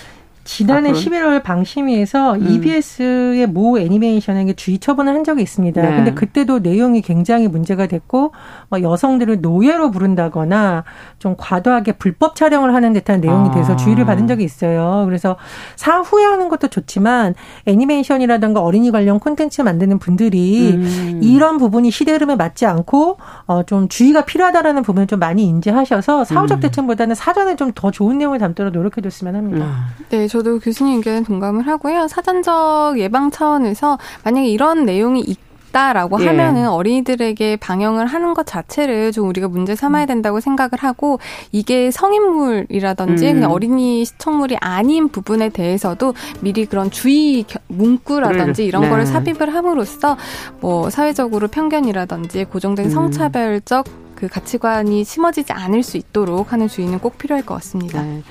지난해 0.43 0.91
아, 0.91 0.93
11월 0.93 1.43
방심위에서 1.43 2.35
음. 2.35 2.47
EBS의 2.49 3.47
모 3.47 3.77
애니메이션에게 3.77 4.53
주의 4.53 4.79
처분을 4.79 5.13
한 5.13 5.23
적이 5.23 5.43
있습니다. 5.43 5.81
네. 5.81 5.95
근데 5.95 6.13
그때도 6.13 6.59
내용이 6.59 7.01
굉장히 7.01 7.47
문제가 7.47 7.87
됐고 7.87 8.31
어, 8.71 8.77
여성들을 8.81 9.41
노예로 9.41 9.91
부른다거나 9.91 10.85
좀 11.19 11.35
과도하게 11.37 11.93
불법 11.93 12.35
촬영을 12.35 12.73
하는 12.73 12.93
듯한 12.93 13.19
내용이 13.19 13.51
돼서 13.51 13.73
아. 13.73 13.75
주의를 13.75 14.05
받은 14.05 14.27
적이 14.27 14.45
있어요. 14.45 15.03
그래서 15.05 15.35
사후에 15.75 16.23
하는 16.23 16.49
것도 16.49 16.69
좋지만 16.69 17.35
애니메이션이라든가 17.65 18.61
어린이 18.61 18.91
관련 18.91 19.19
콘텐츠 19.19 19.61
만드는 19.61 19.99
분들이 19.99 20.71
음. 20.73 21.19
이런 21.21 21.57
부분이 21.57 21.91
시대 21.91 22.13
흐름에 22.13 22.35
맞지 22.35 22.65
않고 22.65 23.17
어, 23.45 23.63
좀 23.63 23.89
주의가 23.89 24.25
필요하다라는 24.25 24.83
부분을 24.83 25.07
좀 25.07 25.19
많이 25.19 25.43
인지하셔서 25.43 26.23
사후적 26.23 26.59
음. 26.59 26.61
대책보다는 26.61 27.15
사전에 27.15 27.55
좀 27.57 27.73
더 27.75 27.91
좋은 27.91 28.17
내용을 28.17 28.39
담도록 28.39 28.73
노력해 28.73 29.01
줬으면 29.01 29.35
합니다. 29.35 29.65
음. 29.65 30.05
네, 30.09 30.27
저도 30.33 30.57
교수님 30.57 30.97
의견에 30.97 31.21
동감을 31.21 31.67
하고요. 31.67 32.07
사전적 32.07 32.95
예방 32.97 33.29
차원에서 33.29 33.99
만약에 34.23 34.47
이런 34.47 34.83
내용이 34.83 35.21
있 35.21 35.37
다라고 35.71 36.21
예. 36.21 36.27
하면은 36.27 36.69
어린이들에게 36.69 37.55
방영을 37.55 38.05
하는 38.05 38.35
것 38.35 38.45
자체를 38.45 39.11
좀 39.11 39.27
우리가 39.27 39.47
문제 39.47 39.75
삼아야 39.75 40.05
된다고 40.05 40.39
생각을 40.39 40.71
하고 40.77 41.17
이게 41.51 41.89
성인물이라든지 41.89 43.27
음. 43.27 43.33
그냥 43.33 43.51
어린이 43.51 44.05
시청물이 44.05 44.57
아닌 44.59 45.09
부분에 45.09 45.49
대해서도 45.49 46.13
미리 46.41 46.67
그런 46.67 46.91
주의 46.91 47.43
문구라든지 47.69 48.61
네. 48.61 48.67
이런 48.67 48.83
네. 48.83 48.89
거를 48.89 49.07
삽입을 49.07 49.51
함으로써 49.51 50.15
뭐 50.61 50.91
사회적으로 50.91 51.47
편견이라든지 51.47 52.45
고정된 52.45 52.85
음. 52.85 52.89
성차별적 52.91 53.87
그 54.13 54.27
가치관이 54.27 55.03
심어지지 55.03 55.53
않을 55.53 55.81
수 55.81 55.97
있도록 55.97 56.53
하는 56.53 56.67
주의는 56.67 56.99
꼭 56.99 57.17
필요할 57.17 57.43
것 57.43 57.55
같습니다. 57.55 58.03
네. 58.03 58.21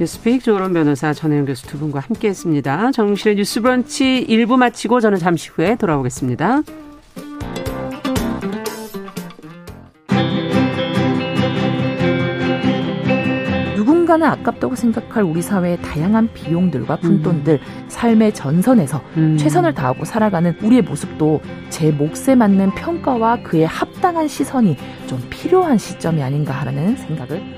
뉴스픽 0.00 0.44
조론 0.44 0.72
변호사 0.72 1.12
전혜영 1.12 1.44
교수 1.46 1.66
두 1.66 1.76
분과 1.78 1.98
함께했습니다. 1.98 2.92
정실의 2.92 3.36
뉴스브런치 3.36 4.26
1부 4.28 4.56
마치고 4.56 5.00
저는 5.00 5.18
잠시 5.18 5.48
후에 5.48 5.74
돌아오겠습니다. 5.74 6.62
누군가는 13.74 14.24
아깝다고 14.24 14.76
생각할 14.76 15.24
우리 15.24 15.42
사회의 15.42 15.76
다양한 15.82 16.32
비용들과 16.32 16.96
푼돈들, 16.96 17.54
음. 17.54 17.88
삶의 17.88 18.34
전선에서 18.34 19.02
음. 19.16 19.36
최선을 19.36 19.74
다하고 19.74 20.04
살아가는 20.04 20.56
우리의 20.62 20.82
모습도 20.82 21.40
제 21.70 21.90
몫에 21.90 22.36
맞는 22.36 22.76
평가와 22.76 23.42
그에 23.42 23.64
합당한 23.64 24.28
시선이 24.28 24.76
좀 25.08 25.20
필요한 25.28 25.76
시점이 25.76 26.22
아닌가 26.22 26.52
하는 26.52 26.96
생각을 26.96 27.57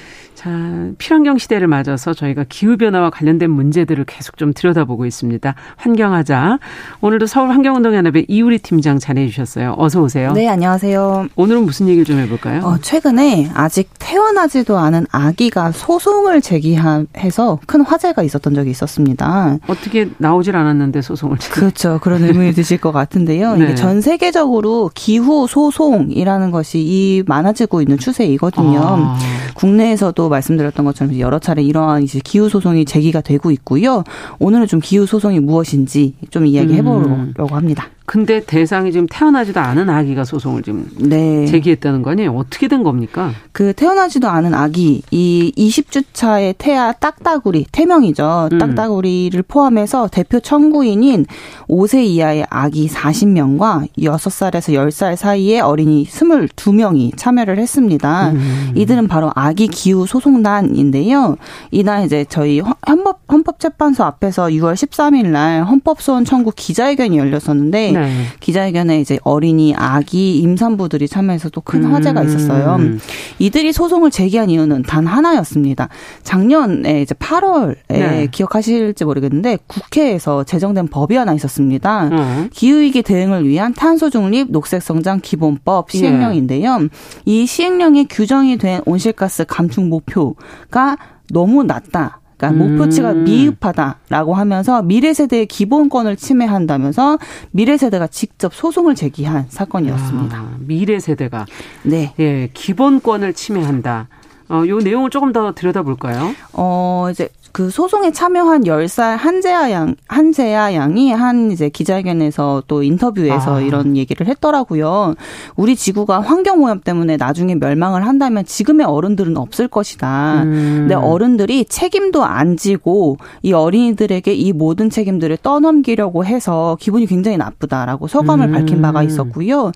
자, 0.41 0.49
필환경 0.97 1.37
시대를 1.37 1.67
맞아서 1.67 2.15
저희가 2.15 2.45
기후변화와 2.49 3.11
관련된 3.11 3.51
문제들을 3.51 4.05
계속 4.05 4.37
좀 4.37 4.53
들여다보고 4.55 5.05
있습니다. 5.05 5.53
환경하자. 5.75 6.57
오늘도 7.01 7.27
서울환경운동연합의 7.27 8.25
이우리 8.27 8.57
팀장 8.57 8.97
자리해 8.97 9.27
주셨어요. 9.27 9.75
어서 9.77 10.01
오세요. 10.01 10.33
네, 10.33 10.47
안녕하세요. 10.47 11.27
오늘은 11.35 11.63
무슨 11.65 11.87
얘기를 11.89 12.05
좀 12.05 12.17
해볼까요? 12.17 12.61
어, 12.63 12.77
최근에 12.79 13.51
아직 13.53 13.91
태어나지도 13.99 14.79
않은 14.79 15.05
아기가 15.11 15.71
소송을 15.73 16.41
제기해서 16.41 17.59
큰 17.67 17.81
화제가 17.81 18.23
있었던 18.23 18.55
적이 18.55 18.71
있었습니다. 18.71 19.59
어떻게 19.67 20.09
나오질 20.17 20.55
않았는데 20.55 21.03
소송을 21.03 21.37
제기 21.37 21.53
그렇죠. 21.53 21.99
그런 22.01 22.23
의문이 22.23 22.53
드실 22.57 22.79
것 22.79 22.91
같은데요. 22.91 23.57
네. 23.57 23.65
이게 23.65 23.75
전 23.75 24.01
세계적으로 24.01 24.89
기후 24.95 25.45
소송이라는 25.47 26.49
것이 26.49 26.79
이 26.79 27.23
많아지고 27.27 27.83
있는 27.83 27.99
추세이거든요. 27.99 28.81
아. 28.83 29.17
국내에서도 29.53 30.30
말씀드렸던 30.31 30.85
것처럼 30.85 31.19
여러 31.19 31.37
차례 31.39 31.61
이러한 31.61 32.03
이제 32.03 32.19
기후 32.23 32.49
소송이 32.49 32.85
제기가 32.85 33.21
되고 33.21 33.51
있고요. 33.51 34.03
오늘은 34.39 34.67
좀 34.67 34.79
기후 34.79 35.05
소송이 35.05 35.39
무엇인지 35.39 36.15
좀 36.29 36.45
이야기해 36.45 36.81
보려고 36.81 37.13
음. 37.13 37.33
합니다. 37.51 37.89
근데 38.05 38.43
대상이 38.43 38.91
지금 38.91 39.07
태어나지도 39.09 39.59
않은 39.59 39.89
아기가 39.89 40.25
소송을 40.25 40.63
지금 40.63 40.85
네. 40.97 41.45
제기했다는 41.45 42.01
거 42.01 42.11
아니에요? 42.11 42.33
어떻게 42.33 42.67
된 42.67 42.83
겁니까? 42.83 43.31
그 43.51 43.73
태어나지도 43.73 44.27
않은 44.27 44.53
아기 44.53 45.01
이 45.11 45.53
20주 45.55 46.03
차의 46.11 46.55
태아 46.57 46.91
딱따구리 46.91 47.67
태명이죠. 47.71 48.49
음. 48.51 48.57
딱따구리를 48.57 49.41
포함해서 49.43 50.09
대표 50.11 50.39
청구인인 50.39 51.25
5세 51.69 52.03
이하의 52.03 52.47
아기 52.49 52.87
40명과 52.87 53.87
6살에서 53.97 54.73
10살 54.73 55.15
사이의 55.15 55.61
어린이 55.61 56.05
22명이 56.05 57.15
참여를 57.15 57.59
했습니다. 57.59 58.31
음. 58.31 58.71
이들은 58.75 59.07
바로 59.07 59.31
아기 59.35 59.67
기후 59.67 60.05
소송단인데요. 60.05 61.37
이날 61.71 62.05
이제 62.05 62.25
저희 62.27 62.59
헌법 62.59 63.21
헌법재판소 63.31 64.03
앞에서 64.03 64.47
6월 64.47 64.73
13일 64.73 65.27
날 65.27 65.63
헌법소원 65.63 66.25
청구 66.25 66.51
기자회견이 66.55 67.17
열렸었는데 67.17 67.91
네. 67.91 68.00
네. 68.01 68.25
기자회견에 68.39 68.99
이제 69.01 69.17
어린이, 69.23 69.73
아기, 69.75 70.37
임산부들이 70.39 71.07
참여해서 71.07 71.49
또 71.49 71.61
큰 71.61 71.85
화제가 71.85 72.23
있었어요. 72.23 72.77
음. 72.79 72.99
이들이 73.39 73.71
소송을 73.71 74.11
제기한 74.11 74.49
이유는 74.49 74.83
단 74.83 75.05
하나였습니다. 75.05 75.89
작년에 76.23 77.01
이제 77.01 77.13
8월에 77.15 77.75
네. 77.87 78.27
기억하실지 78.31 79.05
모르겠는데 79.05 79.59
국회에서 79.67 80.43
제정된 80.43 80.87
법이 80.87 81.15
하나 81.15 81.33
있었습니다. 81.33 82.07
음. 82.09 82.49
기후위기 82.51 83.03
대응을 83.03 83.47
위한 83.47 83.73
탄소 83.73 84.09
중립 84.09 84.51
녹색 84.51 84.81
성장 84.81 85.19
기본법 85.21 85.89
예. 85.93 85.97
시행령인데요. 85.97 86.79
예. 86.81 86.87
이 87.25 87.45
시행령에 87.45 88.05
규정이 88.09 88.57
된 88.57 88.81
온실가스 88.85 89.45
감축 89.47 89.85
목표가 89.87 90.97
너무 91.29 91.63
낮다. 91.63 92.20
그러니까 92.41 92.49
음. 92.49 92.57
목표치가 92.57 93.13
미흡하다라고 93.13 94.33
하면서 94.33 94.81
미래 94.81 95.13
세대의 95.13 95.45
기본권을 95.45 96.15
침해한다면서 96.15 97.19
미래 97.51 97.77
세대가 97.77 98.07
직접 98.07 98.53
소송을 98.53 98.95
제기한 98.95 99.45
사건이었습니다. 99.47 100.37
아, 100.37 100.55
미래 100.59 100.99
세대가 100.99 101.45
네, 101.83 102.13
예, 102.19 102.49
기본권을 102.53 103.33
침해한다. 103.33 104.07
어, 104.51 104.67
요 104.67 104.77
내용을 104.79 105.09
조금 105.09 105.31
더 105.31 105.53
들여다볼까요? 105.53 106.33
어, 106.53 107.07
이제 107.09 107.29
그 107.51 107.69
소송에 107.69 108.11
참여한 108.11 108.63
10살 108.63 109.17
한재아 109.17 109.71
양, 109.71 109.95
한재아 110.07 110.73
양이 110.73 111.11
한 111.11 111.51
이제 111.51 111.69
기자회견에서 111.69 112.63
또 112.67 112.83
인터뷰에서 112.83 113.57
아. 113.57 113.61
이런 113.61 113.97
얘기를 113.97 114.27
했더라고요. 114.27 115.15
우리 115.55 115.75
지구가 115.75 116.21
환경오염 116.21 116.81
때문에 116.81 117.17
나중에 117.17 117.55
멸망을 117.55 118.07
한다면 118.07 118.45
지금의 118.45 118.85
어른들은 118.85 119.35
없을 119.37 119.67
것이다. 119.67 120.43
음. 120.43 120.75
근데 120.81 120.95
어른들이 120.95 121.65
책임도 121.65 122.23
안 122.23 122.55
지고 122.55 123.17
이 123.41 123.53
어린이들에게 123.53 124.33
이 124.33 124.53
모든 124.53 124.89
책임들을 124.89 125.37
떠넘기려고 125.43 126.25
해서 126.25 126.77
기분이 126.79 127.05
굉장히 127.05 127.37
나쁘다라고 127.37 128.07
소감을 128.07 128.47
음. 128.47 128.51
밝힌 128.53 128.81
바가 128.81 129.03
있었고요. 129.03 129.71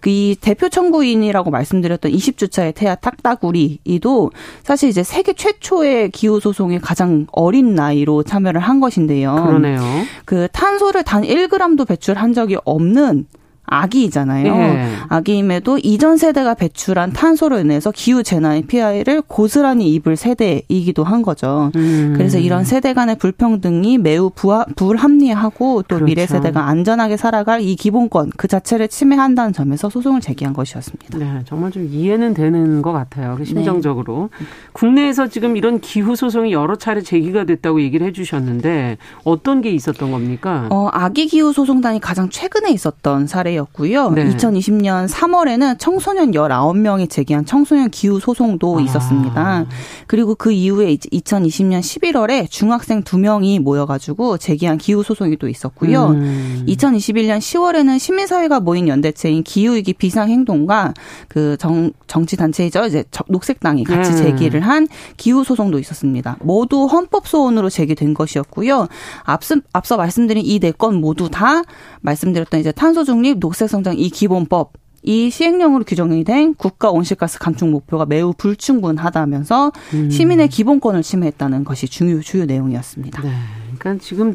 그이 0.00 0.36
대표 0.40 0.68
청구인이라고 0.68 1.50
말씀드렸던 1.50 2.12
20주차의 2.12 2.74
태아 2.74 2.94
탁다구리이도 2.94 4.30
사실 4.62 4.88
이제 4.88 5.02
세계 5.02 5.32
최초의 5.32 6.10
기후 6.10 6.40
소송에 6.40 6.78
가장 6.78 7.26
어린 7.32 7.74
나이로 7.74 8.22
참여를 8.22 8.60
한 8.60 8.80
것인데요. 8.80 9.34
그러네요. 9.34 9.80
그 10.24 10.48
탄소를 10.52 11.02
단 11.02 11.22
1g도 11.22 11.86
배출한 11.86 12.32
적이 12.32 12.56
없는 12.64 13.26
아기이잖아요. 13.66 14.46
예. 14.46 14.88
아기임에도 15.08 15.78
이전 15.82 16.16
세대가 16.16 16.54
배출한 16.54 17.12
탄소로 17.12 17.58
인해서 17.58 17.90
기후 17.90 18.22
재난의 18.22 18.62
피해를 18.62 19.22
고스란히 19.22 19.92
입을 19.94 20.16
세대이기도 20.16 21.02
한 21.04 21.22
거죠. 21.22 21.72
음. 21.76 22.14
그래서 22.16 22.38
이런 22.38 22.64
세대 22.64 22.94
간의 22.94 23.16
불평등이 23.18 23.98
매우 23.98 24.30
부하, 24.30 24.64
불합리하고 24.76 25.82
또 25.82 25.96
그렇죠. 25.96 26.04
미래 26.04 26.26
세대가 26.26 26.68
안전하게 26.68 27.16
살아갈 27.16 27.60
이 27.60 27.74
기본권 27.74 28.32
그 28.36 28.46
자체를 28.48 28.88
침해한다는 28.88 29.52
점에서 29.52 29.90
소송을 29.90 30.20
제기한 30.20 30.54
것이었습니다. 30.54 31.18
네, 31.18 31.40
정말 31.44 31.72
좀 31.72 31.88
이해는 31.90 32.34
되는 32.34 32.82
것 32.82 32.92
같아요. 32.92 33.34
그 33.36 33.44
심정적으로 33.44 34.30
네. 34.38 34.46
국내에서 34.72 35.26
지금 35.26 35.56
이런 35.56 35.80
기후 35.80 36.14
소송이 36.14 36.52
여러 36.52 36.76
차례 36.76 37.00
제기가 37.00 37.44
됐다고 37.44 37.80
얘기를 37.80 38.06
해주셨는데 38.06 38.98
어떤 39.24 39.60
게 39.60 39.70
있었던 39.70 40.10
겁니까? 40.12 40.68
어, 40.70 40.88
아기 40.92 41.26
기후 41.26 41.52
소송단이 41.52 42.00
가장 42.00 42.28
최근에 42.30 42.70
있었던 42.70 43.26
사례. 43.26 43.55
사례였고요. 43.56 44.10
네. 44.10 44.28
2020년 44.36 45.08
3월에는 45.08 45.78
청소년 45.78 46.30
19명이 46.32 47.08
제기한 47.08 47.44
청소년 47.44 47.90
기후 47.90 48.20
소송도 48.20 48.78
아. 48.78 48.82
있었습니다. 48.82 49.66
그리고 50.06 50.34
그 50.34 50.52
이후에 50.52 50.96
2020년 50.96 51.80
11월에 51.80 52.48
중학생 52.50 53.02
2명이 53.02 53.60
모여가지고 53.60 54.38
제기한 54.38 54.78
기후 54.78 55.02
소송이 55.02 55.36
또 55.38 55.48
있었고요. 55.48 56.08
음. 56.08 56.64
2021년 56.68 57.38
10월에는 57.38 57.98
시민사회가 57.98 58.60
모인 58.60 58.88
연대체인 58.88 59.42
기후위기 59.42 59.94
비상행동과 59.94 60.94
그 61.28 61.56
정, 61.58 61.90
정치단체이죠. 62.06 62.84
이제 62.86 63.04
녹색당이 63.28 63.84
같이 63.84 64.10
네. 64.12 64.16
제기를 64.16 64.60
한 64.60 64.88
기후 65.16 65.44
소송도 65.44 65.78
있었습니다. 65.78 66.36
모두 66.40 66.86
헌법 66.86 67.26
소원으로 67.26 67.70
제기된 67.70 68.14
것이었고요. 68.14 68.88
앞서, 69.24 69.56
앞서 69.72 69.96
말씀드린 69.96 70.44
이 70.44 70.60
네 70.60 70.66
건 70.76 71.00
모두 71.00 71.30
다 71.30 71.62
말씀드렸던 72.02 72.60
이제 72.60 72.70
탄소 72.72 73.02
중립 73.04 73.38
녹색성장 73.46 73.98
이 73.98 74.10
기본법 74.10 74.72
이 75.02 75.30
시행령으로 75.30 75.84
규정이 75.84 76.24
된 76.24 76.54
국가 76.54 76.90
온실가스 76.90 77.38
감축 77.38 77.68
목표가 77.68 78.06
매우 78.06 78.32
불충분하다면서 78.36 79.72
음. 79.94 80.10
시민의 80.10 80.48
기본권을 80.48 81.02
침해했다는 81.02 81.64
것이 81.64 81.86
중요 81.86 82.20
주요 82.20 82.44
내용이었습니다. 82.44 83.22
네. 83.22 83.30
그러니까 83.78 84.04
지금 84.04 84.34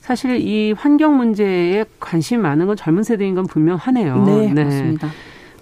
사실 0.00 0.36
이 0.40 0.72
환경 0.72 1.16
문제에 1.16 1.84
관심이 1.98 2.40
많은 2.40 2.66
건 2.66 2.76
젊은 2.76 3.02
세대인 3.02 3.34
건 3.34 3.46
분명하네요. 3.46 4.24
네, 4.24 4.52
네. 4.52 4.64
맞습니다. 4.64 5.08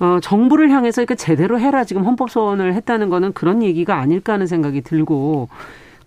어, 0.00 0.18
정부를 0.22 0.70
향해서 0.70 1.04
그러니까 1.04 1.14
제대로 1.14 1.58
해라 1.58 1.84
지금 1.84 2.04
헌법 2.04 2.30
소원을 2.30 2.74
했다는 2.74 3.08
거는 3.08 3.32
그런 3.32 3.62
얘기가 3.62 3.98
아닐까 3.98 4.34
하는 4.34 4.46
생각이 4.46 4.82
들고 4.82 5.48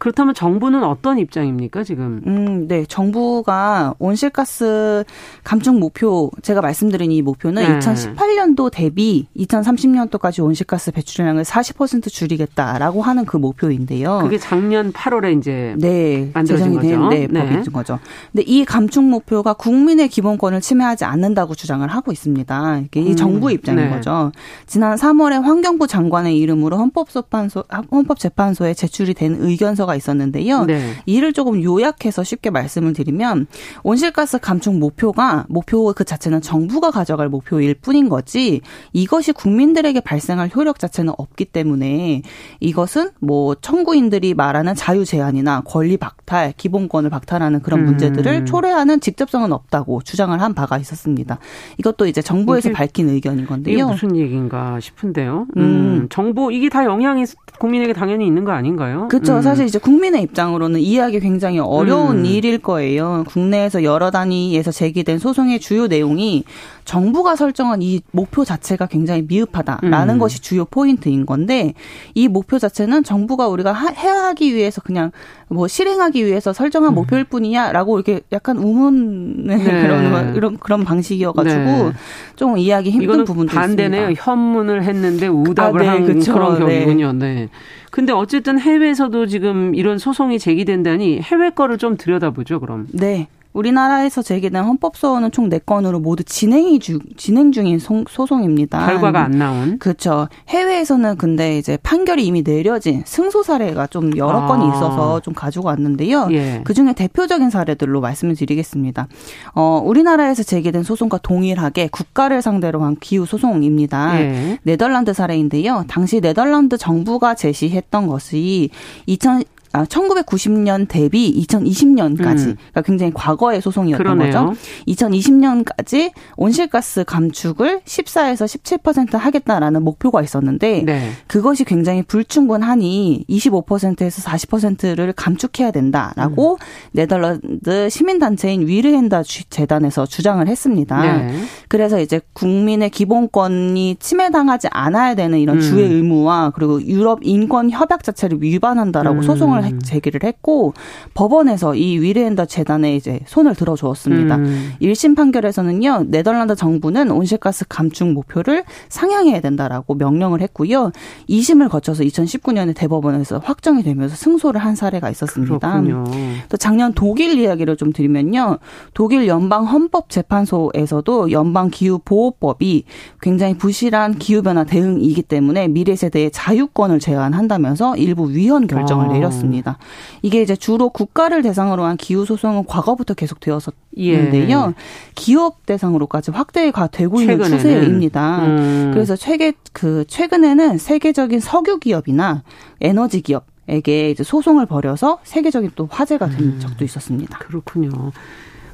그렇다면 0.03 0.33
정부는 0.33 0.83
어떤 0.83 1.17
입장입니까, 1.17 1.85
지금? 1.85 2.21
음, 2.27 2.67
네. 2.67 2.83
정부가 2.85 3.95
온실가스 3.99 5.05
감축 5.45 5.79
목표, 5.79 6.29
제가 6.41 6.59
말씀드린 6.59 7.09
이 7.13 7.21
목표는 7.21 7.63
네. 7.63 7.79
2018년도 7.79 8.69
대비 8.69 9.27
2030년도까지 9.37 10.43
온실가스 10.43 10.91
배출량을 10.91 11.43
40% 11.43 12.11
줄이겠다라고 12.11 13.01
하는 13.01 13.23
그 13.23 13.37
목표인데요. 13.37 14.19
그게 14.23 14.37
작년 14.37 14.91
8월에 14.91 15.39
이제 15.39 15.73
네, 15.77 16.29
만들어진 16.33 16.73
거죠. 16.73 17.07
네, 17.07 17.27
네. 17.31 17.39
법인 17.39 17.63
거죠. 17.71 17.99
근데 18.33 18.43
이 18.45 18.65
감축 18.65 19.05
목표가 19.05 19.53
국민의 19.53 20.09
기본권을 20.09 20.59
침해하지 20.59 21.05
않는다고 21.05 21.55
주장을 21.55 21.87
하고 21.87 22.11
있습니다. 22.11 22.79
이게 22.79 22.99
이 22.99 23.11
음, 23.11 23.15
정부 23.15 23.53
입장인 23.53 23.85
네. 23.85 23.89
거죠. 23.89 24.33
지난 24.65 24.97
3월에 24.97 25.41
환경부 25.41 25.87
장관의 25.87 26.37
이름으로 26.39 26.75
헌법재판소 26.75 27.63
헌법재판소에 27.89 28.73
제출이 28.73 29.13
된 29.13 29.37
의견서가 29.39 29.92
있었는데요. 29.95 30.65
네. 30.65 30.93
이를 31.05 31.33
조금 31.33 31.61
요약해서 31.61 32.23
쉽게 32.23 32.49
말씀을 32.49 32.93
드리면 32.93 33.47
온실가스 33.83 34.39
감축 34.39 34.77
목표가 34.77 35.45
목표 35.49 35.93
그 35.93 36.03
자체는 36.03 36.41
정부가 36.41 36.91
가져갈 36.91 37.29
목표일 37.29 37.75
뿐인 37.75 38.09
거지 38.09 38.61
이것이 38.93 39.31
국민들에게 39.31 39.99
발생할 39.99 40.49
효력 40.55 40.79
자체는 40.79 41.13
없기 41.17 41.45
때문에 41.45 42.21
이것은 42.59 43.11
뭐 43.19 43.55
청구인들이 43.55 44.33
말하는 44.33 44.75
자유 44.75 45.05
제한이나 45.05 45.61
권리 45.65 45.97
박탈, 45.97 46.53
기본권을 46.57 47.09
박탈하는 47.09 47.61
그런 47.61 47.81
음. 47.81 47.85
문제들을 47.85 48.45
초래하는 48.45 48.99
직접성은 49.01 49.51
없다고 49.51 50.01
주장을 50.03 50.39
한 50.39 50.53
바가 50.53 50.77
있었습니다. 50.77 51.39
이것도 51.77 52.07
이제 52.07 52.21
정부에서 52.21 52.71
밝힌 52.71 53.09
의견인 53.09 53.45
건데요. 53.45 53.73
이게 53.73 53.83
무슨 53.83 54.15
얘기인가 54.15 54.79
싶은데요. 54.79 55.47
음. 55.57 55.61
음. 55.61 56.07
정부 56.09 56.51
이게 56.51 56.69
다 56.69 56.85
영향이 56.85 57.25
국민에게 57.59 57.93
당연히 57.93 58.25
있는 58.25 58.43
거 58.43 58.51
아닌가요? 58.51 59.07
그렇죠. 59.09 59.37
음. 59.37 59.41
사실 59.41 59.65
이제 59.73 59.79
국민의 59.79 60.21
입장으로는 60.21 60.81
이해하기 60.81 61.19
굉장히 61.19 61.57
어려운 61.57 62.19
음. 62.19 62.25
일일 62.27 62.59
거예요. 62.59 63.23
국내에서 63.27 63.83
여러 63.83 64.11
단위에서 64.11 64.69
제기된 64.69 65.17
소송의 65.17 65.59
주요 65.59 65.87
내용이 65.87 66.43
정부가 66.85 67.35
설정한 67.35 67.81
이 67.81 68.01
목표 68.11 68.43
자체가 68.43 68.87
굉장히 68.87 69.23
미흡하다라는 69.27 70.15
음. 70.15 70.19
것이 70.19 70.41
주요 70.41 70.65
포인트인 70.65 71.25
건데 71.25 71.73
이 72.13 72.27
목표 72.27 72.59
자체는 72.59 73.03
정부가 73.03 73.47
우리가 73.47 73.73
해야 73.73 74.25
하기 74.25 74.53
위해서 74.53 74.81
그냥 74.81 75.11
뭐 75.47 75.67
실행하기 75.67 76.25
위해서 76.25 76.53
설정한 76.53 76.93
음. 76.93 76.95
목표일 76.95 77.25
뿐이야라고 77.25 77.97
이렇게 77.97 78.21
약간 78.31 78.57
우문의 78.57 79.57
네. 79.57 79.63
그런 79.81 80.33
그런 80.33 80.57
그런 80.57 80.83
방식이어가지고 80.83 81.63
네. 81.63 81.93
좀 82.35 82.57
이해하기 82.57 82.89
힘든 82.91 83.25
부분도 83.25 83.53
반대네요. 83.53 84.09
있습니다. 84.11 84.21
현문을 84.23 84.83
했는데 84.83 85.27
우답을 85.27 85.81
아, 85.81 85.83
네, 85.83 85.89
한 85.89 86.05
그쵸. 86.05 86.33
그런 86.33 86.59
경우군요. 86.59 87.13
네. 87.13 87.33
네. 87.33 87.49
근데 87.91 88.11
어쨌든 88.11 88.59
해외에서도 88.59 89.27
지금 89.27 89.75
이런 89.75 89.99
소송이 89.99 90.39
제기된다니 90.39 91.19
해외 91.21 91.51
거를 91.51 91.77
좀 91.77 91.95
들여다보죠, 91.95 92.59
그럼. 92.59 92.87
네. 92.91 93.27
우리나라에서 93.53 94.21
제기된 94.21 94.63
헌법 94.63 94.97
소원은 94.97 95.31
총 95.31 95.49
4건으로 95.49 96.01
모두 96.01 96.23
진행이 96.23 96.79
주, 96.79 96.99
진행 97.17 97.51
중인 97.51 97.79
소, 97.79 98.03
소송입니다. 98.09 98.85
결과가 98.85 99.23
안 99.23 99.31
나온. 99.31 99.79
그렇죠. 99.79 100.27
해외에서는 100.49 101.17
근데 101.17 101.57
이제 101.57 101.77
판결이 101.83 102.25
이미 102.25 102.43
내려진 102.43 103.03
승소 103.05 103.43
사례가 103.43 103.87
좀 103.87 104.17
여러 104.17 104.41
아. 104.41 104.47
건이 104.47 104.67
있어서 104.69 105.19
좀 105.19 105.33
가지고 105.33 105.67
왔는데요. 105.67 106.27
예. 106.31 106.61
그중에 106.63 106.93
대표적인 106.93 107.49
사례들로 107.49 108.01
말씀을 108.01 108.35
드리겠습니다. 108.35 109.07
어, 109.53 109.81
우리나라에서 109.83 110.43
제기된 110.43 110.83
소송과 110.83 111.19
동일하게 111.19 111.89
국가를 111.91 112.41
상대로 112.41 112.83
한 112.83 112.95
기후 112.99 113.25
소송입니다. 113.25 114.19
예. 114.19 114.59
네덜란드 114.63 115.13
사례인데요. 115.13 115.85
당시 115.87 116.21
네덜란드 116.21 116.77
정부가 116.77 117.35
제시했던 117.35 118.07
것이 118.07 118.69
2000 119.05 119.43
아, 119.73 119.85
1990년 119.85 120.87
대비 120.87 121.33
2020년까지 121.47 122.45
음. 122.45 122.55
그러니까 122.55 122.81
굉장히 122.83 123.11
과거의 123.13 123.59
소송이었던 123.59 124.03
그러네요. 124.03 124.31
거죠. 124.31 124.59
2020년까지 124.87 126.11
온실가스 126.37 127.03
감축을 127.05 127.81
14에서 127.83 128.45
17% 128.81 129.17
하겠다라는 129.17 129.83
목표가 129.83 130.21
있었는데 130.21 130.83
네. 130.85 131.09
그것이 131.25 131.63
굉장히 131.63 132.03
불충분하니 132.03 133.25
25%에서 133.27 134.21
40%를 134.21 135.11
감축해야 135.13 135.71
된다라고 135.71 136.53
음. 136.53 136.57
네덜란드 136.91 137.89
시민단체인 137.89 138.67
위르헨다 138.67 139.23
재단에서 139.49 140.05
주장을 140.05 140.47
했습니다. 140.47 141.01
네. 141.01 141.33
그래서 141.67 141.99
이제 141.99 142.21
국민의 142.33 142.91
기본권이 142.91 143.95
침해당하지 143.99 144.67
않아야 144.69 145.15
되는 145.15 145.39
이런 145.39 145.57
음. 145.57 145.61
주의 145.61 145.91
의무와 145.91 146.51
그리고 146.51 146.79
유럽 146.83 147.19
인권 147.23 147.71
협약 147.71 148.03
자체를 148.03 148.43
위반한다라고 148.43 149.17
음. 149.17 149.21
소송을 149.63 149.73
음. 149.73 149.79
제기를 149.79 150.23
했고 150.23 150.73
법원에서 151.13 151.75
이 151.75 151.99
위르엔더 151.99 152.45
재단에 152.45 152.95
이제 152.95 153.19
손을 153.25 153.55
들어주었습니다. 153.55 154.35
음. 154.35 154.73
1심 154.81 155.15
판결에서는요 155.15 156.05
네덜란드 156.07 156.55
정부는 156.55 157.11
온실가스 157.11 157.65
감축 157.67 158.11
목표를 158.11 158.63
상향해야 158.89 159.41
된다라고 159.41 159.95
명령을 159.95 160.41
했고요. 160.41 160.91
2심을 161.29 161.69
거쳐서 161.69 162.03
2019년에 162.03 162.75
대법원에서 162.75 163.39
확정이 163.39 163.83
되면서 163.83 164.15
승소를 164.15 164.61
한 164.61 164.75
사례가 164.75 165.09
있었습니다. 165.09 165.81
그렇군요. 165.81 166.03
또 166.49 166.57
작년 166.57 166.93
독일 166.93 167.39
이야기를 167.39 167.77
좀 167.77 167.93
드리면요. 167.93 168.59
독일 168.93 169.27
연방 169.27 169.65
헌법 169.65 170.09
재판소에서도 170.09 171.31
연방 171.31 171.69
기후 171.69 171.99
보호법이 172.03 172.83
굉장히 173.21 173.57
부실한 173.57 174.19
기후 174.19 174.41
변화 174.41 174.63
대응이기 174.63 175.23
때문에 175.23 175.67
미래 175.67 175.95
세대의 175.95 176.31
자유권을 176.31 176.99
제한한다면서 176.99 177.95
일부 177.97 178.29
위헌 178.29 178.67
결정을 178.67 179.07
아. 179.07 179.13
내렸습니다. 179.13 179.52
있습니다. 179.53 179.77
이게 180.21 180.41
이제 180.41 180.55
주로 180.55 180.89
국가를 180.89 181.41
대상으로 181.43 181.83
한 181.83 181.97
기후 181.97 182.25
소송은 182.25 182.65
과거부터 182.65 183.13
계속 183.13 183.39
되었었는데요. 183.39 184.73
예. 184.77 184.81
기업 185.15 185.65
대상으로까지 185.65 186.31
확대가 186.31 186.87
되고 186.87 187.21
있는 187.21 187.37
최근에는. 187.37 187.57
추세입니다. 187.57 188.45
음. 188.45 188.91
그래서 188.93 189.15
최근 189.15 189.53
그 189.71 190.05
최근에는 190.07 190.77
세계적인 190.77 191.39
석유 191.39 191.79
기업이나 191.79 192.43
에너지 192.81 193.21
기업 193.21 193.45
에게 193.69 194.09
이제 194.09 194.25
소송을 194.25 194.65
벌여서 194.65 195.19
세계적인 195.23 195.71
또 195.75 195.87
화제가 195.89 196.27
된 196.27 196.39
음. 196.39 196.59
적도 196.59 196.83
있었습니다. 196.83 197.37
그렇군요. 197.37 198.11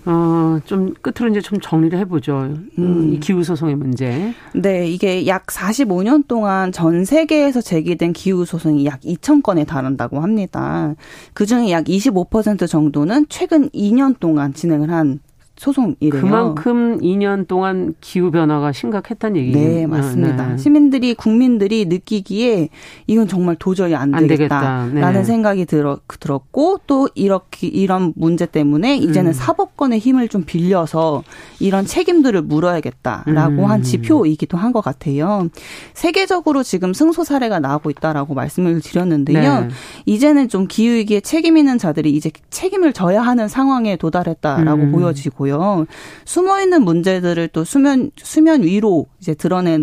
어, 0.05 0.59
좀 0.65 0.93
끝으로 1.01 1.29
이제 1.29 1.41
좀 1.41 1.59
정리를 1.59 1.97
해보죠. 1.99 2.53
음. 2.77 3.13
이 3.13 3.19
기후소송의 3.19 3.75
문제. 3.75 4.33
네, 4.53 4.87
이게 4.87 5.27
약 5.27 5.47
45년 5.47 6.27
동안 6.27 6.71
전 6.71 7.05
세계에서 7.05 7.61
제기된 7.61 8.13
기후소송이 8.13 8.85
약 8.85 9.01
2,000건에 9.01 9.67
달한다고 9.67 10.21
합니다. 10.21 10.95
그 11.33 11.45
중에 11.45 11.71
약 11.71 11.85
25% 11.85 12.67
정도는 12.67 13.25
최근 13.29 13.69
2년 13.69 14.19
동안 14.19 14.53
진행을 14.53 14.89
한 14.89 15.19
소송이래요. 15.59 16.21
그만큼 16.21 16.99
2년 17.01 17.45
동안 17.45 17.93
기후 17.99 18.31
변화가 18.31 18.71
심각했다는 18.71 19.35
얘기예요. 19.37 19.67
네, 19.79 19.87
맞습니다. 19.87 20.51
네. 20.51 20.57
시민들이 20.57 21.13
국민들이 21.13 21.85
느끼기에 21.85 22.69
이건 23.07 23.27
정말 23.27 23.57
도저히 23.59 23.93
안, 23.93 24.15
안 24.15 24.25
되겠다라는 24.25 25.13
네. 25.13 25.23
생각이 25.25 25.65
들어, 25.65 25.99
들었고 26.21 26.79
또 26.87 27.09
이렇게 27.13 27.67
이런 27.67 28.13
문제 28.15 28.45
때문에 28.45 28.95
이제는 28.95 29.31
음. 29.31 29.33
사법권의 29.33 29.99
힘을 29.99 30.29
좀 30.29 30.43
빌려서 30.45 31.23
이런 31.59 31.85
책임들을 31.85 32.41
물어야겠다라고 32.43 33.63
음. 33.63 33.65
한 33.65 33.83
지표이기도 33.83 34.57
한 34.57 34.69
것 34.69 34.81
같아요. 34.81 35.49
세계적으로 35.95 36.61
지금 36.61 36.93
승소 36.93 37.23
사례가 37.23 37.59
나오고 37.59 37.89
있다라고 37.89 38.35
말씀을 38.35 38.81
드렸는데요. 38.81 39.61
네. 39.61 39.67
이제는 40.05 40.47
좀 40.47 40.67
기후 40.69 40.93
위기에 40.93 41.21
책임 41.21 41.57
있는 41.57 41.79
자들이 41.79 42.11
이제 42.11 42.29
책임을 42.51 42.93
져야 42.93 43.21
하는 43.23 43.47
상황에 43.47 43.95
도달했다라고 43.95 44.83
음. 44.83 44.91
보여지고요. 44.91 45.48
거고요. 45.49 45.85
숨어 46.25 46.61
있는 46.61 46.83
문제들을 46.83 47.49
또 47.49 47.63
수면 47.63 48.11
수면 48.15 48.63
위로 48.63 49.07
이제 49.19 49.33
드러내 49.33 49.79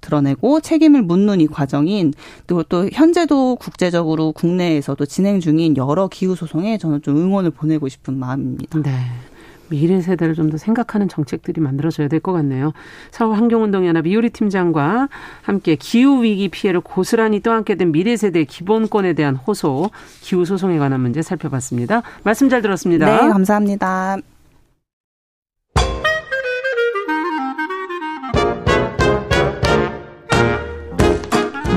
드러내고 0.00 0.60
책임을 0.60 1.02
묻는 1.02 1.40
이 1.40 1.46
과정인 1.46 2.12
그리고 2.46 2.62
또 2.64 2.88
현재도 2.92 3.56
국제적으로 3.56 4.32
국내에서도 4.32 5.04
진행 5.06 5.40
중인 5.40 5.76
여러 5.76 6.08
기후 6.08 6.34
소송에 6.34 6.78
저는 6.78 7.02
좀 7.02 7.16
응원을 7.16 7.50
보내고 7.50 7.88
싶은 7.88 8.18
마음입니다. 8.18 8.80
네. 8.80 8.90
미래 9.68 10.00
세대를 10.00 10.34
좀 10.34 10.50
더 10.50 10.56
생각하는 10.56 11.08
정책들이 11.08 11.60
만들어져야 11.60 12.08
될 12.08 12.18
것 12.18 12.32
같네요. 12.32 12.72
서울 13.12 13.36
환경운동연합 13.36 14.04
이효리 14.08 14.30
팀장과 14.30 15.08
함께 15.42 15.76
기후 15.76 16.24
위기 16.24 16.48
피해를 16.48 16.80
고스란히 16.80 17.40
떠안게 17.40 17.76
된 17.76 17.92
미래 17.92 18.16
세대의 18.16 18.46
기본권에 18.46 19.12
대한 19.12 19.36
호소, 19.36 19.90
기후 20.22 20.44
소송에 20.44 20.78
관한 20.78 21.00
문제 21.00 21.22
살펴봤습니다. 21.22 22.02
말씀 22.24 22.48
잘 22.48 22.62
들었습니다. 22.62 23.06
네, 23.06 23.28
감사합니다. 23.28 24.16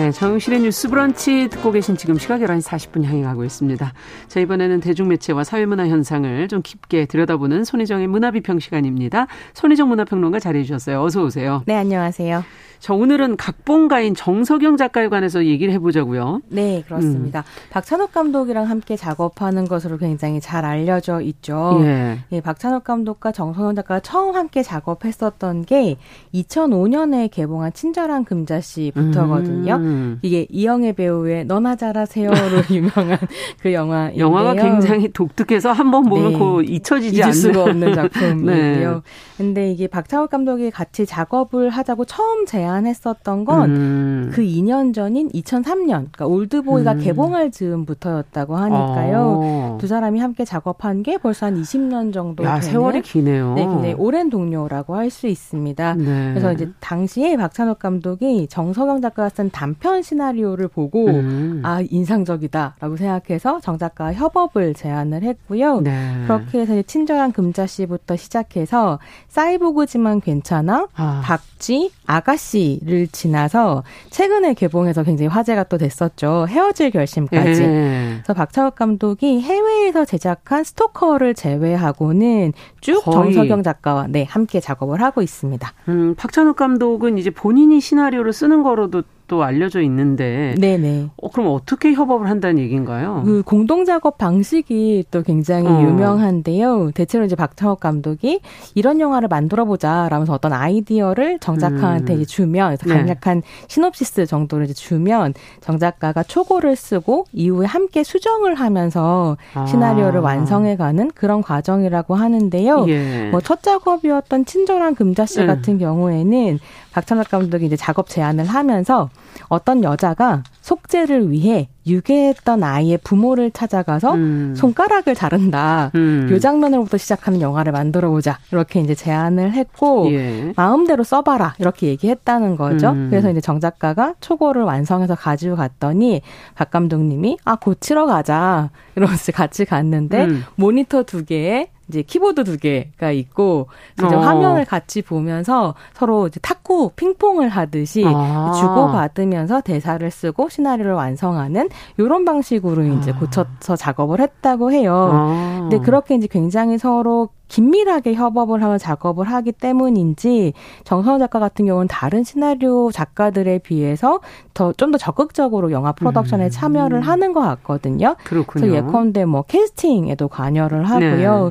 네, 0.00 0.10
정용실의 0.12 0.60
뉴스 0.60 0.88
브런치 0.88 1.48
듣고 1.50 1.72
계신 1.72 1.94
지금 1.94 2.16
시각 2.16 2.40
11시 2.40 2.62
40분 2.62 3.04
향해 3.04 3.22
가고 3.22 3.44
있습니다. 3.44 3.92
자, 4.28 4.40
이번에는 4.40 4.80
대중매체와 4.80 5.44
사회문화 5.44 5.88
현상을 5.88 6.48
좀 6.48 6.62
깊게 6.62 7.04
들여다보는 7.04 7.64
손희정의 7.64 8.06
문화비평 8.06 8.60
시간입니다. 8.60 9.26
손희정 9.52 9.90
문화평론가 9.90 10.38
자리해 10.38 10.64
주셨어요. 10.64 11.02
어서 11.02 11.22
오세요. 11.22 11.62
네, 11.66 11.76
안녕하세요. 11.76 12.42
자, 12.80 12.94
오늘은 12.94 13.36
각본가인 13.36 14.14
정석영 14.14 14.78
작가에 14.78 15.08
관해서 15.08 15.44
얘기를 15.44 15.72
해보자고요. 15.74 16.40
네, 16.48 16.82
그렇습니다. 16.86 17.40
음. 17.40 17.68
박찬욱 17.68 18.10
감독이랑 18.10 18.70
함께 18.70 18.96
작업하는 18.96 19.68
것으로 19.68 19.98
굉장히 19.98 20.40
잘 20.40 20.64
알려져 20.64 21.20
있죠. 21.20 21.78
예. 21.82 22.20
예, 22.32 22.40
박찬욱 22.40 22.82
감독과 22.82 23.32
정석영 23.32 23.74
작가가 23.74 24.00
처음 24.00 24.34
함께 24.34 24.62
작업했었던 24.62 25.66
게 25.66 25.98
2005년에 26.32 27.30
개봉한 27.30 27.74
친절한 27.74 28.24
금자씨부터거든요. 28.24 29.74
음. 29.74 29.89
이게 30.22 30.46
이영애 30.50 30.92
배우의 30.92 31.44
너나 31.44 31.76
잘하세요로 31.76 32.34
유명한 32.70 33.18
그 33.60 33.72
영화인데요. 33.72 34.24
영화가 34.24 34.54
굉장히 34.54 35.12
독특해서 35.12 35.72
한 35.72 35.90
번 35.90 36.08
보면 36.08 36.32
네. 36.32 36.38
그 36.38 36.62
잊혀지지 36.64 37.22
않는 37.22 37.32
수가 37.34 37.62
없는 37.64 37.94
작품인데요. 37.94 38.94
네. 39.04 39.10
근데 39.36 39.70
이게 39.72 39.86
박찬욱 39.86 40.30
감독이 40.30 40.70
같이 40.70 41.04
작업을 41.06 41.70
하자고 41.70 42.04
처음 42.04 42.46
제안 42.46 42.70
제안했었던 42.70 43.44
건그 43.44 43.70
음. 43.70 44.30
2년 44.36 44.94
전인 44.94 45.28
2003년, 45.30 45.88
그러니까 46.12 46.26
올드보이가 46.26 46.92
음. 46.92 46.98
개봉할 47.00 47.50
즈음부터였다고 47.50 48.56
하니까요. 48.56 49.40
어. 49.42 49.78
두 49.80 49.86
사람이 49.86 50.20
함께 50.20 50.44
작업한 50.44 51.02
게 51.02 51.18
벌써 51.18 51.46
한 51.46 51.60
20년 51.60 52.12
정도 52.12 52.44
야, 52.44 52.60
되는 52.60 52.70
세월이 52.70 53.02
기네요. 53.02 53.54
네, 53.54 53.62
굉장히 53.64 53.94
오랜 53.94 54.30
동료라고 54.30 54.94
할 54.96 55.10
수 55.10 55.26
있습니다. 55.26 55.94
네. 55.96 56.28
그래서 56.30 56.52
이제 56.52 56.70
당시에 56.78 57.36
박찬욱 57.36 57.80
감독이 57.80 58.46
정석영 58.48 59.00
작가가 59.00 59.28
쓴 59.28 59.50
단편 59.74 60.02
시나리오를 60.02 60.68
보고 60.68 61.06
음. 61.06 61.60
아 61.64 61.82
인상적이다라고 61.88 62.96
생각해서 62.96 63.60
정 63.60 63.78
작가와 63.78 64.12
협업을 64.12 64.74
제안을 64.74 65.22
했고요. 65.22 65.80
네. 65.80 66.24
그렇게 66.26 66.60
해서 66.60 66.82
친절한 66.82 67.32
금자 67.32 67.66
씨부터 67.66 68.16
시작해서 68.16 68.98
사이보그지만 69.28 70.20
괜찮아, 70.20 70.88
아. 70.94 71.22
박쥐, 71.24 71.90
아가씨 72.06 72.80
시를 72.80 73.06
지나서 73.08 73.82
최근에 74.10 74.54
개봉해서 74.54 75.02
굉장히 75.02 75.28
화제가 75.28 75.64
또 75.64 75.78
됐었죠. 75.78 76.46
헤어질 76.48 76.90
결심까지. 76.90 77.62
예. 77.62 78.10
그래서 78.14 78.34
박찬욱 78.34 78.74
감독이 78.74 79.40
해외에서 79.40 80.04
제작한 80.04 80.64
스토커를 80.64 81.34
제외하고는 81.34 82.52
쭉 82.80 83.02
거의. 83.04 83.32
정석영 83.32 83.62
작가와 83.62 84.06
네, 84.08 84.24
함께 84.24 84.60
작업을 84.60 85.02
하고 85.02 85.22
있습니다. 85.22 85.72
음, 85.88 86.14
박찬욱 86.16 86.56
감독은 86.56 87.18
이제 87.18 87.30
본인이 87.30 87.80
시나리오를 87.80 88.32
쓰는 88.32 88.62
거로도 88.62 89.02
또 89.30 89.44
알려져 89.44 89.80
있는데. 89.82 90.56
네네. 90.58 91.10
어, 91.16 91.30
그럼 91.30 91.54
어떻게 91.54 91.92
협업을 91.92 92.28
한다는 92.28 92.58
얘기인가요? 92.58 93.22
그 93.24 93.44
공동 93.44 93.84
작업 93.84 94.18
방식이 94.18 95.04
또 95.12 95.22
굉장히 95.22 95.68
어. 95.68 95.82
유명한데요. 95.82 96.90
대체로 96.94 97.24
이제 97.24 97.36
박찬욱 97.36 97.78
감독이 97.78 98.40
이런 98.74 99.00
영화를 99.00 99.28
만들어 99.28 99.64
보자 99.64 100.08
라면서 100.10 100.32
어떤 100.32 100.52
아이디어를 100.52 101.38
정 101.38 101.58
작가한테 101.58 102.16
음. 102.16 102.24
주면 102.26 102.76
네. 102.76 102.92
간략한 102.92 103.42
네. 103.42 103.66
시놉시스 103.68 104.26
정도를 104.26 104.64
이제 104.64 104.74
주면 104.74 105.34
정 105.60 105.78
작가가 105.78 106.24
초고를 106.24 106.74
쓰고 106.74 107.26
이후에 107.32 107.66
함께 107.66 108.02
수정을 108.02 108.56
하면서 108.56 109.36
아. 109.54 109.64
시나리오를 109.64 110.18
완성해 110.20 110.76
가는 110.76 111.08
그런 111.14 111.40
과정이라고 111.40 112.16
하는데요. 112.16 112.86
예. 112.88 113.28
뭐첫 113.30 113.62
작업이었던 113.62 114.44
친절한 114.44 114.96
금자씨 114.96 115.42
음. 115.42 115.46
같은 115.46 115.78
경우에는 115.78 116.58
박찬욱 116.92 117.28
감독이 117.28 117.66
이제 117.66 117.76
작업 117.76 118.08
제안을 118.08 118.44
하면서 118.44 119.10
어떤 119.48 119.84
여자가 119.84 120.42
속죄를 120.60 121.30
위해 121.30 121.68
유괴했던 121.86 122.62
아이의 122.62 122.98
부모를 123.02 123.50
찾아가서 123.50 124.14
음. 124.14 124.54
손가락을 124.56 125.14
자른다. 125.14 125.90
음. 125.94 126.28
요 126.30 126.38
장면으로부터 126.38 126.98
시작하는 126.98 127.40
영화를 127.40 127.72
만들어 127.72 128.10
보자. 128.10 128.38
이렇게 128.52 128.80
이제 128.80 128.94
제안을 128.94 129.52
했고 129.54 130.10
예. 130.12 130.52
마음대로 130.56 131.02
써 131.02 131.22
봐라 131.22 131.54
이렇게 131.58 131.88
얘기했다는 131.88 132.56
거죠. 132.56 132.90
음. 132.90 133.08
그래서 133.10 133.30
이제 133.30 133.40
정 133.40 133.60
작가가 133.60 134.14
초고를 134.20 134.62
완성해서 134.62 135.14
가지고 135.14 135.56
갔더니 135.56 136.22
박 136.54 136.70
감독님이 136.70 137.38
아 137.44 137.56
고치러 137.56 138.06
가자 138.06 138.70
이러면서 138.94 139.32
같이 139.32 139.64
갔는데 139.64 140.24
음. 140.24 140.44
모니터 140.56 141.02
두 141.04 141.24
개에 141.24 141.68
이제 141.90 142.02
키보드 142.02 142.44
두 142.44 142.56
개가 142.56 143.10
있고 143.10 143.66
이제 143.98 144.14
어. 144.14 144.20
화면을 144.20 144.64
같이 144.64 145.02
보면서 145.02 145.74
서로 145.92 146.28
이제 146.28 146.38
탁구 146.40 146.92
핑퐁을 146.94 147.48
하듯이 147.48 148.04
아. 148.06 148.52
주고 148.58 148.92
받으면서 148.92 149.60
대사를 149.60 150.08
쓰고 150.08 150.48
시나리오를 150.48 150.94
완성하는 150.94 151.68
이런 151.98 152.24
방식으로 152.24 152.84
이제 152.84 153.10
아. 153.10 153.18
고쳐서 153.18 153.76
작업을 153.76 154.20
했다고 154.20 154.70
해요. 154.72 155.10
아. 155.12 155.58
근데 155.62 155.78
그렇게 155.78 156.14
이제 156.14 156.28
굉장히 156.30 156.78
서로 156.78 157.28
긴밀하게 157.50 158.14
협업을 158.14 158.62
하며 158.62 158.78
작업을 158.78 159.26
하기 159.30 159.52
때문인지 159.52 160.52
정선호 160.84 161.18
작가 161.18 161.38
같은 161.40 161.66
경우는 161.66 161.88
다른 161.88 162.22
시나리오 162.24 162.90
작가들에 162.92 163.58
비해서 163.58 164.20
더 164.54 164.72
좀 164.72 164.92
더 164.92 164.98
적극적으로 164.98 165.72
영화 165.72 165.92
프로덕션에 165.92 166.44
음. 166.44 166.50
참여를 166.50 167.00
하는 167.02 167.32
것 167.32 167.40
같거든요. 167.40 168.16
그렇군요. 168.24 168.66
그래서 168.66 168.76
예컨대 168.76 169.24
뭐 169.24 169.42
캐스팅에도 169.42 170.28
관여를 170.28 170.84
하고요. 170.84 171.44
네. 171.46 171.50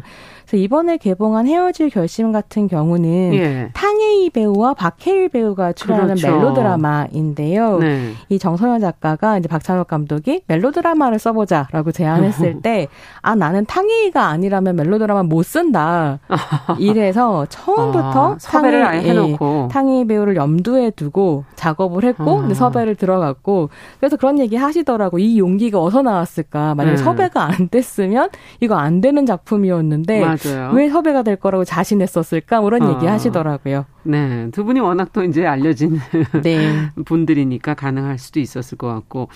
그래서 0.50 0.64
이번에 0.64 0.98
개봉한 0.98 1.46
헤어질 1.46 1.92
결심 1.92 2.32
같은 2.32 2.68
경우는 2.68 3.34
예. 3.36 3.70
탕웨이 3.74 4.32
배우와 4.32 4.74
박해일 4.74 5.30
배우가 5.30 5.74
출연하는 5.74 6.16
그렇죠. 6.16 6.36
멜로드라마인데요. 6.36 7.78
네. 7.78 8.14
이 8.30 8.40
정서연 8.40 8.80
작가가 8.80 9.38
이제 9.38 9.48
박찬욱 9.48 9.88
감독이 9.88 10.42
멜로드라마를 10.48 11.20
써보자라고 11.20 11.92
제안했을 11.92 12.62
때, 12.64 12.88
아 13.22 13.36
나는 13.36 13.66
탕웨이가 13.66 14.26
아니라면 14.26 14.76
멜로드라마 14.76 15.22
못 15.24 15.44
쓴다. 15.44 16.18
이래서 16.80 17.46
처음부터 17.48 18.34
아, 18.34 18.38
섭외를 18.40 18.84
탕웨이, 18.84 19.08
해놓고 19.08 19.68
예, 19.70 19.74
탕웨이 19.74 20.08
배우를 20.08 20.36
염두에 20.36 20.90
두고 20.92 21.44
작업을 21.56 22.04
했고 22.04 22.42
아. 22.42 22.54
섭외를 22.54 22.96
들어갔고 22.96 23.70
그래서 24.00 24.18
그런 24.18 24.40
얘기 24.40 24.56
하시더라고. 24.56 25.20
이 25.20 25.38
용기가 25.38 25.80
어디서 25.80 26.02
나왔을까? 26.02 26.74
만약에 26.74 26.98
네. 26.98 27.04
섭외가 27.04 27.44
안 27.44 27.70
됐으면 27.70 28.30
이거 28.62 28.76
안 28.76 29.00
되는 29.02 29.28
작품이었는데. 29.28 30.22
맞아. 30.22 30.39
맞아요. 30.46 30.72
왜 30.74 30.90
섭외가 30.90 31.24
될 31.24 31.36
거라고 31.36 31.64
자신했었을까? 31.66 32.60
뭐 32.62 32.70
그런 32.70 32.84
어. 32.84 32.94
얘기 32.94 33.06
하시더라고요. 33.06 33.86
네. 34.04 34.50
두 34.52 34.64
분이 34.64 34.80
워낙 34.80 35.12
또 35.14 35.24
이제 35.24 35.46
알려진 35.46 36.00
네. 36.44 36.90
분들이니까 37.06 37.74
가능할 37.74 38.18
수도 38.18 38.40
있었을 38.40 38.78
것 38.78 38.88
같고. 38.88 39.30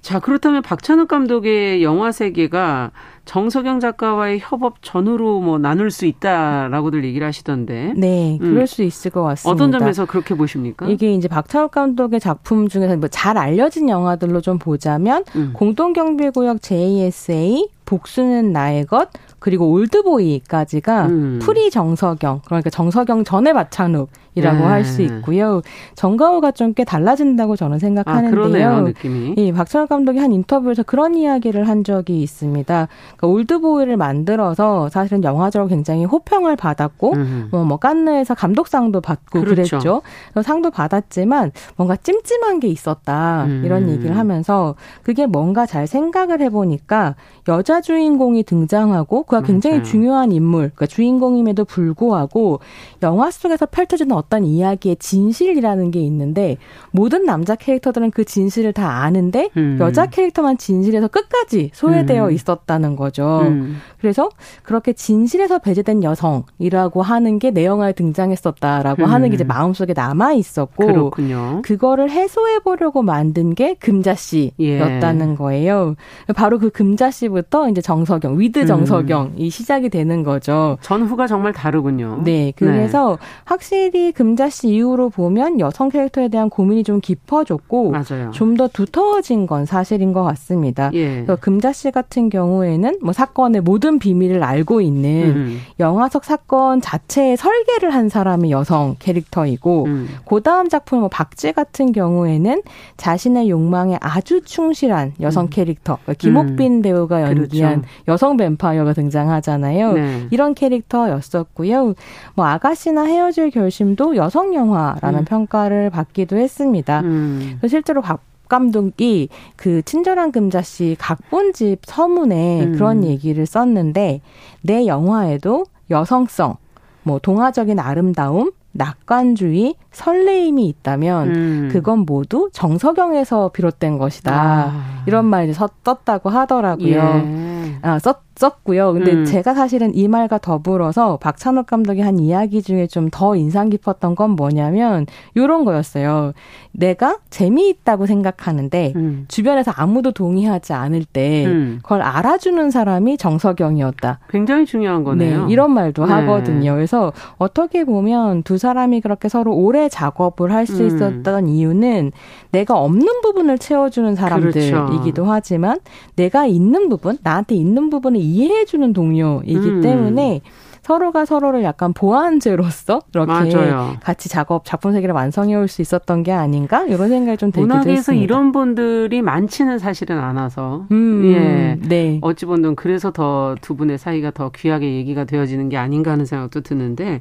자, 0.00 0.20
그렇다면 0.20 0.62
박찬욱 0.62 1.08
감독의 1.08 1.82
영화 1.82 2.12
세계가 2.12 2.90
정석영 3.24 3.80
작가와의 3.80 4.38
협업 4.40 4.76
전후로 4.82 5.40
뭐 5.40 5.58
나눌 5.58 5.90
수 5.90 6.06
있다라고들 6.06 7.04
얘기를 7.04 7.26
하시던데. 7.26 7.92
네, 7.96 8.38
음. 8.40 8.50
그럴 8.50 8.60
음. 8.60 8.66
수 8.66 8.82
있을 8.82 9.10
것 9.10 9.22
같습니다. 9.22 9.50
어떤 9.64 9.78
점에서 9.78 10.06
그렇게 10.06 10.34
보십니까? 10.34 10.86
이게 10.88 11.12
이제 11.12 11.28
박찬욱 11.28 11.70
감독의 11.70 12.20
작품 12.20 12.68
중에서 12.68 12.96
뭐 12.96 13.08
잘 13.10 13.36
알려진 13.36 13.88
영화들로 13.88 14.40
좀 14.40 14.58
보자면 14.58 15.24
음. 15.34 15.50
공동 15.52 15.92
경비구역 15.92 16.62
JSA, 16.62 17.68
복수는 17.84 18.52
나의 18.52 18.86
것, 18.86 19.08
그리고 19.38 19.70
올드보이까지가 19.70 21.06
음. 21.06 21.38
pre 21.42 21.70
정서경 21.70 22.42
그러니까 22.44 22.70
정서경 22.70 23.24
전에 23.24 23.52
박찬욱이라고 23.52 24.58
네. 24.58 24.64
할수 24.64 25.02
있고요. 25.02 25.60
전과 25.94 26.31
후가 26.31 26.52
좀 26.52 26.68
꽤 26.78 26.84
달라진다고 26.84 27.56
저는 27.56 27.80
생각하는데요. 27.80 28.68
아, 28.70 28.80
느낌이. 28.82 29.34
예, 29.36 29.52
박찬욱 29.52 29.88
감독이 29.88 30.20
한 30.20 30.30
인터뷰에서 30.30 30.84
그런 30.84 31.16
이야기를 31.16 31.66
한 31.66 31.82
적이 31.82 32.22
있습니다. 32.22 32.88
그러니까 33.16 33.26
올드보이를 33.26 33.96
만들어서 33.96 34.88
사실은 34.90 35.24
영화적으로 35.24 35.68
굉장히 35.68 36.04
호평을 36.04 36.54
받았고 36.54 37.14
음. 37.14 37.48
뭐, 37.50 37.64
뭐 37.64 37.78
깐느에서 37.78 38.36
감독상도 38.36 39.00
받고 39.00 39.40
그렇죠. 39.40 39.78
그랬죠. 39.78 40.02
상도 40.42 40.70
받았지만 40.70 41.50
뭔가 41.76 41.96
찜찜한 41.96 42.60
게 42.60 42.68
있었다 42.68 43.44
음. 43.46 43.62
이런 43.64 43.88
얘기를 43.88 44.16
하면서 44.16 44.76
그게 45.02 45.26
뭔가 45.26 45.66
잘 45.66 45.88
생각을 45.88 46.40
해보니까 46.42 47.16
여자 47.48 47.80
주인공이 47.80 48.44
등장하고 48.44 49.24
그가 49.28 49.42
굉장히 49.42 49.76
맞아요. 49.76 49.84
중요한 49.84 50.32
인물, 50.32 50.70
그러니까 50.74 50.86
주인공임에도 50.86 51.64
불구하고 51.66 52.60
영화 53.02 53.30
속에서 53.30 53.66
펼쳐지는 53.66 54.16
어떤 54.16 54.44
이야기의 54.44 54.96
진실이라는 54.96 55.90
게 55.90 56.00
있는데 56.00 56.56
모든 56.90 57.24
남자 57.24 57.54
캐릭터들은 57.54 58.12
그 58.12 58.24
진실을 58.24 58.72
다 58.72 59.02
아는데 59.02 59.50
음. 59.56 59.76
여자 59.80 60.06
캐릭터만 60.06 60.56
진실에서 60.56 61.08
끝까지 61.08 61.70
소외되어 61.74 62.28
음. 62.28 62.32
있었다는 62.32 62.96
거죠. 62.96 63.40
음. 63.42 63.76
그래서 64.00 64.30
그렇게 64.62 64.92
진실에서 64.94 65.58
배제된 65.58 66.02
여성이라고 66.02 67.02
하는 67.02 67.38
게 67.38 67.58
내 67.58 67.64
영화에 67.64 67.92
등장했었다라고 67.92 69.04
하는 69.06 69.30
게 69.30 69.34
이제 69.34 69.44
음. 69.44 69.48
마음속에 69.48 69.92
남아 69.92 70.34
있었고 70.34 70.86
그렇군요. 70.86 71.60
그거를 71.64 72.08
해소해 72.08 72.60
보려고 72.60 73.02
만든 73.02 73.54
게 73.54 73.74
금자 73.74 74.14
씨였다는 74.14 75.32
예. 75.32 75.34
거예요. 75.34 75.96
바로 76.36 76.60
그 76.60 76.70
금자 76.70 77.10
씨부터 77.10 77.68
이제 77.70 77.80
정서경, 77.80 78.38
with 78.38 78.66
정서경 78.66 79.32
이 79.36 79.50
시작이 79.50 79.88
되는 79.88 80.22
거죠. 80.22 80.78
전후가 80.82 81.26
정말 81.26 81.52
다르군요. 81.52 82.20
네, 82.24 82.52
그래서 82.56 83.16
네. 83.20 83.26
확실히 83.44 84.12
금자 84.12 84.48
씨 84.48 84.68
이후로 84.68 85.10
보면 85.10 85.60
여성 85.60 85.88
캐릭터에 85.88 86.28
대한 86.28 86.48
고민이 86.50 86.84
좀 86.84 87.00
깊어졌고 87.00 87.94
좀 88.32 88.58
더 88.58 88.66
두터워진 88.66 89.46
건 89.46 89.66
사실인 89.66 90.12
것 90.12 90.24
같습니다. 90.24 90.90
예. 90.94 91.24
금자 91.40 91.72
씨 91.72 91.92
같은 91.92 92.28
경우에는 92.28 92.98
뭐 93.00 93.12
사건의 93.12 93.60
모든 93.60 94.00
비밀을 94.00 94.42
알고 94.42 94.80
있는 94.80 95.36
음. 95.36 95.60
영화 95.78 96.08
속 96.08 96.24
사건 96.24 96.80
자체의 96.80 97.36
설계를 97.36 97.94
한 97.94 98.08
사람이 98.08 98.50
여성 98.50 98.96
캐릭터이고 98.98 99.84
음. 99.84 100.08
그 100.28 100.42
다음 100.42 100.68
작품 100.68 101.00
뭐 101.00 101.08
박쥐 101.08 101.52
같은 101.52 101.92
경우에는 101.92 102.62
자신의 102.96 103.48
욕망에 103.48 103.96
아주 104.00 104.40
충실한 104.42 105.12
여성 105.20 105.44
음. 105.44 105.50
캐릭터 105.50 105.98
김옥빈 106.18 106.78
음. 106.78 106.82
배우가 106.82 107.22
연기한 107.22 107.82
그렇죠. 107.82 107.88
여성 108.08 108.36
뱀파이어가 108.36 108.92
등 108.92 109.07
장하잖아요. 109.10 109.92
네. 109.92 110.26
이런 110.30 110.54
캐릭터였었고요. 110.54 111.94
뭐 112.34 112.46
아가씨나 112.46 113.04
헤어질 113.04 113.50
결심도 113.50 114.16
여성 114.16 114.54
영화라는 114.54 115.20
음. 115.20 115.24
평가를 115.24 115.90
받기도 115.90 116.36
했습니다. 116.36 117.00
음. 117.00 117.60
실제로 117.66 118.02
박 118.02 118.20
감독이 118.48 119.28
그 119.56 119.82
친절한 119.82 120.32
금자씨 120.32 120.96
각본집 120.98 121.80
서문에 121.84 122.64
음. 122.64 122.72
그런 122.72 123.04
얘기를 123.04 123.44
썼는데 123.44 124.22
내 124.62 124.86
영화에도 124.86 125.66
여성성, 125.90 126.56
뭐 127.02 127.18
동화적인 127.18 127.78
아름다움, 127.78 128.52
낙관주의, 128.72 129.74
설레임이 129.92 130.66
있다면 130.68 131.28
음. 131.28 131.68
그건 131.72 132.00
모두 132.00 132.48
정서경에서 132.52 133.50
비롯된 133.50 133.98
것이다. 133.98 134.32
아. 134.32 135.02
이런 135.06 135.24
말 135.24 135.48
이제 135.48 135.52
썼다고 135.84 136.30
하더라고요. 136.30 136.88
예. 136.88 137.78
아, 137.82 137.98
썼 137.98 138.27
썼고요. 138.38 138.92
근데 138.92 139.12
음. 139.12 139.24
제가 139.24 139.54
사실은 139.54 139.94
이 139.94 140.06
말과 140.06 140.38
더불어서 140.38 141.16
박찬욱 141.18 141.66
감독이 141.66 142.00
한 142.00 142.20
이야기 142.20 142.62
중에 142.62 142.86
좀 142.86 143.08
더 143.10 143.34
인상 143.34 143.68
깊었던 143.68 144.14
건 144.14 144.30
뭐냐면 144.30 145.06
요런 145.36 145.64
거였어요. 145.64 146.32
내가 146.72 147.18
재미있다고 147.30 148.06
생각하는데 148.06 148.92
음. 148.94 149.24
주변에서 149.28 149.72
아무도 149.74 150.12
동의하지 150.12 150.72
않을 150.72 151.04
때 151.04 151.46
음. 151.46 151.80
그걸 151.82 152.02
알아주는 152.02 152.70
사람이 152.70 153.16
정석영이었다. 153.16 154.20
굉장히 154.30 154.66
중요한 154.66 155.02
거네요. 155.02 155.46
네, 155.46 155.52
이런 155.52 155.72
말도 155.72 156.06
네. 156.06 156.12
하거든요. 156.12 156.74
그래서 156.74 157.12
어떻게 157.38 157.84
보면 157.84 158.44
두 158.44 158.58
사람이 158.58 159.00
그렇게 159.00 159.28
서로 159.28 159.54
오래 159.54 159.88
작업을 159.88 160.52
할수 160.52 160.82
음. 160.82 160.86
있었던 160.86 161.48
이유는 161.48 162.12
내가 162.52 162.78
없는 162.78 163.20
부분을 163.22 163.58
채워주는 163.58 164.14
사람들이기도 164.14 165.02
그렇죠. 165.02 165.24
하지만 165.26 165.78
내가 166.14 166.46
있는 166.46 166.88
부분, 166.88 167.18
나한테 167.22 167.56
있는 167.56 167.90
부분을 167.90 168.20
이해해주는 168.28 168.92
동료이기 168.92 169.56
음. 169.56 169.80
때문에 169.80 170.40
서로가 170.82 171.26
서로를 171.26 171.64
약간 171.64 171.92
보완제로서 171.92 173.00
이렇게 173.12 173.30
맞아요. 173.30 173.96
같이 174.00 174.28
작업 174.30 174.64
작품 174.64 174.92
세계를 174.92 175.14
완성해 175.14 175.54
올 175.54 175.68
수 175.68 175.82
있었던 175.82 176.22
게 176.22 176.32
아닌가 176.32 176.84
이런 176.86 177.08
생각이 177.10 177.36
좀 177.36 177.50
들기도 177.50 177.66
문학에서 177.74 177.90
했습니다. 177.90 178.24
이런 178.24 178.52
분들이 178.52 179.20
많지는 179.20 179.78
사실은 179.78 180.18
않아서 180.18 180.86
음, 180.90 181.24
예 181.26 181.78
네. 181.88 182.18
어찌 182.22 182.46
보면 182.46 182.74
그래서 182.76 183.10
더 183.10 183.54
두 183.60 183.76
분의 183.76 183.98
사이가 183.98 184.30
더 184.30 184.50
귀하게 184.54 184.94
얘기가 184.94 185.24
되어지는 185.24 185.68
게 185.68 185.76
아닌가 185.76 186.12
하는 186.12 186.24
생각도 186.24 186.62
드는데 186.62 187.20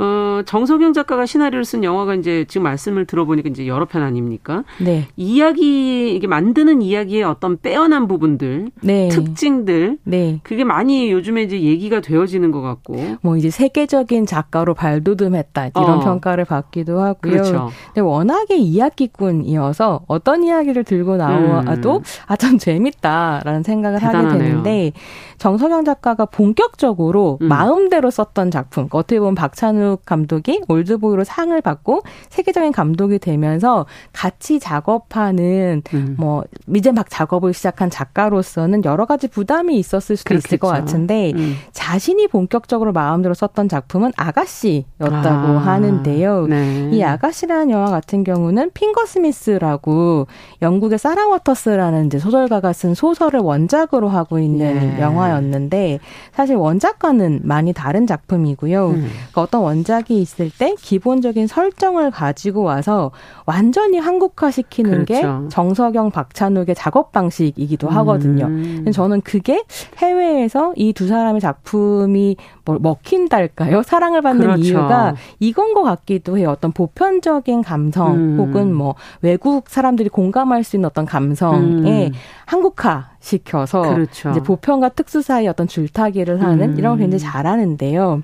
어, 0.00 0.42
정석영 0.46 0.92
작가가 0.92 1.26
시나리오를 1.26 1.64
쓴 1.64 1.82
영화가 1.82 2.14
이제 2.14 2.44
지금 2.46 2.62
말씀을 2.62 3.04
들어보니까 3.04 3.48
이제 3.48 3.66
여러 3.66 3.84
편 3.84 4.02
아닙니까? 4.02 4.62
네. 4.80 5.08
이야기, 5.16 6.14
이게 6.14 6.28
만드는 6.28 6.82
이야기의 6.82 7.24
어떤 7.24 7.58
빼어난 7.60 8.06
부분들, 8.06 8.70
네. 8.80 9.08
특징들, 9.08 9.98
네. 10.04 10.38
그게 10.44 10.62
많이 10.62 11.10
요즘에 11.10 11.42
이제 11.42 11.60
얘기가 11.60 12.00
되어지는 12.00 12.52
것 12.52 12.60
같고. 12.60 12.96
뭐 13.22 13.36
이제 13.36 13.50
세계적인 13.50 14.26
작가로 14.26 14.74
발돋움했다. 14.74 15.68
이런 15.68 15.98
어. 15.98 16.00
평가를 16.00 16.44
받기도 16.44 17.00
하고요. 17.00 17.32
그렇죠. 17.32 17.70
근데 17.86 18.00
워낙에 18.00 18.56
이야기꾼이어서 18.56 20.02
어떤 20.06 20.44
이야기를 20.44 20.84
들고 20.84 21.16
나와도 21.16 21.96
음. 21.96 22.02
아, 22.26 22.36
참 22.36 22.56
재밌다라는 22.58 23.64
생각을 23.64 23.98
대단하네요. 23.98 24.30
하게 24.30 24.38
되는데 24.44 24.92
정석영 25.38 25.84
작가가 25.84 26.24
본격적으로 26.24 27.38
음. 27.42 27.48
마음대로 27.48 28.10
썼던 28.10 28.52
작품, 28.52 28.86
어떻게 28.92 29.18
보면 29.18 29.34
박찬우 29.34 29.87
이준욱 29.88 30.04
감독이 30.04 30.62
올드보이로 30.68 31.24
상을 31.24 31.58
받고 31.60 32.02
세계적인 32.28 32.72
감독이 32.72 33.18
되면서 33.18 33.86
같이 34.12 34.60
작업하는 34.60 35.82
음. 35.94 36.14
뭐 36.18 36.44
이제 36.74 36.92
막 36.92 37.08
작업을 37.08 37.54
시작한 37.54 37.88
작가로서는 37.88 38.84
여러 38.84 39.06
가지 39.06 39.28
부담이 39.28 39.78
있었을 39.78 40.16
수도 40.16 40.28
그렇겠죠. 40.28 40.48
있을 40.48 40.58
것 40.58 40.68
같은데 40.68 41.32
음. 41.34 41.56
자신이 41.72 42.28
본격적으로 42.28 42.92
마음대로 42.92 43.34
썼던 43.34 43.68
작품은 43.68 44.12
아가씨였다고 44.16 45.08
아. 45.08 45.58
하는데요. 45.58 46.46
네. 46.46 46.90
이 46.92 47.02
아가씨라는 47.02 47.70
영화 47.70 47.90
같은 47.90 48.24
경우는 48.24 48.70
핑거 48.74 49.06
스미스라고 49.06 50.26
영국의 50.60 50.98
사라 50.98 51.26
워터스라는 51.28 52.06
이제 52.06 52.18
소설가가 52.18 52.72
쓴 52.72 52.94
소설을 52.94 53.40
원작으로 53.40 54.08
하고 54.08 54.38
있는 54.38 54.78
네. 54.78 55.00
영화였는데 55.00 56.00
사실 56.32 56.56
원작과는 56.56 57.40
많이 57.44 57.72
다른 57.72 58.06
작품이고요. 58.06 58.88
음. 58.88 59.08
그러니까 59.30 59.42
어떤 59.42 59.62
원 59.62 59.77
원작이 59.78 60.20
있을 60.20 60.50
때 60.50 60.74
기본적인 60.78 61.46
설정을 61.46 62.10
가지고 62.10 62.62
와서 62.62 63.10
완전히 63.46 63.98
한국화시키는 63.98 65.04
그렇죠. 65.06 65.42
게 65.44 65.48
정석영 65.50 66.10
박찬욱의 66.10 66.74
작업 66.74 67.12
방식이기도 67.12 67.88
하거든요. 67.88 68.46
음. 68.46 68.84
저는 68.92 69.20
그게 69.22 69.62
해외에서 69.98 70.72
이 70.76 70.92
두 70.98 71.06
사람의 71.06 71.40
작품이 71.40 72.36
뭐 72.64 72.78
먹힌달까요? 72.80 73.82
사랑을 73.84 74.20
받는 74.20 74.40
그렇죠. 74.40 74.62
이유가 74.62 75.14
이건 75.38 75.74
것 75.74 75.82
같기도 75.84 76.36
해요. 76.38 76.50
어떤 76.50 76.72
보편적인 76.72 77.62
감성 77.62 78.14
음. 78.16 78.36
혹은 78.40 78.74
뭐 78.74 78.96
외국 79.22 79.68
사람들이 79.68 80.08
공감할 80.08 80.64
수 80.64 80.74
있는 80.76 80.88
어떤 80.88 81.06
감성에 81.06 82.06
음. 82.08 82.12
한국화 82.46 83.10
시켜서 83.20 83.82
그렇죠. 83.82 84.30
이제 84.30 84.40
보편과 84.42 84.90
특수 84.90 85.22
사이 85.22 85.46
어떤 85.46 85.68
줄타기를 85.68 86.42
하는 86.42 86.70
음. 86.72 86.78
이런 86.78 86.92
걸 86.92 87.00
굉장히 87.00 87.20
잘하는데요. 87.20 88.22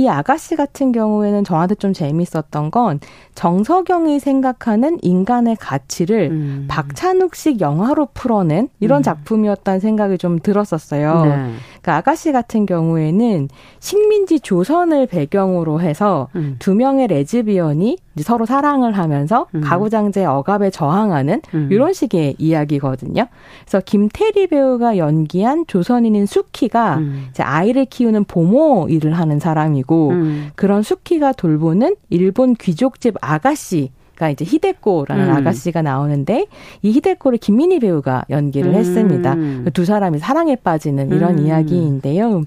이 0.00 0.08
아가씨 0.08 0.56
같은 0.56 0.92
경우에는 0.92 1.44
저한테 1.44 1.74
좀 1.74 1.92
재밌었던 1.92 2.70
건 2.70 3.00
정석영이 3.34 4.18
생각하는 4.18 4.98
인간의 5.02 5.56
가치를 5.56 6.30
음. 6.30 6.66
박찬욱식 6.68 7.60
영화로 7.60 8.08
풀어낸 8.14 8.68
이런 8.80 9.00
음. 9.00 9.02
작품이었다는 9.02 9.80
생각이 9.80 10.16
좀 10.16 10.38
들었었어요. 10.38 11.24
네. 11.24 11.52
그러니까 11.80 11.96
아가씨 11.96 12.32
같은 12.32 12.66
경우에는 12.66 13.48
식민지 13.78 14.40
조선을 14.40 15.06
배경으로 15.06 15.80
해서 15.80 16.28
음. 16.36 16.56
두 16.58 16.74
명의 16.74 17.06
레즈비언이 17.06 17.98
서로 18.22 18.44
사랑을 18.44 18.98
하면서 18.98 19.46
음. 19.54 19.60
가구장제 19.62 20.24
억압에 20.24 20.70
저항하는 20.70 21.40
음. 21.54 21.68
이런 21.70 21.92
식의 21.92 22.36
이야기거든요. 22.38 23.26
그래서 23.64 23.80
김태리 23.84 24.48
배우가 24.48 24.98
연기한 24.98 25.64
조선인인 25.66 26.26
수키가 26.26 26.98
음. 26.98 27.26
이제 27.30 27.42
아이를 27.42 27.86
키우는 27.86 28.24
보모 28.24 28.88
일을 28.90 29.14
하는 29.14 29.38
사람이고 29.38 30.10
음. 30.10 30.50
그런 30.54 30.82
수키가 30.82 31.32
돌보는 31.32 31.96
일본 32.10 32.54
귀족집 32.54 33.14
아가씨 33.20 33.90
가 34.20 34.28
이제 34.28 34.44
히데코라는 34.44 35.30
음. 35.30 35.36
아가씨가 35.36 35.80
나오는데 35.80 36.44
이 36.82 36.90
히데코를 36.92 37.38
김민희 37.38 37.78
배우가 37.78 38.26
연기를 38.28 38.72
음. 38.72 38.74
했습니다. 38.74 39.34
두 39.72 39.86
사람이 39.86 40.18
사랑에 40.18 40.56
빠지는 40.56 41.10
이런 41.10 41.38
음. 41.38 41.46
이야기인데요. 41.46 42.42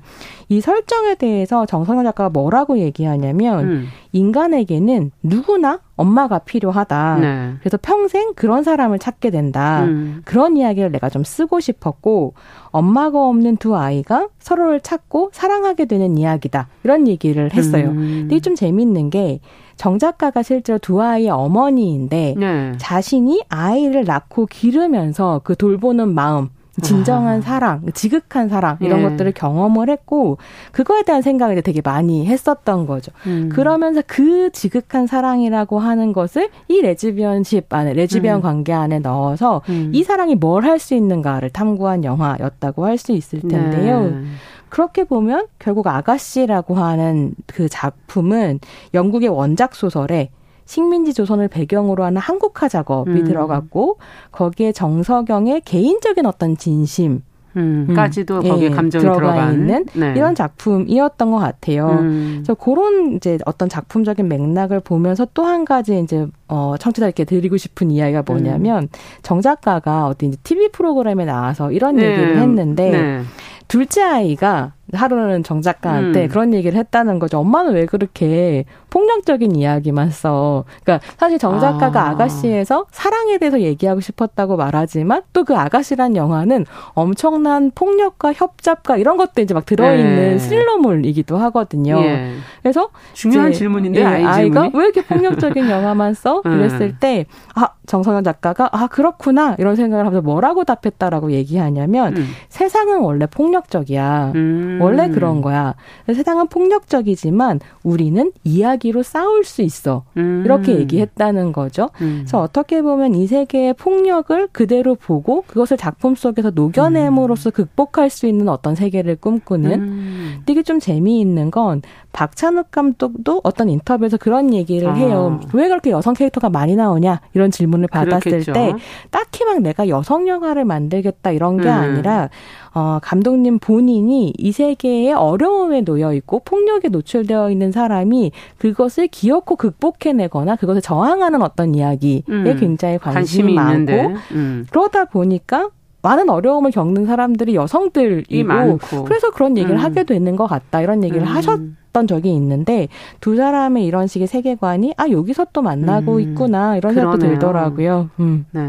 이 0.54 0.62
설정에 0.62 1.16
대해서 1.16 1.66
정성현 1.66 2.04
작가가 2.06 2.30
뭐라고 2.30 2.78
얘기하냐면 2.78 3.60
음. 3.66 3.88
인간에게는 4.12 5.12
누구나 5.24 5.80
엄마가 5.96 6.40
필요하다. 6.40 7.18
네. 7.20 7.54
그래서 7.60 7.78
평생 7.82 8.34
그런 8.36 8.64
사람을 8.64 9.00
찾게 9.00 9.32
된다. 9.32 9.84
음. 9.86 10.22
그런 10.26 10.58
이야기를 10.58 10.92
내가 10.92 11.10
좀 11.10 11.24
쓰고 11.24 11.60
싶었고 11.60 12.34
엄마가 12.68 13.28
없는 13.28 13.58
두 13.58 13.76
아이가 13.76 14.28
서로를 14.40 14.80
찾고 14.82 15.32
사랑하게 15.34 15.86
되는 15.86 16.18
이야기다. 16.18 16.68
이런 16.84 17.08
얘기를 17.08 17.54
했어요. 17.54 17.90
음. 17.90 18.28
근데 18.28 18.40
좀 18.40 18.56
재밌는 18.56 19.10
게 19.10 19.40
정 19.76 20.00
작가가 20.00 20.44
실제로 20.44 20.78
두 20.80 21.02
아이의 21.02 21.30
어머니인데 21.30 22.36
네. 22.38 22.74
자신이 22.78 23.44
아이를 23.50 24.06
낳고 24.06 24.46
기르면서 24.46 25.42
그 25.44 25.56
돌보는 25.56 26.14
마음 26.14 26.50
진정한 26.82 27.38
아. 27.38 27.42
사랑, 27.42 27.82
지극한 27.94 28.50
사랑 28.50 28.78
이런 28.80 29.00
예. 29.00 29.04
것들을 29.04 29.32
경험을 29.34 29.90
했고 29.90 30.38
그거에 30.72 31.04
대한 31.04 31.22
생각을 31.22 31.62
되게 31.62 31.82
많이 31.82 32.26
했었던 32.26 32.88
거죠. 32.88 33.12
음. 33.28 33.50
그러면서 33.54 34.02
그 34.08 34.50
지극한 34.52 35.06
사랑이라고 35.06 35.80
하는 35.80 36.14
것을 36.14 36.50
이 36.68 36.82
레즈비언십 36.82 37.72
안에 37.72 37.94
레즈비언 37.94 38.38
음. 38.38 38.42
관계 38.42 38.74
안에 38.74 39.00
넣어서 39.00 39.62
음. 39.70 39.92
이 39.94 40.04
사랑이 40.04 40.36
뭘 40.36 40.64
할 40.64 40.80
수 40.80 40.96
있는가를 40.96 41.50
탐구한 41.52 42.04
영화였다고 42.04 42.86
할 42.86 42.98
수 42.98 43.12
있을 43.12 43.42
텐데요. 43.42 44.10
네. 44.10 44.24
그렇게 44.70 45.04
보면 45.04 45.46
결국 45.60 45.86
아가씨라고 45.86 46.76
하는 46.76 47.36
그 47.46 47.70
작품은 47.70 48.60
영국의 48.94 49.30
원작 49.30 49.76
소설에 49.76 50.30
식민지 50.66 51.14
조선을 51.14 51.48
배경으로 51.48 52.04
하는 52.04 52.22
한국화 52.22 52.68
작업이 52.68 53.12
음. 53.12 53.24
들어갔고 53.24 53.98
거기에 54.32 54.72
정서경의 54.72 55.62
개인적인 55.66 56.26
어떤 56.26 56.58
진심 56.58 57.22
음,까지도 57.56 58.38
음. 58.40 58.50
거기에 58.50 58.66
예, 58.66 58.70
감정이 58.72 59.04
들어가 59.04 59.20
들어간. 59.20 59.54
있는 59.54 59.86
네. 59.94 60.14
이런 60.16 60.34
작품이었던 60.34 61.32
것 61.32 61.38
같아요. 61.38 61.88
음. 62.02 62.32
그래서 62.38 62.56
그런 62.56 63.14
이제 63.14 63.38
어떤 63.46 63.70
작품적인 63.70 64.28
맥락을 64.28 64.80
보면서 64.80 65.28
또 65.34 65.44
한 65.44 65.66
가지 65.66 66.00
이제 66.00 66.26
어 66.48 66.76
청취자들께 66.80 67.26
드리고 67.26 67.58
싶은 67.58 67.92
이야기가 67.92 68.24
뭐냐면 68.26 68.84
음. 68.84 68.88
정 69.22 69.42
작가가 69.42 70.08
어디 70.08 70.28
이제 70.28 70.38
TV 70.44 70.70
프로그램에 70.70 71.26
나와서 71.26 71.72
이런 71.72 71.98
네. 71.98 72.06
얘기를 72.12 72.38
했는데 72.38 72.90
네. 72.90 73.22
둘째 73.68 74.02
아이가 74.02 74.74
하루는 74.98 75.44
정 75.44 75.62
작가한테 75.62 76.24
음. 76.24 76.28
그런 76.30 76.54
얘기를 76.54 76.78
했다는 76.78 77.20
거죠. 77.20 77.40
엄마는 77.40 77.74
왜 77.74 77.86
그렇게 77.86 78.66
폭력적인 78.90 79.56
이야기만 79.56 80.10
써? 80.10 80.66
그러니까 80.84 81.06
사실 81.18 81.38
정 81.38 81.60
작가가 81.60 82.10
아. 82.10 82.16
가씨에서 82.16 82.86
사랑에 82.92 83.38
대해서 83.38 83.62
얘기하고 83.62 84.02
싶었다고 84.02 84.58
말하지만 84.58 85.22
또 85.32 85.44
그 85.44 85.56
아가씨란 85.56 86.16
영화는 86.16 86.66
엄청난 86.94 87.72
폭력과 87.74 88.34
협잡과 88.34 88.98
이런 88.98 89.18
것도 89.18 89.42
이제 89.42 89.54
막 89.54 89.66
들어있는 89.66 90.16
네. 90.16 90.38
스릴러물이기도 90.40 91.38
하거든요. 91.38 92.00
예. 92.00 92.36
그래서 92.62 92.90
중요한 93.14 93.52
질문인데 93.52 94.00
예, 94.00 94.06
아이 94.06 94.24
아이가 94.26 94.70
왜 94.74 94.86
이렇게 94.86 95.04
폭력적인 95.04 95.70
영화만 95.70 96.14
써? 96.14 96.42
네. 96.46 96.52
그랬을 96.52 96.98
때 97.00 97.26
아, 97.56 97.70
정성현 97.86 98.24
작가가 98.24 98.70
아 98.72 98.88
그렇구나 98.88 99.56
이런 99.60 99.76
생각을 99.76 100.06
하면서 100.06 100.22
뭐라고 100.22 100.64
답했다라고 100.64 101.32
얘기하냐면 101.32 102.18
음. 102.18 102.28
세상은 102.50 103.00
원래 103.00 103.26
폭력적이야. 103.26 104.32
음. 104.36 104.80
원래 104.84 105.10
그런 105.10 105.42
거야. 105.42 105.76
세상은 106.08 106.48
폭력적이지만 106.48 107.60
우리는 107.84 108.32
이야기로 108.44 109.04
싸울 109.04 109.44
수 109.44 109.62
있어. 109.62 110.04
음. 110.18 110.44
이렇게 110.46 110.78
얘기했다는 110.78 111.52
거죠. 111.52 111.90
음. 112.02 112.22
그래서 112.22 112.42
어떻게 112.42 112.82
보면 112.82 113.16
이 113.16 113.28
세계의 113.28 113.74
폭력을 113.74 114.48
그대로 114.52 114.96
보고 114.96 115.44
그것을 115.48 115.78
작품 115.78 116.16
속에서 116.16 116.52
녹여냄으로써 116.52 117.50
음. 117.50 117.52
극복할 117.52 118.10
수 118.10 118.28
있는 118.28 118.50
어떤 118.50 118.76
세계를 118.76 119.16
꿈꾸는. 119.18 119.72
음. 119.72 120.44
이게 120.48 120.64
좀 120.64 120.80
재미있는 120.80 121.52
건 121.52 121.82
박찬욱 122.12 122.70
감독도 122.70 123.42
어떤 123.44 123.70
인터뷰에서 123.70 124.18
그런 124.18 124.54
얘기를 124.54 124.88
아. 124.88 124.94
해요. 124.94 125.40
왜 125.54 125.68
그렇게 125.68 125.90
여성 125.90 126.14
캐릭터가 126.14 126.50
많이 126.50 126.76
나오냐 126.76 127.22
이런 127.34 127.50
질문을 127.50 127.88
받았을 127.88 128.20
그렇겠죠. 128.20 128.54
때 128.54 128.74
딱히 129.10 129.44
막 129.46 129.60
내가 129.62 129.88
여성 129.88 130.28
영화를 130.28 130.64
만들겠다 130.64 131.32
이런 131.32 131.58
게 131.58 131.68
음. 131.68 131.74
아니라 131.74 132.30
어, 132.74 133.00
감독님 133.02 133.60
본인이 133.60 134.34
이 134.38 134.52
세계에 134.52 135.12
어려움에 135.14 135.82
놓여 135.82 136.14
있고 136.14 136.40
폭력에 136.40 136.90
노출되어 136.90 137.52
있는 137.52 137.72
사람이 137.72 138.32
그것을 138.58 139.08
기어코 139.08 139.56
극복해내거나 139.56 140.56
그것을 140.56 140.82
저항하는 140.82 141.42
어떤 141.42 141.76
이야기에 141.76 142.24
음. 142.30 142.58
굉장히 142.60 142.98
관심이, 142.98 143.56
관심이 143.56 143.88
많고 143.94 144.20
음. 144.32 144.66
그러다 144.72 145.06
보니까 145.06 145.70
많은 146.02 146.30
어려움을 146.30 146.72
겪는 146.72 147.06
사람들이 147.06 147.56
여성들이고 147.56 148.78
그래서 149.06 149.32
그런 149.32 149.58
얘기를 149.58 149.78
음. 149.78 149.84
하게 149.84 150.04
되는 150.04 150.36
것 150.36 150.48
같다 150.48 150.82
이런 150.82 151.04
얘기를 151.04 151.22
음. 151.22 151.28
하셨 151.28 151.60
던 151.94 152.08
적이 152.08 152.34
있는데 152.36 152.88
두 153.22 153.36
사람의 153.36 153.86
이런 153.86 154.08
식의 154.08 154.28
세계관이 154.28 154.96
아 154.98 155.08
여기서 155.10 155.48
또 155.54 155.62
만나고 155.62 156.16
음. 156.16 156.20
있구나 156.22 156.76
이런 156.76 156.94
그러네요. 156.94 157.12
생각도 157.14 157.28
들더라고요. 157.36 158.10
음. 158.20 158.46
네. 158.52 158.62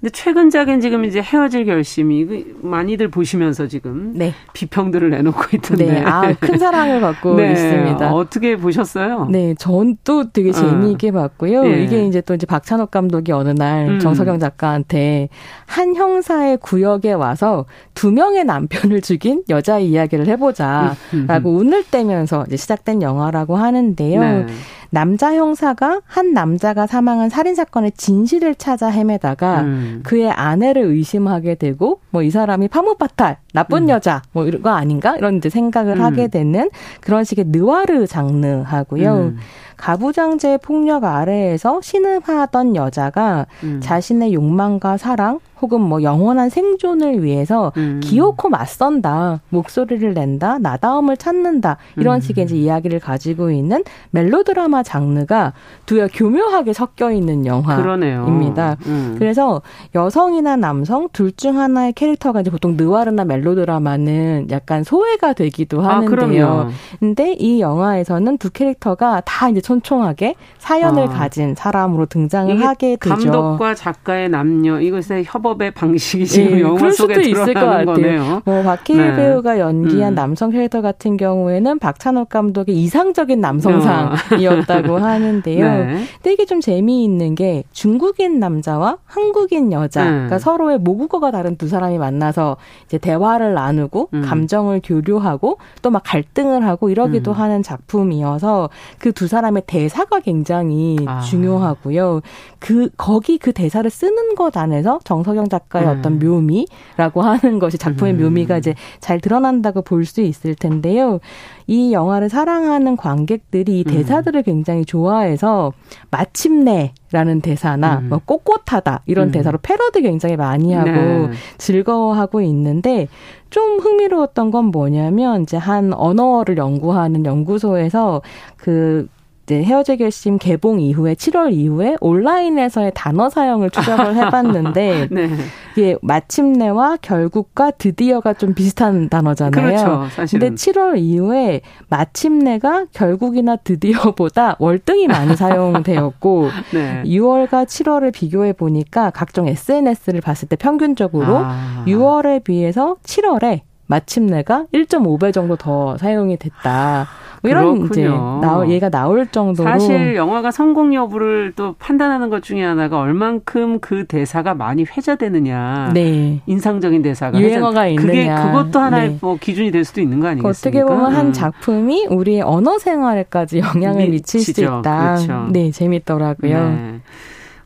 근데 0.00 0.10
최근작엔 0.10 0.80
지금 0.80 1.04
이제 1.04 1.22
헤어질 1.22 1.64
결심이 1.64 2.26
많이들 2.60 3.08
보시면서 3.08 3.68
지금 3.68 4.12
네. 4.16 4.32
비평들을 4.52 5.10
내놓고 5.10 5.44
있던데. 5.54 5.86
네. 5.86 6.02
아, 6.04 6.34
큰 6.40 6.58
사랑을 6.58 7.00
받고 7.00 7.34
네. 7.38 7.52
있습니다. 7.52 8.12
어떻게 8.12 8.56
보셨어요? 8.56 9.28
네, 9.30 9.54
전 9.58 9.96
또 10.04 10.28
되게 10.32 10.50
어. 10.50 10.52
재미있게 10.52 11.10
어. 11.10 11.12
봤고요. 11.12 11.62
네. 11.62 11.84
이게 11.84 12.04
이제 12.06 12.20
또 12.20 12.34
이제 12.34 12.46
박찬욱 12.46 12.90
감독이 12.90 13.30
어느 13.30 13.50
날 13.50 13.88
음. 13.90 13.98
정석영 14.00 14.40
작가한테 14.40 15.28
한 15.66 15.94
형사의 15.94 16.56
구역에 16.56 17.12
와서 17.12 17.66
두 17.94 18.10
명의 18.10 18.44
남편을 18.44 19.02
죽인 19.02 19.44
여자 19.50 19.78
이야기를 19.78 20.26
해보자라고 20.26 20.96
음. 21.14 21.28
운을 21.46 21.84
떼면서 21.90 22.44
시작된 22.56 23.02
영화라고 23.02 23.56
하는데요. 23.56 24.20
네. 24.20 24.46
남자 24.94 25.34
형사가 25.34 26.02
한 26.06 26.34
남자가 26.34 26.86
사망한 26.86 27.30
살인 27.30 27.54
사건의 27.54 27.92
진실을 27.92 28.54
찾아 28.54 28.88
헤매다가 28.88 29.62
음. 29.62 30.00
그의 30.04 30.30
아내를 30.30 30.82
의심하게 30.82 31.54
되고 31.56 32.00
뭐 32.10 32.22
이 32.22 32.30
사람이 32.30 32.68
파무파탈 32.68 33.38
나쁜 33.52 33.84
음. 33.84 33.88
여자 33.88 34.22
뭐 34.32 34.46
이런 34.46 34.62
거 34.62 34.70
아닌가 34.70 35.16
이런 35.16 35.38
이제 35.38 35.48
생각을 35.48 35.96
음. 35.96 36.02
하게 36.02 36.28
되는 36.28 36.70
그런 37.00 37.24
식의 37.24 37.46
느와르 37.48 38.06
장르하고요. 38.06 39.14
음. 39.14 39.36
가부장제 39.76 40.58
폭력 40.58 41.02
아래에서 41.04 41.80
신음하던 41.82 42.76
여자가 42.76 43.46
음. 43.64 43.80
자신의 43.82 44.32
욕망과 44.32 44.96
사랑 44.96 45.40
혹은 45.60 45.80
뭐 45.80 46.02
영원한 46.02 46.50
생존을 46.50 47.22
위해서 47.22 47.72
음. 47.76 48.00
기어코 48.02 48.48
맞선다, 48.48 49.40
목소리를 49.48 50.12
낸다, 50.14 50.58
나다움을 50.58 51.16
찾는다 51.16 51.78
이런 51.96 52.16
음. 52.16 52.20
식의 52.20 52.44
이제 52.44 52.56
이야기를 52.56 53.00
가지고 53.00 53.50
있는 53.50 53.82
멜로드라마 54.10 54.81
장르가 54.82 55.52
두여 55.86 56.08
교묘하게 56.12 56.72
섞여 56.72 57.10
있는 57.12 57.44
영화입니다. 57.46 58.76
음. 58.86 59.16
그래서 59.18 59.60
여성이나 59.94 60.56
남성 60.56 61.08
둘 61.12 61.32
중 61.34 61.58
하나의 61.58 61.94
캐릭터가 61.94 62.42
이제 62.42 62.50
보통 62.50 62.76
느와르나 62.76 63.24
멜로드라마는 63.24 64.48
약간 64.50 64.84
소외가 64.84 65.32
되기도 65.32 65.80
아, 65.82 65.96
하는데요. 65.96 66.46
아, 66.46 66.70
근데 67.00 67.32
이 67.32 67.60
영화에서는 67.60 68.36
두 68.38 68.50
캐릭터가 68.50 69.22
다 69.24 69.48
이제 69.48 69.60
촘촘하게 69.60 70.34
사연을 70.58 71.04
아. 71.04 71.08
가진 71.08 71.54
사람으로 71.54 72.06
등장을 72.06 72.60
하게 72.62 72.96
되죠. 72.96 73.14
감독과 73.14 73.74
작가의 73.74 74.28
남녀 74.28 74.78
이것의 74.80 75.24
협업의 75.26 75.70
방식이 75.72 76.26
지금 76.26 76.50
네, 76.52 76.60
영화 76.60 76.90
속에 76.92 77.14
들어가는 77.22 77.86
거네요. 77.86 78.42
뭐 78.44 78.62
박해일 78.62 79.00
네. 79.00 79.16
배우가 79.16 79.58
연기한 79.58 80.12
음. 80.12 80.14
남성 80.14 80.50
캐릭터 80.50 80.82
같은 80.82 81.16
경우에는 81.16 81.78
박찬욱 81.78 82.28
감독의 82.28 82.76
이상적인 82.76 83.40
남성상이었다 83.40 84.71
고 84.80 84.94
어. 84.94 84.98
하는데요. 85.02 85.64
네. 85.84 86.04
근데 86.14 86.32
이게 86.32 86.46
좀 86.46 86.60
재미있는 86.62 87.34
게 87.34 87.64
중국인 87.72 88.38
남자와 88.40 88.96
한국인 89.04 89.72
여자, 89.72 90.04
네. 90.04 90.10
그러니까 90.10 90.38
서로의 90.38 90.78
모국어가 90.78 91.30
다른 91.30 91.56
두 91.56 91.68
사람이 91.68 91.98
만나서 91.98 92.56
이제 92.86 92.96
대화를 92.98 93.52
나누고 93.54 94.08
음. 94.14 94.22
감정을 94.22 94.80
교류하고 94.84 95.58
또 95.82 95.90
막 95.90 96.02
갈등을 96.06 96.64
하고 96.66 96.88
이러기도 96.88 97.32
음. 97.32 97.36
하는 97.36 97.62
작품이어서 97.62 98.70
그 98.98 99.12
두 99.12 99.26
사람의 99.28 99.64
대사가 99.66 100.20
굉장히 100.20 100.96
아. 101.06 101.20
중요하고요. 101.20 102.22
그 102.58 102.88
거기 102.96 103.36
그 103.38 103.52
대사를 103.52 103.88
쓰는 103.90 104.34
것 104.34 104.56
안에서 104.56 105.00
정석영 105.04 105.48
작가의 105.48 105.86
음. 105.86 105.98
어떤 105.98 106.18
묘미라고 106.18 107.22
하는 107.22 107.58
것이 107.58 107.78
작품의 107.78 108.14
음. 108.14 108.22
묘미가 108.22 108.58
이제 108.58 108.74
잘 109.00 109.20
드러난다고 109.20 109.82
볼 109.82 110.02
수 110.04 110.20
있을 110.20 110.54
텐데요. 110.56 111.20
이 111.66 111.92
영화를 111.92 112.28
사랑하는 112.28 112.96
관객들이 112.96 113.80
이 113.80 113.84
음. 113.86 113.92
대사들을 113.92 114.42
굉장히 114.42 114.84
좋아해서 114.84 115.72
마침내라는 116.10 117.40
대사나 117.42 117.98
음. 117.98 118.08
뭐 118.08 118.20
꼿꼿하다 118.24 119.02
이런 119.06 119.28
음. 119.28 119.32
대사로 119.32 119.58
패러디 119.62 120.02
굉장히 120.02 120.36
많이 120.36 120.72
하고 120.72 120.90
네. 120.90 121.30
즐거워하고 121.58 122.40
있는데 122.42 123.08
좀 123.50 123.78
흥미로웠던 123.78 124.50
건 124.50 124.66
뭐냐면 124.66 125.42
이제 125.42 125.56
한 125.56 125.92
언어를 125.92 126.56
연구하는 126.56 127.26
연구소에서 127.26 128.22
그 128.56 129.08
이제 129.52 129.62
헤어질 129.62 129.98
결심 129.98 130.38
개봉 130.38 130.80
이후에 130.80 131.14
7월 131.14 131.52
이후에 131.52 131.96
온라인에서의 132.00 132.92
단어 132.94 133.28
사용을 133.28 133.68
추적을 133.68 134.16
해봤는데 134.16 135.08
네. 135.12 135.28
이게 135.76 135.96
마침내와 136.00 136.96
결국과 137.02 137.70
드디어가 137.70 138.32
좀 138.32 138.54
비슷한 138.54 139.10
단어잖아요. 139.10 139.66
그렇죠. 139.66 140.08
사실은. 140.10 140.40
근데 140.40 140.54
7월 140.54 140.98
이후에 140.98 141.60
마침내가 141.88 142.86
결국이나 142.92 143.56
드디어보다 143.56 144.56
월등히 144.58 145.06
많이 145.06 145.36
사용되었고 145.36 146.48
네. 146.72 147.02
6월과 147.04 147.66
7월을 147.66 148.12
비교해 148.12 148.54
보니까 148.54 149.10
각종 149.10 149.48
SNS를 149.48 150.22
봤을 150.22 150.48
때 150.48 150.56
평균적으로 150.56 151.42
아. 151.44 151.84
6월에 151.86 152.42
비해서 152.42 152.96
7월에 153.04 153.60
마침내가 153.92 154.66
1.5배 154.72 155.32
정도 155.32 155.56
더 155.56 155.96
사용이 155.98 156.38
됐다. 156.38 157.06
뭐 157.42 157.50
이런 157.50 157.86
이제 157.86 158.06
나올 158.06 158.70
얘가 158.70 158.88
나올 158.88 159.26
정도로 159.26 159.68
사실 159.68 160.14
영화가 160.14 160.52
성공 160.52 160.94
여부를 160.94 161.52
또 161.56 161.74
판단하는 161.78 162.30
것 162.30 162.42
중에 162.42 162.62
하나가 162.62 163.00
얼만큼 163.00 163.80
그 163.80 164.06
대사가 164.06 164.54
많이 164.54 164.84
회자되느냐. 164.84 165.90
네. 165.92 166.40
인상적인 166.46 167.02
대사가 167.02 167.40
유행어가 167.40 167.88
있느냐. 167.88 168.06
그게 168.06 168.28
그것도 168.28 168.78
하나의 168.78 169.08
네. 169.10 169.18
뭐 169.20 169.36
기준이 169.40 169.72
될 169.72 169.84
수도 169.84 170.00
있는 170.00 170.20
거 170.20 170.28
아니겠습니까? 170.28 170.78
어떻게 170.78 170.84
보면 170.84 171.14
한 171.14 171.26
음. 171.26 171.32
작품이 171.32 172.06
우리의 172.06 172.42
언어 172.42 172.78
생활에까지 172.78 173.58
영향을 173.58 174.08
미칠 174.08 174.40
수 174.40 174.52
있다. 174.52 175.16
그렇죠. 175.16 175.48
네, 175.50 175.72
재밌더라고요. 175.72 176.68
네. 176.68 177.00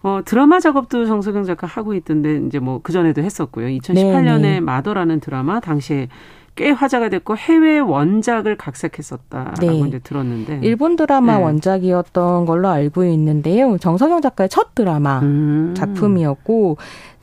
어, 0.07 0.21
드라마 0.25 0.61
작업도 0.61 1.05
정석영 1.07 1.43
작가 1.45 1.67
하고 1.67 1.93
있던데 1.95 2.41
이제 2.47 2.61
뭐 2.61 2.77
그 2.87 2.93
전에도 2.93 3.23
했었고요. 3.23 3.67
2018년에 3.67 4.41
네, 4.41 4.51
네. 4.53 4.61
마더라는 4.61 5.19
드라마 5.19 5.59
당시에 5.59 6.09
꽤 6.55 6.71
화제가 6.71 7.09
됐고 7.09 7.37
해외 7.37 7.81
원작을 7.81 8.57
각색했었다라고 8.57 9.67
네. 9.67 9.89
이제 9.89 9.99
들었는데 9.99 10.61
일본 10.63 10.95
드라마 10.95 11.39
네. 11.39 11.43
원작이었던 11.43 12.47
걸로 12.47 12.69
알고 12.69 13.05
있는데요. 13.05 13.77
정석영 13.79 14.21
작가의 14.21 14.49
첫 14.49 14.75
드라마 14.77 15.19
음. 15.21 15.75
작품이었고 15.77 16.77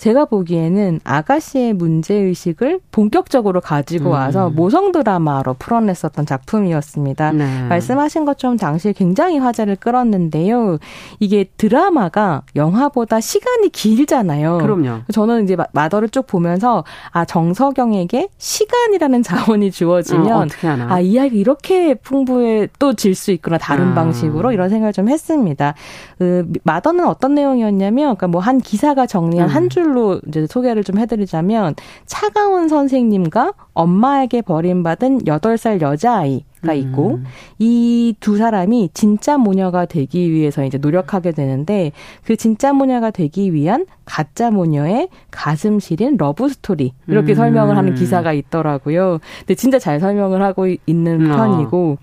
제가 0.04 0.26
보기에는 0.26 1.00
아가씨의 1.06 1.72
문제의식을 1.76 2.82
본격적으로 2.92 3.62
가지고 3.62 4.10
와서 4.10 4.50
음. 4.50 4.56
모성 4.56 4.92
드라마로 4.92 5.54
풀어냈었던 5.54 6.26
작품이었습니다. 6.26 7.32
네. 7.32 7.64
말씀하신 7.70 8.26
것처럼 8.26 8.58
당시에 8.58 8.92
굉장히 8.92 9.38
화제를 9.38 9.78
끌었는데요. 9.78 10.80
이게 11.22 11.46
드라마가 11.56 12.42
영화보다 12.58 13.22
시간이 13.22 13.70
길잖아요. 13.70 14.58
그럼요. 14.58 15.04
저는 15.14 15.46
이제 15.46 15.56
마더를 15.72 16.10
쭉 16.10 16.28
보면서 16.28 16.84
아, 17.12 17.24
정석영에게 17.24 18.28
시간이라는 18.38 19.24
자원이 19.24 19.72
주어지면 19.72 20.30
어, 20.34 20.48
아, 20.90 21.00
이야기 21.00 21.40
이렇게 21.40 21.94
풍부해 21.94 22.68
또 22.78 22.92
질 22.94 23.16
수 23.16 23.32
있구나. 23.32 23.58
다른 23.58 23.92
아. 23.92 23.94
방식으로 23.94 24.52
이런 24.52 24.68
생각을 24.68 24.92
좀 24.92 25.08
했습니다. 25.08 25.76
그 26.18 26.52
마더는 26.64 27.06
어떤 27.06 27.36
내용이었냐면 27.36 28.18
그러니까 28.18 28.28
뭐 28.28 28.42
한 28.42 28.60
기사가 28.60 29.06
정리한 29.06 29.48
음. 29.48 29.56
한 29.56 29.70
줄로 29.70 29.93
줄로 29.94 30.20
이제 30.28 30.48
소개를 30.48 30.84
좀 30.84 30.98
해드리자면 30.98 31.76
차가운 32.06 32.68
선생님과 32.68 33.54
엄마에게 33.74 34.42
버림받은 34.42 35.20
8살 35.20 35.82
여자아이 35.82 36.44
가 36.64 36.74
있고 36.74 37.16
음. 37.16 37.26
이두 37.60 38.38
사람이 38.38 38.90
진짜 38.94 39.38
모녀가 39.38 39.86
되기 39.86 40.32
위해서 40.32 40.64
이제 40.64 40.78
노력하게 40.78 41.32
되는데 41.32 41.92
그 42.24 42.36
진짜 42.36 42.74
모녀가 42.74 43.12
되기 43.12 43.54
위한 43.54 43.86
가짜 44.06 44.52
모녀의 44.52 45.10
가슴 45.32 45.80
시린 45.80 46.18
러브 46.18 46.50
스토리 46.50 46.94
이렇게 47.08 47.34
음. 47.34 47.36
설명을 47.36 47.78
하는 47.78 47.96
기사가 47.96 48.34
있더라고요. 48.34 49.20
근데 49.40 49.56
진짜 49.56 49.80
잘 49.80 50.00
설명을 50.00 50.42
하고 50.42 50.68
있는 50.86 51.22
음. 51.22 51.32
편이고 51.32 51.98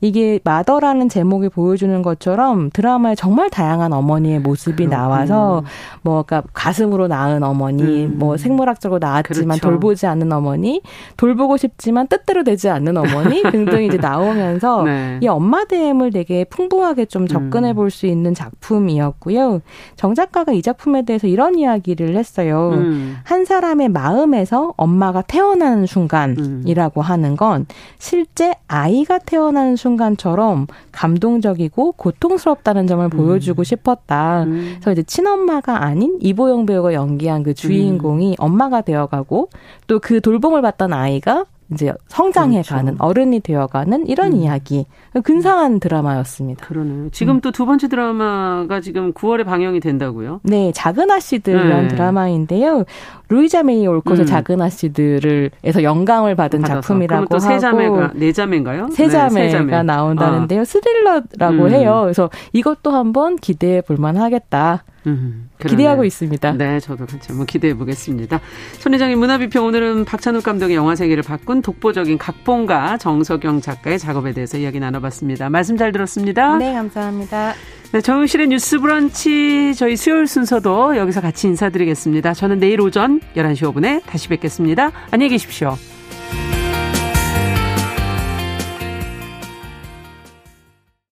이게 0.00 0.38
Mother라는 0.44 1.08
제목이 1.08 1.48
보여주는 1.48 2.02
것처럼 2.02 2.70
드라마에 2.70 3.14
정말 3.14 3.48
다양한 3.48 3.92
어머니의 3.92 4.40
모습이 4.40 4.84
그렇군요. 4.84 4.96
나와서 4.96 5.64
뭐 6.02 6.22
그러니까 6.22 6.50
가슴으로 6.52 7.08
낳은 7.08 7.42
어머니, 7.42 8.04
음. 8.04 8.18
뭐 8.18 8.36
생물학적으로 8.36 8.98
낳았지만 8.98 9.58
그렇죠. 9.58 9.60
돌보지 9.60 10.06
않는 10.06 10.30
어머니, 10.30 10.82
돌보고 11.16 11.56
싶지만 11.56 12.06
뜻대로 12.08 12.44
되지 12.44 12.68
않는 12.68 12.96
어머니 12.96 13.42
등등 13.50 13.82
이제 13.84 13.96
나오면서 14.04 14.82
네. 14.82 15.18
이 15.22 15.28
엄마 15.28 15.64
됨을 15.64 16.10
되게 16.10 16.44
풍부하게 16.44 17.06
좀 17.06 17.26
접근해 17.26 17.72
볼 17.72 17.90
수 17.90 18.06
있는 18.06 18.34
작품이었고요. 18.34 19.60
정 19.96 20.14
작가가 20.14 20.52
이 20.52 20.62
작품에 20.62 21.02
대해서 21.02 21.26
이런 21.26 21.58
이야기를 21.58 22.16
했어요. 22.16 22.70
음. 22.74 23.16
한 23.24 23.44
사람의 23.44 23.90
마음에서 23.90 24.74
엄마가 24.76 25.22
태어나는 25.22 25.86
순간이라고 25.86 27.00
음. 27.00 27.02
하는 27.02 27.36
건 27.36 27.66
실제 27.98 28.54
아이가 28.66 29.18
태어나는 29.18 29.76
순간처럼 29.76 30.66
감동적이고 30.92 31.92
고통스럽다는 31.92 32.86
점을 32.86 33.04
음. 33.04 33.10
보여주고 33.10 33.62
싶었다. 33.64 34.42
음. 34.44 34.72
그래서 34.74 34.92
이제 34.92 35.02
친엄마가 35.02 35.84
아닌 35.84 36.18
이보영 36.20 36.66
배우가 36.66 36.92
연기한 36.94 37.42
그 37.42 37.54
주인공이 37.54 38.32
음. 38.32 38.34
엄마가 38.38 38.80
되어가고 38.82 39.50
또 39.86 39.98
그 40.04 40.20
돌봄을 40.20 40.60
받던 40.60 40.92
아이가 40.92 41.46
이제 41.72 41.92
성장해 42.08 42.56
그렇죠. 42.62 42.74
가는 42.74 42.96
어른이 42.98 43.40
되어 43.40 43.66
가는 43.66 44.06
이런 44.06 44.32
음. 44.32 44.38
이야기 44.38 44.86
근사한 45.22 45.80
드라마였습니다. 45.80 46.66
그러네요. 46.66 47.08
지금 47.10 47.36
음. 47.36 47.40
또두 47.40 47.66
번째 47.66 47.88
드라마가 47.88 48.80
지금 48.80 49.12
9월에 49.12 49.44
방영이 49.44 49.80
된다고요? 49.80 50.40
네, 50.42 50.72
작은 50.72 51.10
아씨들이라는 51.10 51.82
네. 51.82 51.88
드라마인데요. 51.88 52.84
루이자 53.28 53.62
메이 53.62 53.86
올콧의 53.86 54.20
음. 54.20 54.26
작은 54.26 54.60
아씨들을에서 54.60 55.82
영감을 55.82 56.34
받은 56.34 56.60
받아서. 56.60 56.80
작품이라고 56.82 57.26
또 57.26 57.38
세자매가 57.38 58.12
네 58.14 58.32
자매인가요? 58.32 58.88
세 58.92 59.08
자매가 59.08 59.34
네, 59.40 59.50
세자매. 59.50 59.82
나온다는데요. 59.82 60.60
아. 60.60 60.64
스릴러라고 60.64 61.64
음. 61.64 61.70
해요. 61.70 62.00
그래서 62.04 62.30
이것도 62.52 62.90
한번 62.90 63.36
기대해 63.36 63.80
볼 63.80 63.96
만 63.98 64.16
하겠다. 64.16 64.84
음, 65.06 65.50
기대하고 65.60 66.04
있습니다. 66.04 66.52
네, 66.52 66.80
저도 66.80 67.06
같이 67.06 67.28
한번 67.28 67.46
기대해 67.46 67.74
보겠습니다. 67.74 68.40
손회장님 68.80 69.18
문화비평 69.18 69.64
오늘은 69.64 70.04
박찬욱 70.06 70.42
감독의 70.42 70.74
영화 70.76 70.94
세계를 70.96 71.22
바꾼 71.22 71.60
독보적인 71.62 72.16
각본가 72.18 72.96
정석영 72.98 73.60
작가의 73.60 73.98
작업에 73.98 74.32
대해서 74.32 74.56
이야기 74.58 74.80
나눠봤습니다. 74.80 75.50
말씀 75.50 75.76
잘 75.76 75.92
들었습니다. 75.92 76.56
네, 76.56 76.72
감사합니다. 76.74 77.52
네, 77.94 78.00
정용실의 78.00 78.48
뉴스 78.48 78.80
브런치 78.80 79.72
저희 79.76 79.94
수요일 79.94 80.26
순서도 80.26 80.96
여기서 80.96 81.20
같이 81.20 81.46
인사드리겠습니다. 81.46 82.34
저는 82.34 82.58
내일 82.58 82.80
오전 82.80 83.20
11시 83.36 83.72
5분에 83.72 84.02
다시 84.04 84.26
뵙겠습니다. 84.26 84.90
안녕히 85.12 85.30
계십시오. 85.30 85.76